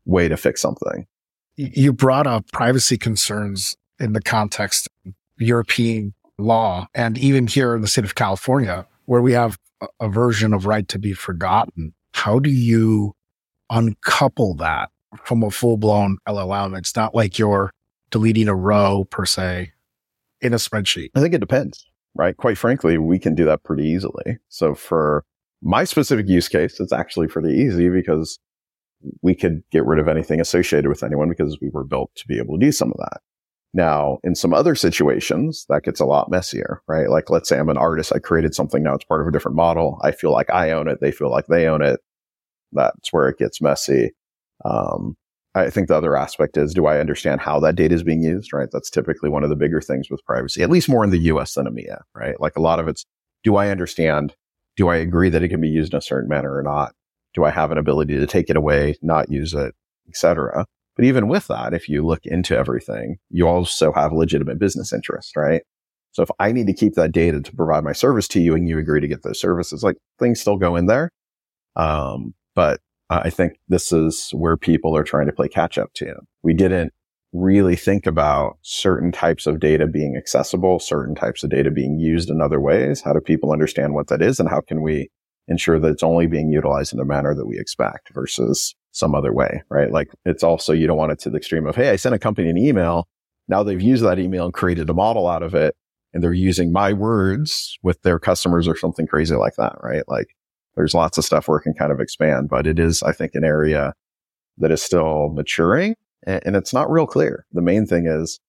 way 0.06 0.28
to 0.28 0.38
fix 0.38 0.62
something. 0.62 1.08
You 1.56 1.94
brought 1.94 2.28
up 2.28 2.52
privacy 2.52 2.98
concerns 2.98 3.76
in 4.00 4.13
the 4.13 4.22
context 4.22 4.88
of 5.06 5.13
European 5.38 6.13
law 6.38 6.88
and 6.94 7.17
even 7.17 7.48
here 7.48 7.76
in 7.76 7.82
the 7.82 7.88
state 7.88 8.06
of 8.06 8.15
California, 8.15 8.88
where 9.12 9.21
we 9.21 9.34
have 9.34 9.58
a 10.00 10.10
version 10.10 10.54
of 10.54 10.65
right 10.65 10.88
to 10.88 10.97
be 10.97 11.13
forgotten. 11.13 11.93
How 12.13 12.39
do 12.39 12.50
you 12.50 13.13
uncouple 13.69 14.56
that 14.56 14.89
from 15.26 15.43
a 15.43 15.52
full 15.52 15.78
blown 15.78 16.17
LLM? 16.28 16.78
It's 16.78 16.95
not 16.95 17.13
like 17.13 17.38
you're 17.38 17.71
deleting 18.10 18.47
a 18.47 18.56
row 18.56 19.06
per 19.10 19.26
se 19.26 19.71
in 20.39 20.54
a 20.54 20.58
spreadsheet. 20.58 21.10
I 21.15 21.19
think 21.19 21.34
it 21.34 21.39
depends 21.39 21.86
right? 22.15 22.36
Quite 22.36 22.58
frankly, 22.58 22.97
we 22.97 23.19
can 23.19 23.36
do 23.36 23.45
that 23.45 23.63
pretty 23.63 23.86
easily. 23.86 24.38
So 24.50 24.76
for 24.76 25.24
my 25.62 25.84
specific 25.84 26.28
use 26.28 26.47
case, 26.47 26.80
it's 26.80 26.91
actually 26.91 27.28
pretty 27.28 27.54
easy 27.54 27.89
because 27.89 28.39
we 29.21 29.36
could 29.36 29.63
get 29.71 29.86
rid 29.86 30.00
of 30.00 30.08
anything 30.08 30.39
associated 30.39 30.89
with 30.89 31.04
anyone 31.04 31.30
because 31.30 31.58
we 31.62 31.69
were 31.69 31.84
built 31.84 32.12
to 32.15 32.28
be 32.28 32.38
able 32.38 32.58
to 32.60 32.65
do 32.65 32.71
some 32.71 32.91
of 32.91 32.97
that. 32.97 33.21
Now, 33.74 34.20
in 34.24 34.36
some 34.36 34.54
other 34.54 34.76
situations, 34.76 35.66
that 35.70 35.84
gets 35.84 36.02
a 36.02 36.06
lot 36.06 36.30
messier, 36.30 36.82
right? 36.88 37.10
Like, 37.10 37.30
let's 37.30 37.48
say 37.48 37.58
I'm 37.58 37.70
an 37.70 37.78
artist. 37.78 38.12
I 38.14 38.20
created 38.20 38.54
something. 38.54 38.84
Now 38.84 38.96
it's 38.96 39.06
part 39.06 39.22
of 39.22 39.28
a 39.28 39.32
different 39.32 39.56
model. 39.56 39.98
I 40.04 40.12
feel 40.12 40.32
like 40.32 40.50
I 40.50 40.72
own 40.72 40.90
it. 40.90 41.00
They 41.00 41.12
feel 41.12 41.32
like 41.32 41.48
they 41.48 41.68
own 41.68 41.82
it. 41.82 42.02
That's 42.74 43.14
where 43.14 43.30
it 43.30 43.38
gets 43.38 43.62
messy. 43.62 44.12
Um, 44.66 45.16
I 45.54 45.70
think 45.70 45.88
the 45.88 45.96
other 45.96 46.16
aspect 46.16 46.58
is, 46.58 46.74
do 46.74 46.86
I 46.86 47.00
understand 47.00 47.42
how 47.42 47.60
that 47.62 47.76
data 47.76 47.94
is 47.94 48.04
being 48.04 48.24
used? 48.24 48.54
Right. 48.54 48.70
That's 48.72 48.90
typically 48.90 49.30
one 49.30 49.44
of 49.44 49.50
the 49.50 49.56
bigger 49.56 49.82
things 49.82 50.10
with 50.10 50.24
privacy, 50.26 50.64
at 50.64 50.70
least 50.70 50.90
more 50.90 51.04
in 51.04 51.10
the 51.10 51.18
US 51.20 51.54
than 51.54 51.68
EMEA, 51.68 52.02
right? 52.16 52.40
Like 52.40 52.56
a 52.56 52.62
lot 52.62 52.80
of 52.80 52.88
it's, 52.88 53.06
do 53.44 53.56
I 53.56 53.70
understand? 53.70 54.34
Do 54.78 54.88
I 54.88 54.98
agree 54.98 55.30
that 55.30 55.44
it 55.44 55.50
can 55.50 55.62
be 55.62 55.70
used 55.70 55.94
in 55.94 55.98
a 55.98 56.02
certain 56.02 56.30
manner 56.30 56.56
or 56.56 56.64
not? 56.64 56.94
Do 57.34 57.44
I 57.44 57.50
have 57.50 57.72
an 57.72 57.78
ability 57.78 58.18
to 58.18 58.28
take 58.28 58.50
it 58.50 58.56
away, 58.56 58.96
not 59.02 59.30
use 59.30 59.54
it, 59.54 59.76
etc.? 60.08 60.66
But 60.95 61.06
even 61.06 61.27
with 61.27 61.47
that, 61.47 61.73
if 61.73 61.88
you 61.88 62.06
look 62.06 62.25
into 62.25 62.58
everything, 62.58 63.17
you 63.30 63.47
also 63.47 63.91
have 63.93 64.12
legitimate 64.12 64.60
business 64.60 64.91
interest, 64.91 65.36
right? 65.36 65.62
So 66.12 66.23
if 66.23 66.30
I 66.39 66.51
need 66.51 66.67
to 66.67 66.73
keep 66.73 66.95
that 66.95 67.13
data 67.13 67.39
to 67.39 67.56
provide 67.56 67.84
my 67.84 67.93
service 67.93 68.27
to 68.30 68.41
you 68.41 68.54
and 68.54 68.67
you 68.67 68.77
agree 68.77 68.99
to 68.99 69.08
get 69.08 69.23
those 69.23 69.39
services, 69.39 69.84
like 69.84 69.95
things 70.19 70.41
still 70.41 70.58
go 70.58 70.75
in 70.75 70.88
there. 70.88 71.12
Um, 71.75 72.34
but 72.54 72.82
I 73.10 73.30
think 73.30 73.54
this 73.67 73.91
is 73.91 74.30
where 74.32 74.58
people 74.58 74.95
are 74.95 75.04
trying 75.04 75.27
to 75.27 75.34
play 75.34 75.47
catch 75.47 75.77
up 75.77 75.93
to. 75.95 76.15
We 76.43 76.54
didn't 76.54 76.93
really 77.34 77.75
think 77.75 78.06
about 78.06 78.58
certain 78.62 79.12
types 79.12 79.47
of 79.47 79.60
data 79.60 79.88
being 79.88 80.17
accessible, 80.17 80.80
certain 80.80 81.15
types 81.15 81.43
of 81.43 81.49
data 81.49 81.71
being 81.71 81.97
used 81.97 82.30
in 82.30 82.41
other 82.41 82.60
ways. 82.60 83.01
How 83.01 83.13
do 83.13 83.21
people 83.21 83.51
understand 83.51 83.93
what 83.93 84.08
that 84.08 84.21
is? 84.21 84.39
And 84.39 84.49
how 84.49 84.62
can 84.62 84.82
we 84.82 85.10
ensure 85.47 85.80
that 85.80 85.91
it's 85.91 86.04
only 86.04 86.27
being 86.27 86.49
utilized 86.49 86.93
in 86.93 86.99
a 86.99 87.06
manner 87.06 87.34
that 87.34 87.45
we 87.45 87.58
expect 87.58 88.13
versus 88.13 88.75
some 88.91 89.15
other 89.15 89.34
way, 89.34 89.63
right? 89.69 89.91
Like 89.91 90.10
it's 90.25 90.43
also, 90.43 90.73
you 90.73 90.88
don't 90.88 90.97
want 90.97 91.12
it 91.12 91.19
to 91.19 91.30
the 91.30 91.38
extreme 91.38 91.65
of, 91.65 91.75
Hey, 91.75 91.89
I 91.89 91.95
sent 91.95 92.15
a 92.15 92.19
company 92.19 92.49
an 92.49 92.58
email. 92.58 93.08
Now 93.47 93.63
they've 93.63 93.82
used 93.82 94.04
that 94.04 94.19
email 94.19 94.45
and 94.45 94.54
created 94.54 94.89
a 94.89 94.93
model 94.93 95.27
out 95.27 95.43
of 95.43 95.56
it 95.56 95.75
and 96.13 96.23
they're 96.23 96.34
using 96.34 96.71
my 96.71 96.93
words 96.93 97.77
with 97.84 98.01
their 98.01 98.19
customers 98.19 98.67
or 98.67 98.75
something 98.75 99.08
crazy 99.08 99.36
like 99.36 99.56
that, 99.56 99.75
right? 99.82 100.04
Like 100.08 100.36
there's 100.75 100.93
lots 100.93 101.17
of 101.17 101.25
stuff 101.25 101.47
where 101.47 101.58
it 101.58 101.63
can 101.63 101.73
kind 101.73 101.91
of 101.91 101.99
expand, 101.99 102.49
but 102.49 102.67
it 102.67 102.80
is, 102.80 103.04
I 103.04 103.12
think, 103.12 103.32
an 103.34 103.43
area 103.43 103.93
that 104.58 104.71
is 104.71 104.82
still 104.82 105.30
maturing 105.30 105.95
and, 106.23 106.56
it's 106.56 106.73
not 106.73 106.91
real 106.91 107.08
clear. 107.08 107.45
The 107.51 107.62
main 107.62 107.86
thing 107.88 108.06
is 108.06 108.39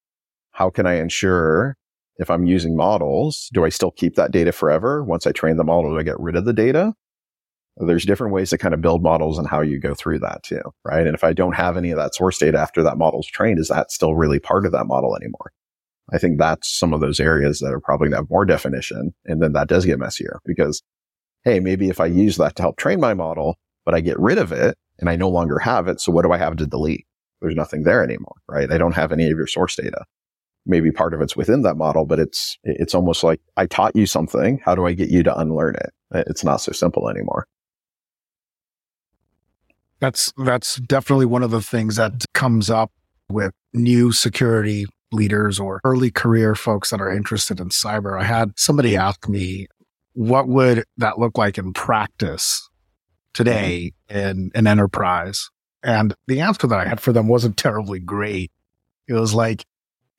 how 0.51 0.71
can 0.71 0.87
I 0.87 0.95
ensure 0.95 1.77
if 2.19 2.31
I'm 2.31 2.47
using 2.47 2.77
models, 2.77 3.49
do 3.55 3.65
I 3.65 3.71
still 3.71 3.91
keep 3.91 4.17
that 4.17 4.31
data 4.31 4.53
forever? 4.53 5.03
Once 5.03 5.27
I 5.27 5.33
train 5.33 5.57
the 5.57 5.65
model, 5.65 5.93
do 5.93 5.99
I 5.99 6.03
get 6.03 6.21
rid 6.21 6.37
of 6.37 6.45
the 6.45 6.53
data? 6.53 6.95
There's 7.77 8.05
different 8.05 8.35
ways 8.35 8.51
to 8.51 8.59
kind 8.59 8.75
of 8.75 8.83
build 8.83 9.03
models 9.03 9.39
and 9.39 9.49
how 9.49 9.63
you 9.63 9.81
go 9.81 9.95
through 9.95 10.19
that 10.21 10.43
too, 10.43 10.61
right? 10.85 11.07
And 11.07 11.15
if 11.15 11.25
I 11.25 11.33
don't 11.33 11.55
have 11.55 11.77
any 11.77 11.91
of 11.91 11.97
that 11.97 12.15
source 12.15 12.39
data 12.39 12.59
after 12.59 12.83
that 12.83 12.99
model's 12.99 13.27
trained, 13.27 13.59
is 13.59 13.69
that 13.69 13.91
still 13.91 14.15
really 14.15 14.39
part 14.39 14.67
of 14.67 14.73
that 14.73 14.87
model 14.87 15.17
anymore? 15.17 15.53
I 16.13 16.19
think 16.19 16.39
that's 16.39 16.69
some 16.69 16.93
of 16.93 17.01
those 17.01 17.19
areas 17.19 17.61
that 17.61 17.73
are 17.73 17.81
probably 17.81 18.07
going 18.07 18.13
to 18.13 18.17
have 18.19 18.31
more 18.31 18.45
definition. 18.45 19.15
And 19.25 19.43
then 19.43 19.53
that 19.55 19.69
does 19.69 19.87
get 19.87 19.99
messier 19.99 20.41
because 20.45 20.83
hey, 21.45 21.61
maybe 21.61 21.89
if 21.89 22.01
I 22.01 22.07
use 22.07 22.37
that 22.37 22.57
to 22.57 22.63
help 22.63 22.77
train 22.77 23.01
my 23.01 23.15
model, 23.15 23.59
but 23.85 23.95
I 23.95 24.01
get 24.01 24.19
rid 24.19 24.39
of 24.39 24.53
it 24.53 24.77
and 24.99 25.09
I 25.11 25.17
no 25.17 25.29
longer 25.29 25.59
have 25.59 25.89
it. 25.89 26.01
So 26.01 26.13
what 26.13 26.23
do 26.23 26.33
I 26.33 26.39
have 26.39 26.57
to 26.57 26.67
delete? 26.67 27.07
There's 27.41 27.57
nothing 27.57 27.83
there 27.83 28.05
anymore, 28.05 28.37
right? 28.49 28.71
I 28.71 28.79
don't 28.79 28.95
have 28.95 29.11
any 29.11 29.25
of 29.25 29.37
your 29.37 29.49
source 29.49 29.75
data. 29.75 30.05
Maybe 30.65 30.93
part 30.93 31.13
of 31.13 31.21
it's 31.21 31.37
within 31.37 31.63
that 31.63 31.77
model, 31.77 32.07
but 32.07 32.21
it's, 32.21 32.57
it's 32.63 32.95
almost 32.95 33.25
like 33.25 33.41
I 33.57 33.67
taught 33.67 33.97
you 33.97 34.07
something. 34.07 34.61
How 34.65 34.77
do 34.77 34.87
I 34.87 34.93
get 34.93 35.11
you 35.11 35.25
to 35.25 35.37
unlearn 35.37 35.75
it? 35.75 35.91
It's 36.29 36.45
not 36.45 36.59
so 36.59 36.71
simple 36.71 37.09
anymore. 37.09 37.49
That's, 40.03 40.33
that's 40.37 40.77
definitely 40.77 41.27
one 41.27 41.45
of 41.45 41.53
the 41.53 41.63
things 41.63 41.95
that 41.95 42.25
comes 42.35 42.69
up 42.69 42.91
with 43.31 43.53
new 43.73 44.11
security 44.11 44.85
leaders 45.13 45.61
or 45.61 45.81
early 45.85 46.11
career 46.11 46.57
folks 46.57 46.91
that 46.91 47.01
are 47.01 47.11
interested 47.15 47.61
in 47.61 47.69
cyber. 47.69 48.21
I 48.21 48.25
had 48.25 48.53
somebody 48.57 48.97
ask 48.97 49.29
me 49.29 49.69
what 50.15 50.49
would 50.49 50.85
that 50.97 51.21
look 51.21 51.39
like 51.39 51.57
in 51.57 51.73
practice 51.73 52.69
today 53.33 53.93
mm-hmm. 54.11 54.19
in 54.19 54.51
an 54.57 54.67
enterprise? 54.67 55.49
And 55.85 56.15
the 56.27 56.41
answer 56.41 56.67
that 56.67 56.79
I 56.81 56.89
had 56.89 57.01
for 57.01 57.13
them 57.13 57.29
wasn't 57.29 57.57
terribly 57.57 58.01
great. 58.01 58.51
It 59.07 59.15
was 59.15 59.35
like, 59.35 59.65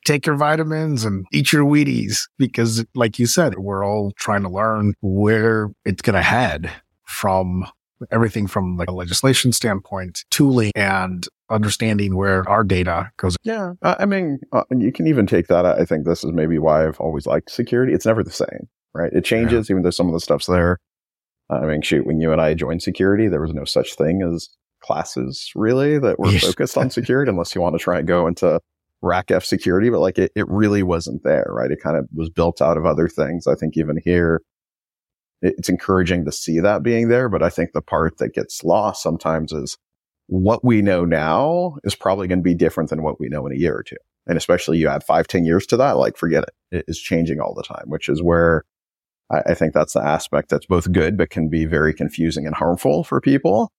take 0.05 0.25
your 0.25 0.35
vitamins 0.35 1.03
and 1.03 1.25
eat 1.33 1.51
your 1.51 1.65
Wheaties 1.65 2.21
because 2.37 2.85
like 2.95 3.19
you 3.19 3.25
said, 3.25 3.59
we're 3.59 3.85
all 3.85 4.13
trying 4.17 4.43
to 4.43 4.49
learn 4.49 4.93
where 5.01 5.71
it's 5.85 6.01
going 6.01 6.15
to 6.15 6.21
head 6.21 6.71
from 7.03 7.65
everything 8.11 8.47
from 8.47 8.77
like 8.77 8.89
a 8.89 8.93
legislation 8.93 9.51
standpoint, 9.51 10.25
tooling 10.31 10.71
and 10.75 11.27
understanding 11.49 12.15
where 12.15 12.47
our 12.49 12.63
data 12.63 13.11
goes. 13.17 13.37
Yeah. 13.43 13.73
I 13.81 14.05
mean, 14.05 14.39
uh, 14.51 14.63
you 14.71 14.91
can 14.91 15.07
even 15.07 15.27
take 15.27 15.47
that. 15.47 15.65
I 15.65 15.85
think 15.85 16.05
this 16.05 16.23
is 16.23 16.31
maybe 16.31 16.57
why 16.59 16.87
I've 16.87 16.99
always 16.99 17.25
liked 17.25 17.51
security. 17.51 17.93
It's 17.93 18.05
never 18.05 18.23
the 18.23 18.31
same 18.31 18.67
right? 18.93 19.11
It 19.11 19.25
changes, 19.25 19.69
yeah. 19.69 19.73
even 19.73 19.83
though 19.83 19.89
some 19.89 20.07
of 20.07 20.13
the 20.13 20.19
stuff's 20.19 20.45
there. 20.45 20.79
Uh, 21.49 21.57
I 21.57 21.65
mean, 21.65 21.81
shoot, 21.81 22.05
when 22.05 22.19
you 22.19 22.31
and 22.31 22.41
I 22.41 22.53
joined 22.53 22.81
security, 22.81 23.27
there 23.27 23.41
was 23.41 23.53
no 23.53 23.65
such 23.65 23.95
thing 23.95 24.21
as 24.21 24.49
classes 24.81 25.51
really 25.55 25.99
that 25.99 26.19
were 26.19 26.29
yes. 26.31 26.45
focused 26.45 26.77
on 26.77 26.89
security, 26.89 27.29
unless 27.29 27.53
you 27.55 27.61
want 27.61 27.75
to 27.75 27.83
try 27.83 27.99
and 27.99 28.07
go 28.07 28.27
into 28.27 28.59
RACF 29.03 29.43
security, 29.43 29.89
but 29.89 29.99
like 29.99 30.17
it, 30.17 30.31
it 30.35 30.47
really 30.47 30.83
wasn't 30.83 31.23
there, 31.23 31.47
right? 31.49 31.71
It 31.71 31.81
kind 31.81 31.97
of 31.97 32.07
was 32.13 32.29
built 32.29 32.61
out 32.61 32.77
of 32.77 32.85
other 32.85 33.07
things. 33.07 33.47
I 33.47 33.55
think 33.55 33.75
even 33.75 33.99
here, 34.03 34.41
it's 35.43 35.69
encouraging 35.69 36.25
to 36.25 36.31
see 36.31 36.59
that 36.59 36.83
being 36.83 37.09
there. 37.09 37.29
But 37.29 37.43
I 37.43 37.49
think 37.49 37.73
the 37.73 37.81
part 37.81 38.17
that 38.17 38.33
gets 38.33 38.63
lost 38.63 39.03
sometimes 39.03 39.51
is 39.51 39.77
what 40.27 40.63
we 40.63 40.81
know 40.81 41.05
now 41.05 41.77
is 41.83 41.95
probably 41.95 42.27
going 42.27 42.39
to 42.39 42.43
be 42.43 42.55
different 42.55 42.89
than 42.89 43.03
what 43.03 43.19
we 43.19 43.27
know 43.27 43.45
in 43.45 43.53
a 43.53 43.59
year 43.59 43.75
or 43.75 43.83
two. 43.83 43.97
And 44.25 44.37
especially 44.37 44.77
you 44.77 44.87
add 44.87 45.03
five, 45.03 45.27
ten 45.27 45.43
years 45.43 45.67
to 45.67 45.77
that, 45.77 45.97
like 45.97 46.17
forget 46.17 46.43
it. 46.43 46.77
It 46.77 46.85
is 46.87 46.97
changing 46.97 47.39
all 47.39 47.53
the 47.53 47.63
time, 47.63 47.85
which 47.87 48.07
is 48.07 48.23
where 48.23 48.63
I, 49.29 49.41
I 49.47 49.53
think 49.53 49.73
that's 49.73 49.93
the 49.93 50.03
aspect 50.03 50.49
that's 50.49 50.65
both 50.65 50.91
good, 50.91 51.17
but 51.17 51.29
can 51.29 51.49
be 51.49 51.65
very 51.65 51.93
confusing 51.93 52.47
and 52.47 52.55
harmful 52.55 53.03
for 53.03 53.19
people 53.19 53.69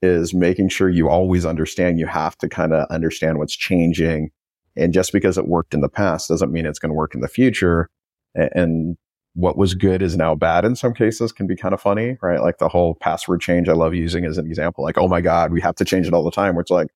is 0.00 0.34
making 0.34 0.68
sure 0.68 0.88
you 0.88 1.08
always 1.08 1.46
understand 1.46 1.98
you 1.98 2.06
have 2.06 2.36
to 2.38 2.48
kind 2.48 2.72
of 2.72 2.86
understand 2.90 3.38
what's 3.38 3.56
changing. 3.56 4.30
And 4.76 4.92
just 4.92 5.12
because 5.12 5.38
it 5.38 5.48
worked 5.48 5.74
in 5.74 5.80
the 5.80 5.88
past 5.88 6.28
doesn't 6.28 6.52
mean 6.52 6.66
it's 6.66 6.78
going 6.78 6.90
to 6.90 6.96
work 6.96 7.14
in 7.14 7.20
the 7.20 7.28
future. 7.28 7.88
And 8.34 8.96
what 9.34 9.58
was 9.58 9.74
good 9.74 10.00
is 10.00 10.16
now 10.16 10.34
bad 10.34 10.64
in 10.64 10.76
some 10.76 10.94
cases 10.94 11.32
can 11.32 11.46
be 11.46 11.56
kind 11.56 11.74
of 11.74 11.80
funny, 11.80 12.16
right? 12.22 12.40
Like 12.40 12.58
the 12.58 12.68
whole 12.68 12.94
password 12.94 13.40
change 13.40 13.68
I 13.68 13.72
love 13.72 13.94
using 13.94 14.24
as 14.24 14.38
an 14.38 14.46
example. 14.46 14.84
Like, 14.84 14.96
oh 14.96 15.08
my 15.08 15.20
God, 15.20 15.52
we 15.52 15.60
have 15.60 15.74
to 15.76 15.84
change 15.84 16.06
it 16.06 16.14
all 16.14 16.24
the 16.24 16.30
time. 16.30 16.54
Where 16.54 16.62
it's 16.62 16.70
like, 16.70 16.88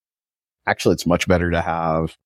actually, 0.67 0.93
it's 0.93 1.07
much 1.07 1.27
better 1.27 1.51
to 1.51 1.61
have 1.61 2.17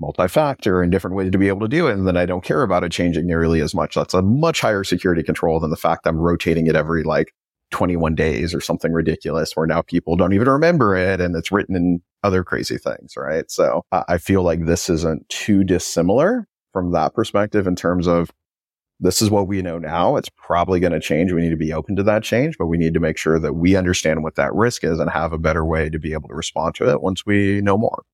multi-factor 0.00 0.82
and 0.82 0.92
different 0.92 1.16
ways 1.16 1.30
to 1.30 1.38
be 1.38 1.48
able 1.48 1.60
to 1.60 1.68
do 1.68 1.86
it. 1.86 1.94
And 1.94 2.06
then 2.06 2.16
I 2.16 2.26
don't 2.26 2.44
care 2.44 2.62
about 2.62 2.84
it 2.84 2.92
changing 2.92 3.26
nearly 3.26 3.60
as 3.60 3.74
much. 3.74 3.94
That's 3.94 4.12
a 4.12 4.22
much 4.22 4.60
higher 4.60 4.84
security 4.84 5.22
control 5.22 5.60
than 5.60 5.70
the 5.70 5.76
fact 5.76 6.06
I'm 6.06 6.18
rotating 6.18 6.66
it 6.66 6.76
every 6.76 7.02
like 7.02 7.32
21 7.70 8.14
days 8.14 8.54
or 8.54 8.60
something 8.60 8.92
ridiculous 8.92 9.52
where 9.54 9.66
now 9.66 9.80
people 9.80 10.16
don't 10.16 10.34
even 10.34 10.48
remember 10.48 10.94
it 10.94 11.20
and 11.20 11.34
it's 11.34 11.50
written 11.50 11.74
in 11.74 12.02
other 12.22 12.44
crazy 12.44 12.76
things. 12.76 13.14
Right. 13.16 13.50
So 13.50 13.82
I 13.92 14.18
feel 14.18 14.42
like 14.42 14.66
this 14.66 14.90
isn't 14.90 15.26
too 15.30 15.64
dissimilar 15.64 16.46
from 16.72 16.92
that 16.92 17.14
perspective 17.14 17.66
in 17.66 17.76
terms 17.76 18.06
of 18.06 18.30
this 19.00 19.20
is 19.20 19.30
what 19.30 19.48
we 19.48 19.60
know 19.60 19.78
now. 19.78 20.16
It's 20.16 20.30
probably 20.36 20.80
going 20.80 20.92
to 20.92 21.00
change. 21.00 21.32
We 21.32 21.42
need 21.42 21.50
to 21.50 21.56
be 21.56 21.72
open 21.72 21.96
to 21.96 22.02
that 22.04 22.22
change, 22.22 22.56
but 22.58 22.66
we 22.66 22.78
need 22.78 22.94
to 22.94 23.00
make 23.00 23.18
sure 23.18 23.38
that 23.38 23.54
we 23.54 23.76
understand 23.76 24.22
what 24.22 24.36
that 24.36 24.54
risk 24.54 24.84
is 24.84 25.00
and 25.00 25.10
have 25.10 25.32
a 25.32 25.38
better 25.38 25.64
way 25.64 25.90
to 25.90 25.98
be 25.98 26.12
able 26.12 26.28
to 26.28 26.34
respond 26.34 26.74
to 26.76 26.88
it 26.88 27.02
once 27.02 27.26
we 27.26 27.60
know 27.60 27.76
more 27.76 28.04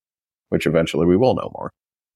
which 0.51 0.67
eventually 0.67 1.07
we 1.07 1.17
will 1.17 1.35
know 1.35 1.51
more. 1.57 1.73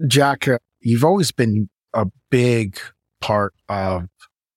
Jack, 0.07 0.47
uh, 0.47 0.59
you've 0.81 1.05
always 1.05 1.33
been 1.33 1.71
a 1.95 2.07
big 2.31 2.79
part 3.21 3.55
of 3.69 4.09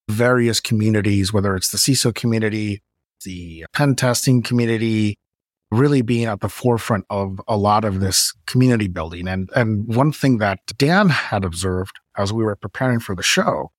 various 0.10 0.60
communities, 0.60 1.32
whether 1.32 1.56
it's 1.56 1.72
the 1.72 1.78
CISO 1.78 2.14
community, 2.14 2.82
the 3.24 3.66
pen 3.74 3.96
testing 3.96 4.42
community, 4.42 5.18
really 5.72 6.02
being 6.02 6.26
at 6.26 6.42
the 6.42 6.50
forefront 6.50 7.06
of 7.10 7.40
a 7.48 7.58
lot 7.58 7.86
of 7.86 8.00
this 8.00 8.34
community 8.46 8.88
building. 8.88 9.28
And, 9.28 9.50
and 9.56 9.88
one 9.96 10.12
thing 10.12 10.38
that 10.40 10.60
Dan 10.78 11.10
had 11.10 11.46
observed 11.46 12.00
as 12.18 12.34
we 12.34 12.44
were 12.44 12.56
preparing 12.56 13.00
for 13.00 13.16
the 13.16 13.24
show 13.24 13.72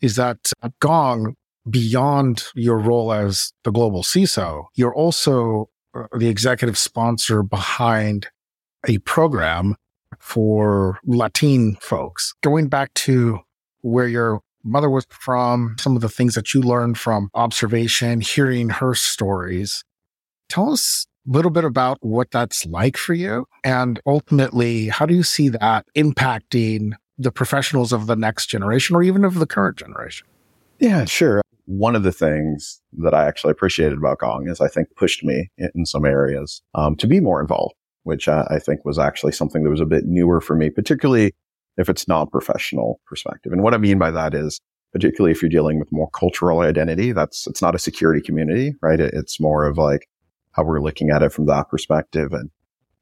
is 0.00 0.16
that 0.16 0.52
at 0.62 0.72
Gong, 0.80 1.34
beyond 1.68 2.44
your 2.54 2.78
role 2.78 3.12
as 3.12 3.52
the 3.64 3.70
global 3.70 4.02
CISO, 4.02 4.66
you're 4.74 4.94
also 4.94 5.68
uh, 5.94 6.04
the 6.16 6.28
executive 6.28 6.78
sponsor 6.78 7.42
behind 7.42 8.28
a 8.86 8.98
program 8.98 9.76
for 10.18 10.98
Latin 11.04 11.76
folks. 11.80 12.34
Going 12.42 12.68
back 12.68 12.94
to 12.94 13.40
where 13.82 14.08
your 14.08 14.40
mother 14.64 14.90
was 14.90 15.06
from, 15.10 15.76
some 15.78 15.96
of 15.96 16.02
the 16.02 16.08
things 16.08 16.34
that 16.34 16.52
you 16.54 16.60
learned 16.60 16.98
from 16.98 17.30
observation, 17.34 18.20
hearing 18.20 18.68
her 18.68 18.94
stories. 18.94 19.84
Tell 20.48 20.72
us 20.72 21.06
a 21.28 21.32
little 21.32 21.50
bit 21.50 21.64
about 21.64 21.98
what 22.00 22.30
that's 22.30 22.66
like 22.66 22.96
for 22.96 23.14
you. 23.14 23.46
And 23.64 24.00
ultimately, 24.06 24.88
how 24.88 25.06
do 25.06 25.14
you 25.14 25.22
see 25.22 25.48
that 25.50 25.86
impacting 25.96 26.92
the 27.18 27.32
professionals 27.32 27.92
of 27.92 28.06
the 28.06 28.16
next 28.16 28.46
generation 28.46 28.94
or 28.94 29.02
even 29.02 29.24
of 29.24 29.34
the 29.34 29.46
current 29.46 29.76
generation? 29.76 30.26
Yeah, 30.78 31.04
sure. 31.04 31.42
One 31.66 31.96
of 31.96 32.02
the 32.02 32.12
things 32.12 32.80
that 32.98 33.12
I 33.12 33.26
actually 33.26 33.50
appreciated 33.50 33.98
about 33.98 34.20
Gong 34.20 34.48
is 34.48 34.60
I 34.60 34.68
think 34.68 34.88
pushed 34.96 35.24
me 35.24 35.50
in 35.58 35.84
some 35.84 36.04
areas 36.04 36.62
um, 36.74 36.96
to 36.96 37.06
be 37.06 37.20
more 37.20 37.40
involved, 37.40 37.74
which 38.04 38.28
I, 38.28 38.46
I 38.50 38.58
think 38.58 38.84
was 38.84 38.98
actually 38.98 39.32
something 39.32 39.64
that 39.64 39.70
was 39.70 39.80
a 39.80 39.86
bit 39.86 40.06
newer 40.06 40.40
for 40.40 40.56
me, 40.56 40.70
particularly 40.70 41.34
if 41.76 41.88
it's 41.88 42.08
non-professional 42.08 43.00
perspective. 43.06 43.52
And 43.52 43.62
what 43.62 43.74
I 43.74 43.78
mean 43.78 43.98
by 43.98 44.10
that 44.12 44.34
is, 44.34 44.60
particularly 44.92 45.32
if 45.32 45.42
you're 45.42 45.50
dealing 45.50 45.78
with 45.78 45.92
more 45.92 46.08
cultural 46.10 46.60
identity, 46.60 47.12
that's, 47.12 47.46
it's 47.46 47.60
not 47.60 47.74
a 47.74 47.78
security 47.78 48.22
community, 48.22 48.74
right? 48.80 49.00
It, 49.00 49.12
it's 49.12 49.38
more 49.38 49.66
of 49.66 49.76
like 49.76 50.08
how 50.52 50.62
we're 50.62 50.80
looking 50.80 51.10
at 51.10 51.22
it 51.22 51.32
from 51.32 51.46
that 51.46 51.68
perspective. 51.68 52.32
And 52.32 52.50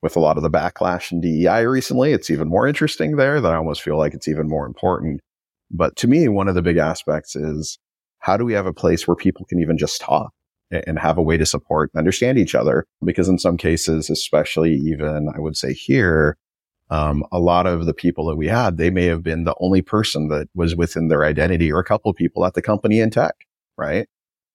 with 0.07 0.15
a 0.15 0.21
lot 0.21 0.37
of 0.37 0.45
the 0.45 0.51
backlash 0.51 1.11
in 1.11 1.21
DEI 1.21 1.67
recently, 1.67 2.13
it's 2.13 2.31
even 2.31 2.47
more 2.47 2.69
interesting 2.69 3.17
there 3.17 3.41
that 3.41 3.53
I 3.53 3.57
almost 3.57 3.83
feel 3.83 3.99
like 3.99 4.15
it's 4.15 4.29
even 4.29 4.49
more 4.49 4.65
important. 4.65 5.21
But 5.69 5.97
to 5.97 6.07
me, 6.07 6.29
one 6.29 6.47
of 6.47 6.55
the 6.55 6.63
big 6.63 6.77
aspects 6.77 7.35
is 7.35 7.77
how 8.21 8.37
do 8.37 8.45
we 8.45 8.53
have 8.53 8.67
a 8.67 8.73
place 8.73 9.09
where 9.09 9.17
people 9.17 9.45
can 9.47 9.59
even 9.59 9.77
just 9.77 10.01
talk 10.01 10.33
and 10.71 10.97
have 10.97 11.19
a 11.19 11.23
way 11.23 11.37
to 11.37 11.45
support 11.45 11.91
and 11.93 11.99
understand 11.99 12.39
each 12.39 12.55
other? 12.55 12.87
Because 13.05 13.29
in 13.29 13.41
some 13.41 13.57
cases, 13.57 14.09
especially 14.09 14.75
even 14.75 15.29
I 15.35 15.41
would 15.41 15.57
say 15.57 15.73
here, 15.73 16.37
um, 16.89 17.25
a 17.33 17.41
lot 17.41 17.67
of 17.67 17.85
the 17.85 17.95
people 17.95 18.27
that 18.27 18.37
we 18.37 18.47
had, 18.47 18.77
they 18.77 18.91
may 18.91 19.07
have 19.07 19.25
been 19.25 19.43
the 19.43 19.57
only 19.59 19.83
person 19.83 20.29
that 20.29 20.47
was 20.55 20.77
within 20.77 21.09
their 21.09 21.25
identity 21.25 21.73
or 21.73 21.81
a 21.81 21.85
couple 21.85 22.13
of 22.13 22.17
people 22.17 22.47
at 22.47 22.55
the 22.55 22.63
company 22.63 23.01
in 23.01 23.11
tech, 23.11 23.35
right? 23.77 24.07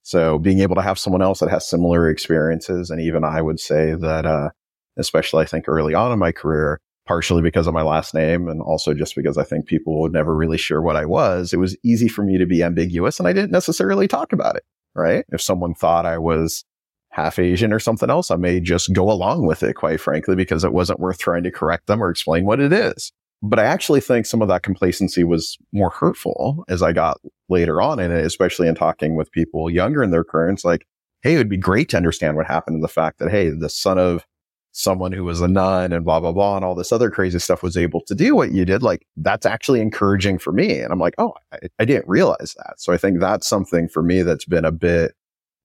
So 0.04 0.40
being 0.40 0.60
able 0.60 0.76
to 0.76 0.82
have 0.82 0.98
someone 0.98 1.22
else 1.22 1.42
that 1.42 1.50
has 1.50 1.70
similar 1.70 2.10
experiences. 2.10 2.90
And 2.90 3.02
even 3.02 3.26
I 3.26 3.42
would 3.42 3.60
say 3.60 3.96
that, 3.96 4.26
uh, 4.26 4.52
especially 4.98 5.44
I 5.44 5.48
think 5.48 5.68
early 5.68 5.94
on 5.94 6.12
in 6.12 6.20
my 6.20 6.32
career, 6.32 6.80
partially 7.08 7.42
because 7.42 7.68
of 7.68 7.74
my 7.74 7.82
last 7.82 8.14
name 8.14 8.48
and 8.48 8.62
also 8.62 8.94
just 8.94 9.16
because 9.16 9.38
I 9.38 9.44
think 9.44 9.66
people 9.66 10.00
were 10.00 10.10
never 10.10 10.36
really 10.36 10.58
sure 10.58 10.82
what 10.82 10.96
I 10.96 11.06
was, 11.06 11.54
it 11.54 11.58
was 11.58 11.76
easy 11.84 12.08
for 12.08 12.24
me 12.24 12.38
to 12.38 12.46
be 12.46 12.64
ambiguous 12.64 13.20
and 13.20 13.28
I 13.28 13.34
didn't 13.34 13.52
necessarily 13.52 14.08
talk 14.08 14.34
about 14.34 14.56
it, 14.56 14.64
right? 14.96 15.26
If 15.30 15.42
someone 15.42 15.74
thought 15.74 16.06
I 16.06 16.18
was 16.18 16.64
half 17.10 17.40
Asian 17.40 17.74
or 17.74 17.80
something 17.80 18.10
else, 18.10 18.32
I 18.32 18.38
may 18.38 18.60
just 18.60 18.94
go 18.94 19.12
along 19.12 19.46
with 19.46 19.64
it, 19.64 19.74
quite 19.74 20.00
frankly, 20.00 20.36
because 20.36 20.64
it 20.64 20.74
wasn't 20.74 21.00
worth 21.00 21.20
trying 21.20 21.44
to 21.44 21.52
correct 21.52 21.88
them 21.88 22.02
or 22.02 22.10
explain 22.10 22.46
what 22.46 22.60
it 22.60 22.72
is. 22.72 23.12
But 23.44 23.60
I 23.60 23.66
actually 23.66 24.02
think 24.02 24.26
some 24.26 24.42
of 24.42 24.48
that 24.50 24.64
complacency 24.64 25.24
was 25.24 25.58
more 25.74 25.90
hurtful 25.90 26.64
as 26.70 26.84
I 26.84 26.94
got 26.94 27.18
later 27.50 27.82
on 27.82 28.00
in 28.00 28.12
it, 28.12 28.26
especially 28.26 28.68
in 28.68 28.76
talking 28.76 29.16
with 29.16 29.32
people 29.32 29.70
younger 29.70 30.04
in 30.04 30.12
their 30.12 30.24
careers. 30.24 30.64
Like, 30.64 30.86
hey, 31.24 31.34
it 31.34 31.38
would 31.38 31.50
be 31.50 31.58
great 31.58 31.90
to 31.90 31.98
understand 31.98 32.38
what 32.38 32.46
happened 32.46 32.78
to 32.78 32.82
the 32.82 32.88
fact 32.88 33.18
that, 33.20 33.32
hey, 33.32 33.50
the 33.50 33.70
son 33.70 33.98
of 33.98 34.26
someone 34.72 35.12
who 35.12 35.24
was 35.24 35.42
a 35.42 35.48
nun 35.48 35.92
and 35.92 36.06
blah, 36.06 36.20
blah, 36.20 36.32
blah, 36.32 36.56
and 36.56 36.66
all 36.66 36.76
this 36.76 36.92
other 36.92 37.10
crazy 37.10 37.40
stuff 37.40 37.62
was 37.62 37.76
able 37.76 38.02
to 38.02 38.16
do 38.16 38.36
what 38.36 38.52
you 38.52 38.66
did. 38.66 38.82
Like, 38.82 39.06
that's 39.18 39.46
actually 39.46 39.82
encouraging 39.82 40.40
for 40.40 40.54
me. 40.54 40.80
And 40.80 40.92
I'm 40.92 41.00
like, 41.00 41.16
oh, 41.18 41.34
I, 41.52 41.60
I 41.80 41.86
didn't 41.86 42.08
realize 42.08 42.56
that. 42.58 42.76
So 42.78 42.94
I 42.94 42.98
think 42.98 43.20
that's 43.20 43.48
something 43.48 43.90
for 43.90 44.02
me 44.02 44.22
that's 44.22 44.46
been 44.46 44.66
a 44.66 44.72
bit 44.72 45.14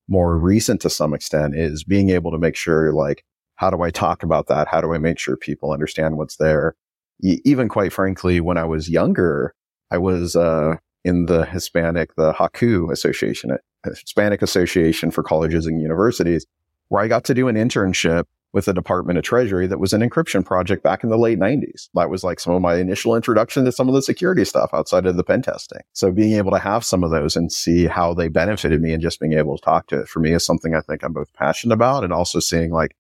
more 0.09 0.39
recent 0.39 0.81
to 0.81 0.91
some 0.91 1.15
extent 1.15 1.57
is 1.57 1.85
being 1.85 2.11
able 2.11 2.31
to 2.31 2.39
make 2.39 2.57
sure 2.57 2.93
like, 2.93 3.25
how 3.57 3.71
do 3.71 3.83
I 3.83 3.91
talk 3.91 4.23
about 4.23 4.49
that? 4.49 4.69
How 4.69 4.81
do 4.81 4.93
I 4.93 4.99
make 4.99 5.19
sure 5.19 5.37
people 5.37 5.73
understand 5.73 6.17
what's 6.17 6.37
there? 6.37 6.77
even 7.23 7.67
quite 7.67 7.95
frankly, 7.95 8.43
when 8.43 8.59
I 8.59 8.65
was 8.65 8.91
younger, 8.91 9.55
I 9.91 9.97
was, 9.97 10.37
uh, 10.37 10.77
in 11.03 11.25
the 11.25 11.47
Hispanic, 11.47 12.15
the 12.17 12.35
HACU 12.35 12.93
Association, 12.93 13.53
uh, 13.53 13.57
Hispanic 13.85 14.43
Association 14.43 15.11
for 15.11 15.23
Colleges 15.23 15.65
and 15.65 15.81
Universities, 15.81 16.45
where 16.89 17.03
I 17.03 17.09
got 17.09 17.25
to 17.25 17.35
do 17.35 17.49
an 17.49 17.57
internship 17.57 18.25
with 18.53 18.65
the 18.65 18.73
Department 18.73 19.19
of 19.19 19.25
Treasury 19.25 19.67
that 19.67 19.81
was 19.81 19.93
an 19.93 20.01
encryption 20.01 20.45
project 20.45 20.83
back 20.83 21.05
in 21.05 21.11
the 21.11 21.19
late 21.19 21.39
90s. 21.39 21.89
That 21.95 22.11
was 22.11 22.25
like 22.25 22.41
some 22.41 22.55
of 22.55 22.63
my 22.63 22.77
initial 22.77 23.15
introduction 23.15 23.65
to 23.65 23.73
some 23.73 23.89
of 23.89 23.95
the 23.95 24.03
security 24.03 24.45
stuff 24.45 24.71
outside 24.73 25.07
of 25.07 25.17
the 25.17 25.25
pen 25.25 25.43
testing. 25.43 25.81
So 25.93 26.11
being 26.11 26.33
able 26.35 26.53
to 26.53 26.59
have 26.59 26.85
some 26.85 27.05
of 27.05 27.11
those 27.11 27.37
and 27.37 27.53
see 27.53 27.87
how 27.87 28.15
they 28.15 28.29
benefited 28.29 28.81
me 28.81 28.93
and 28.93 29.03
just 29.03 29.21
being 29.21 29.35
able 29.35 29.59
to 29.59 29.65
talk 29.65 29.89
to 29.89 30.01
it 30.01 30.09
for 30.09 30.21
me 30.21 30.33
is 30.33 30.45
something 30.45 30.75
I 30.75 30.81
think 30.81 31.03
I'm 31.03 31.13
both 31.13 31.33
passionate 31.35 31.75
about 31.75 32.05
and 32.05 32.13
also 32.13 32.41
seeing 32.41 32.71
like, 32.71 32.97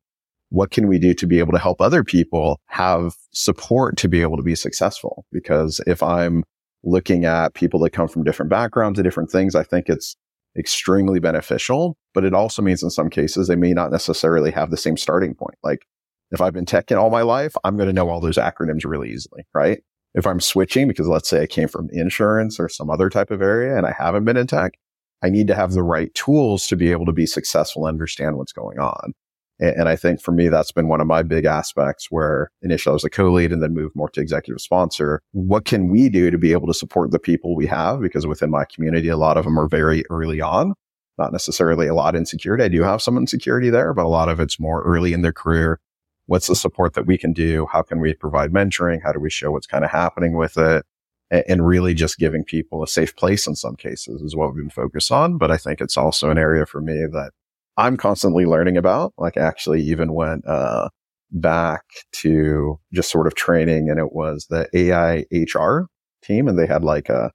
what 0.51 0.71
can 0.71 0.87
we 0.87 0.99
do 0.99 1.13
to 1.15 1.27
be 1.27 1.39
able 1.39 1.53
to 1.53 1.59
help 1.59 1.81
other 1.81 2.05
people 2.05 2.61
have 2.67 3.15
support 3.33 3.97
to 3.99 4.09
be 4.09 4.23
able 4.23 4.37
to 4.37 4.43
be 4.43 4.55
successful? 4.55 5.25
Because 5.33 5.81
if 5.87 6.03
I'm 6.03 6.45
looking 6.85 7.25
at 7.25 7.55
people 7.55 7.81
that 7.81 7.91
come 7.91 8.09
from 8.09 8.23
different 8.23 8.51
backgrounds 8.51 8.99
and 8.99 9.05
different 9.05 9.31
things, 9.31 9.55
I 9.55 9.65
think 9.65 9.89
it's 9.89 10.17
extremely 10.59 11.21
beneficial, 11.21 11.97
but 12.15 12.25
it 12.25 12.35
also 12.35 12.63
means 12.63 12.83
in 12.83 12.91
some 12.91 13.11
cases 13.11 13.49
they 13.49 13.57
may 13.57 13.73
not 13.73 13.91
necessarily 13.91 14.51
have 14.51 14.71
the 14.71 14.77
same 14.77 14.97
starting 14.97 15.35
point. 15.35 15.57
Like 15.63 15.87
if 16.31 16.41
I've 16.41 16.53
been 16.53 16.67
tech 16.67 16.91
in 16.91 16.99
all 16.99 17.11
my 17.11 17.23
life, 17.23 17.55
I'm 17.65 17.77
going 17.77 17.89
to 17.89 17.93
know 17.93 18.09
all 18.09 18.21
those 18.21 18.37
acronyms 18.39 18.85
really 18.85 19.11
easily, 19.11 19.45
right? 19.55 19.83
If 20.15 20.27
I'm 20.27 20.41
switching, 20.41 20.89
because 20.89 21.09
let's 21.09 21.29
say 21.29 21.43
I 21.43 21.47
came 21.47 21.69
from 21.69 21.89
insurance 21.93 22.59
or 22.59 22.69
some 22.69 22.91
other 22.91 23.11
type 23.11 23.31
of 23.31 23.43
area 23.43 23.77
and 23.77 23.87
I 23.87 23.95
haven't 23.97 24.25
been 24.25 24.37
in 24.37 24.47
tech, 24.47 24.79
I 25.23 25.29
need 25.29 25.47
to 25.49 25.55
have 25.55 25.73
the 25.73 25.83
right 25.83 26.13
tools 26.15 26.67
to 26.69 26.77
be 26.77 26.91
able 26.91 27.07
to 27.07 27.13
be 27.13 27.27
successful 27.27 27.87
and 27.87 27.95
understand 27.95 28.37
what's 28.37 28.53
going 28.53 28.79
on. 28.79 29.13
And 29.59 29.89
I 29.89 29.97
think 29.97 30.21
for 30.21 30.33
me, 30.33 30.49
that's 30.49 30.73
been 30.73 30.89
one 30.89 31.01
of 31.01 31.07
my 31.07 31.23
big 31.23 31.47
aspects 31.47 32.09
where 32.11 32.51
initially 32.61 32.93
I 32.93 32.95
was 32.95 33.05
a 33.05 33.11
co-lead 33.11 33.53
and 33.53 33.63
then 33.63 33.73
moved 33.73 33.97
more 33.97 34.11
to 34.11 34.21
executive 34.21 34.61
sponsor. 34.61 35.23
What 35.33 35.65
can 35.65 35.89
we 35.89 36.11
do 36.11 36.31
to 36.31 36.37
be 36.37 36.53
able 36.53 36.67
to 36.67 36.75
support 36.75 37.11
the 37.11 37.19
people 37.19 37.57
we 37.57 37.67
have? 37.67 38.01
Because 38.01 38.27
within 38.27 38.51
my 38.51 38.65
community, 38.67 39.09
a 39.09 39.17
lot 39.17 39.39
of 39.39 39.45
them 39.45 39.59
are 39.59 39.69
very 39.69 40.05
early 40.11 40.43
on, 40.43 40.75
not 41.17 41.33
necessarily 41.33 41.87
a 41.87 41.95
lot 41.95 42.15
in 42.15 42.27
security. 42.27 42.65
I 42.65 42.69
do 42.69 42.83
have 42.83 43.01
some 43.01 43.17
insecurity 43.17 43.71
there, 43.71 43.95
but 43.95 44.05
a 44.05 44.09
lot 44.09 44.29
of 44.29 44.41
it's 44.41 44.61
more 44.61 44.83
early 44.83 45.15
in 45.15 45.23
their 45.23 45.33
career. 45.33 45.81
What's 46.27 46.49
the 46.49 46.57
support 46.57 46.93
that 46.95 47.07
we 47.07 47.17
can 47.17 47.33
do? 47.33 47.67
How 47.73 47.81
can 47.81 48.01
we 48.01 48.13
provide 48.13 48.53
mentoring? 48.53 49.03
How 49.03 49.13
do 49.13 49.21
we 49.21 49.31
show 49.31 49.53
what's 49.53 49.67
kind 49.67 49.85
of 49.85 49.91
happening 49.91 50.37
with 50.37 50.59
it? 50.59 50.85
And 51.31 51.67
really 51.67 51.95
just 51.95 52.19
giving 52.19 52.45
people 52.45 52.83
a 52.83 52.87
safe 52.87 53.17
place 53.17 53.47
in 53.47 53.57
some 53.57 53.75
cases 53.75 54.23
is 54.23 54.37
what 54.37 54.55
we've 54.55 54.63
been 54.63 54.71
focused 54.71 55.11
on. 55.11 55.39
But 55.39 55.51
I 55.51 55.57
think 55.57 55.81
it's 55.81 55.97
also 55.97 56.31
an 56.31 56.37
area 56.39 56.67
for 56.67 56.81
me 56.81 57.07
that 57.11 57.31
I'm 57.77 57.97
constantly 57.97 58.47
learning 58.47 58.77
about. 58.77 59.13
Like 59.19 59.37
actually 59.37 59.83
even 59.83 60.13
went, 60.13 60.47
uh, 60.47 60.89
back 61.33 61.83
to 62.13 62.79
just 62.93 63.11
sort 63.11 63.27
of 63.27 63.35
training 63.35 63.91
and 63.91 63.99
it 63.99 64.13
was 64.13 64.47
the 64.49 64.69
AI 64.75 65.25
HR 65.33 65.87
team 66.23 66.49
and 66.49 66.59
they 66.59 66.67
had 66.67 66.85
like 66.85 67.09
a 67.09 67.31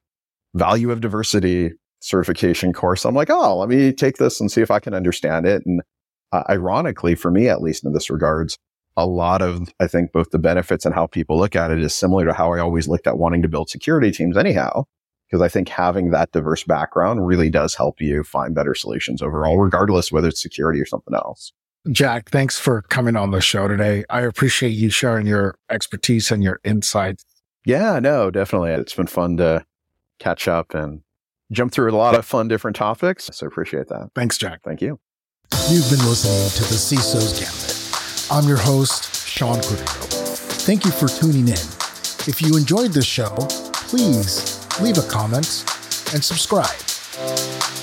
value 0.53 0.91
of 0.91 1.01
diversity 1.01 1.71
certification 1.99 2.73
course. 2.73 3.05
I'm 3.05 3.15
like, 3.15 3.29
oh, 3.29 3.57
let 3.57 3.69
me 3.69 3.93
take 3.93 4.17
this 4.17 4.39
and 4.39 4.51
see 4.51 4.61
if 4.61 4.71
I 4.71 4.79
can 4.79 4.93
understand 4.93 5.45
it. 5.45 5.61
And 5.65 5.81
uh, 6.31 6.43
ironically, 6.49 7.15
for 7.15 7.31
me, 7.31 7.47
at 7.47 7.61
least 7.61 7.85
in 7.85 7.93
this 7.93 8.09
regards, 8.09 8.57
a 8.97 9.05
lot 9.05 9.41
of, 9.41 9.69
I 9.79 9.87
think 9.87 10.11
both 10.11 10.31
the 10.31 10.39
benefits 10.39 10.85
and 10.85 10.93
how 10.93 11.07
people 11.07 11.37
look 11.37 11.55
at 11.55 11.71
it 11.71 11.79
is 11.79 11.95
similar 11.95 12.25
to 12.25 12.33
how 12.33 12.53
I 12.53 12.59
always 12.59 12.87
looked 12.87 13.07
at 13.07 13.17
wanting 13.17 13.41
to 13.43 13.47
build 13.47 13.69
security 13.69 14.11
teams 14.11 14.37
anyhow. 14.37 14.85
Because 15.31 15.41
I 15.41 15.47
think 15.47 15.69
having 15.69 16.11
that 16.11 16.33
diverse 16.33 16.65
background 16.65 17.25
really 17.25 17.49
does 17.49 17.73
help 17.73 18.01
you 18.01 18.21
find 18.23 18.53
better 18.53 18.75
solutions 18.75 19.21
overall, 19.21 19.57
regardless 19.57 20.11
whether 20.11 20.27
it's 20.27 20.41
security 20.41 20.81
or 20.81 20.85
something 20.85 21.15
else. 21.15 21.53
Jack, 21.89 22.29
thanks 22.29 22.59
for 22.59 22.81
coming 22.83 23.15
on 23.15 23.31
the 23.31 23.39
show 23.39 23.67
today. 23.67 24.03
I 24.09 24.21
appreciate 24.21 24.71
you 24.71 24.89
sharing 24.89 25.25
your 25.25 25.55
expertise 25.69 26.31
and 26.31 26.43
your 26.43 26.59
insights. 26.63 27.23
Yeah, 27.65 27.99
no, 27.99 28.29
definitely. 28.29 28.71
It's 28.71 28.93
been 28.93 29.07
fun 29.07 29.37
to 29.37 29.65
catch 30.19 30.47
up 30.49 30.75
and 30.75 31.01
jump 31.51 31.71
through 31.71 31.91
a 31.91 31.95
lot 31.95 32.13
of 32.13 32.25
fun 32.25 32.47
different 32.47 32.75
topics. 32.75 33.29
So 33.31 33.47
appreciate 33.47 33.87
that. 33.87 34.11
Thanks, 34.13 34.37
Jack. 34.37 34.61
Thank 34.63 34.81
you. 34.81 34.99
You've 35.69 35.89
been 35.89 36.05
listening 36.05 36.49
to 36.57 36.71
the 36.71 36.77
CISO's 36.77 37.39
Gambit. 37.39 38.31
I'm 38.31 38.47
your 38.47 38.57
host, 38.57 39.27
Sean 39.27 39.57
Cordero. 39.57 40.37
Thank 40.65 40.85
you 40.85 40.91
for 40.91 41.07
tuning 41.07 41.47
in. 41.47 41.53
If 42.27 42.41
you 42.41 42.57
enjoyed 42.57 42.91
this 42.91 43.05
show, 43.05 43.35
please 43.73 44.60
leave 44.81 44.97
a 44.97 45.07
comment, 45.07 45.63
and 46.13 46.23
subscribe. 46.23 47.80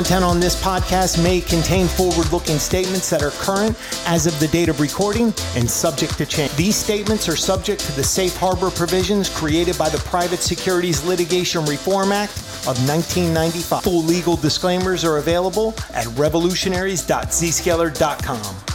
Content 0.00 0.24
on 0.24 0.40
this 0.40 0.56
podcast 0.62 1.22
may 1.22 1.42
contain 1.42 1.86
forward 1.86 2.32
looking 2.32 2.58
statements 2.58 3.10
that 3.10 3.22
are 3.22 3.32
current 3.32 3.76
as 4.06 4.26
of 4.26 4.40
the 4.40 4.48
date 4.48 4.70
of 4.70 4.80
recording 4.80 5.26
and 5.56 5.70
subject 5.70 6.16
to 6.16 6.24
change. 6.24 6.50
These 6.56 6.74
statements 6.74 7.28
are 7.28 7.36
subject 7.36 7.82
to 7.82 7.92
the 7.92 8.02
safe 8.02 8.34
harbor 8.34 8.70
provisions 8.70 9.28
created 9.28 9.76
by 9.76 9.90
the 9.90 9.98
Private 9.98 10.38
Securities 10.38 11.04
Litigation 11.04 11.66
Reform 11.66 12.12
Act 12.12 12.32
of 12.66 12.78
1995. 12.88 13.84
Full 13.84 14.02
legal 14.04 14.36
disclaimers 14.36 15.04
are 15.04 15.18
available 15.18 15.74
at 15.92 16.06
revolutionaries.zscaler.com. 16.16 18.69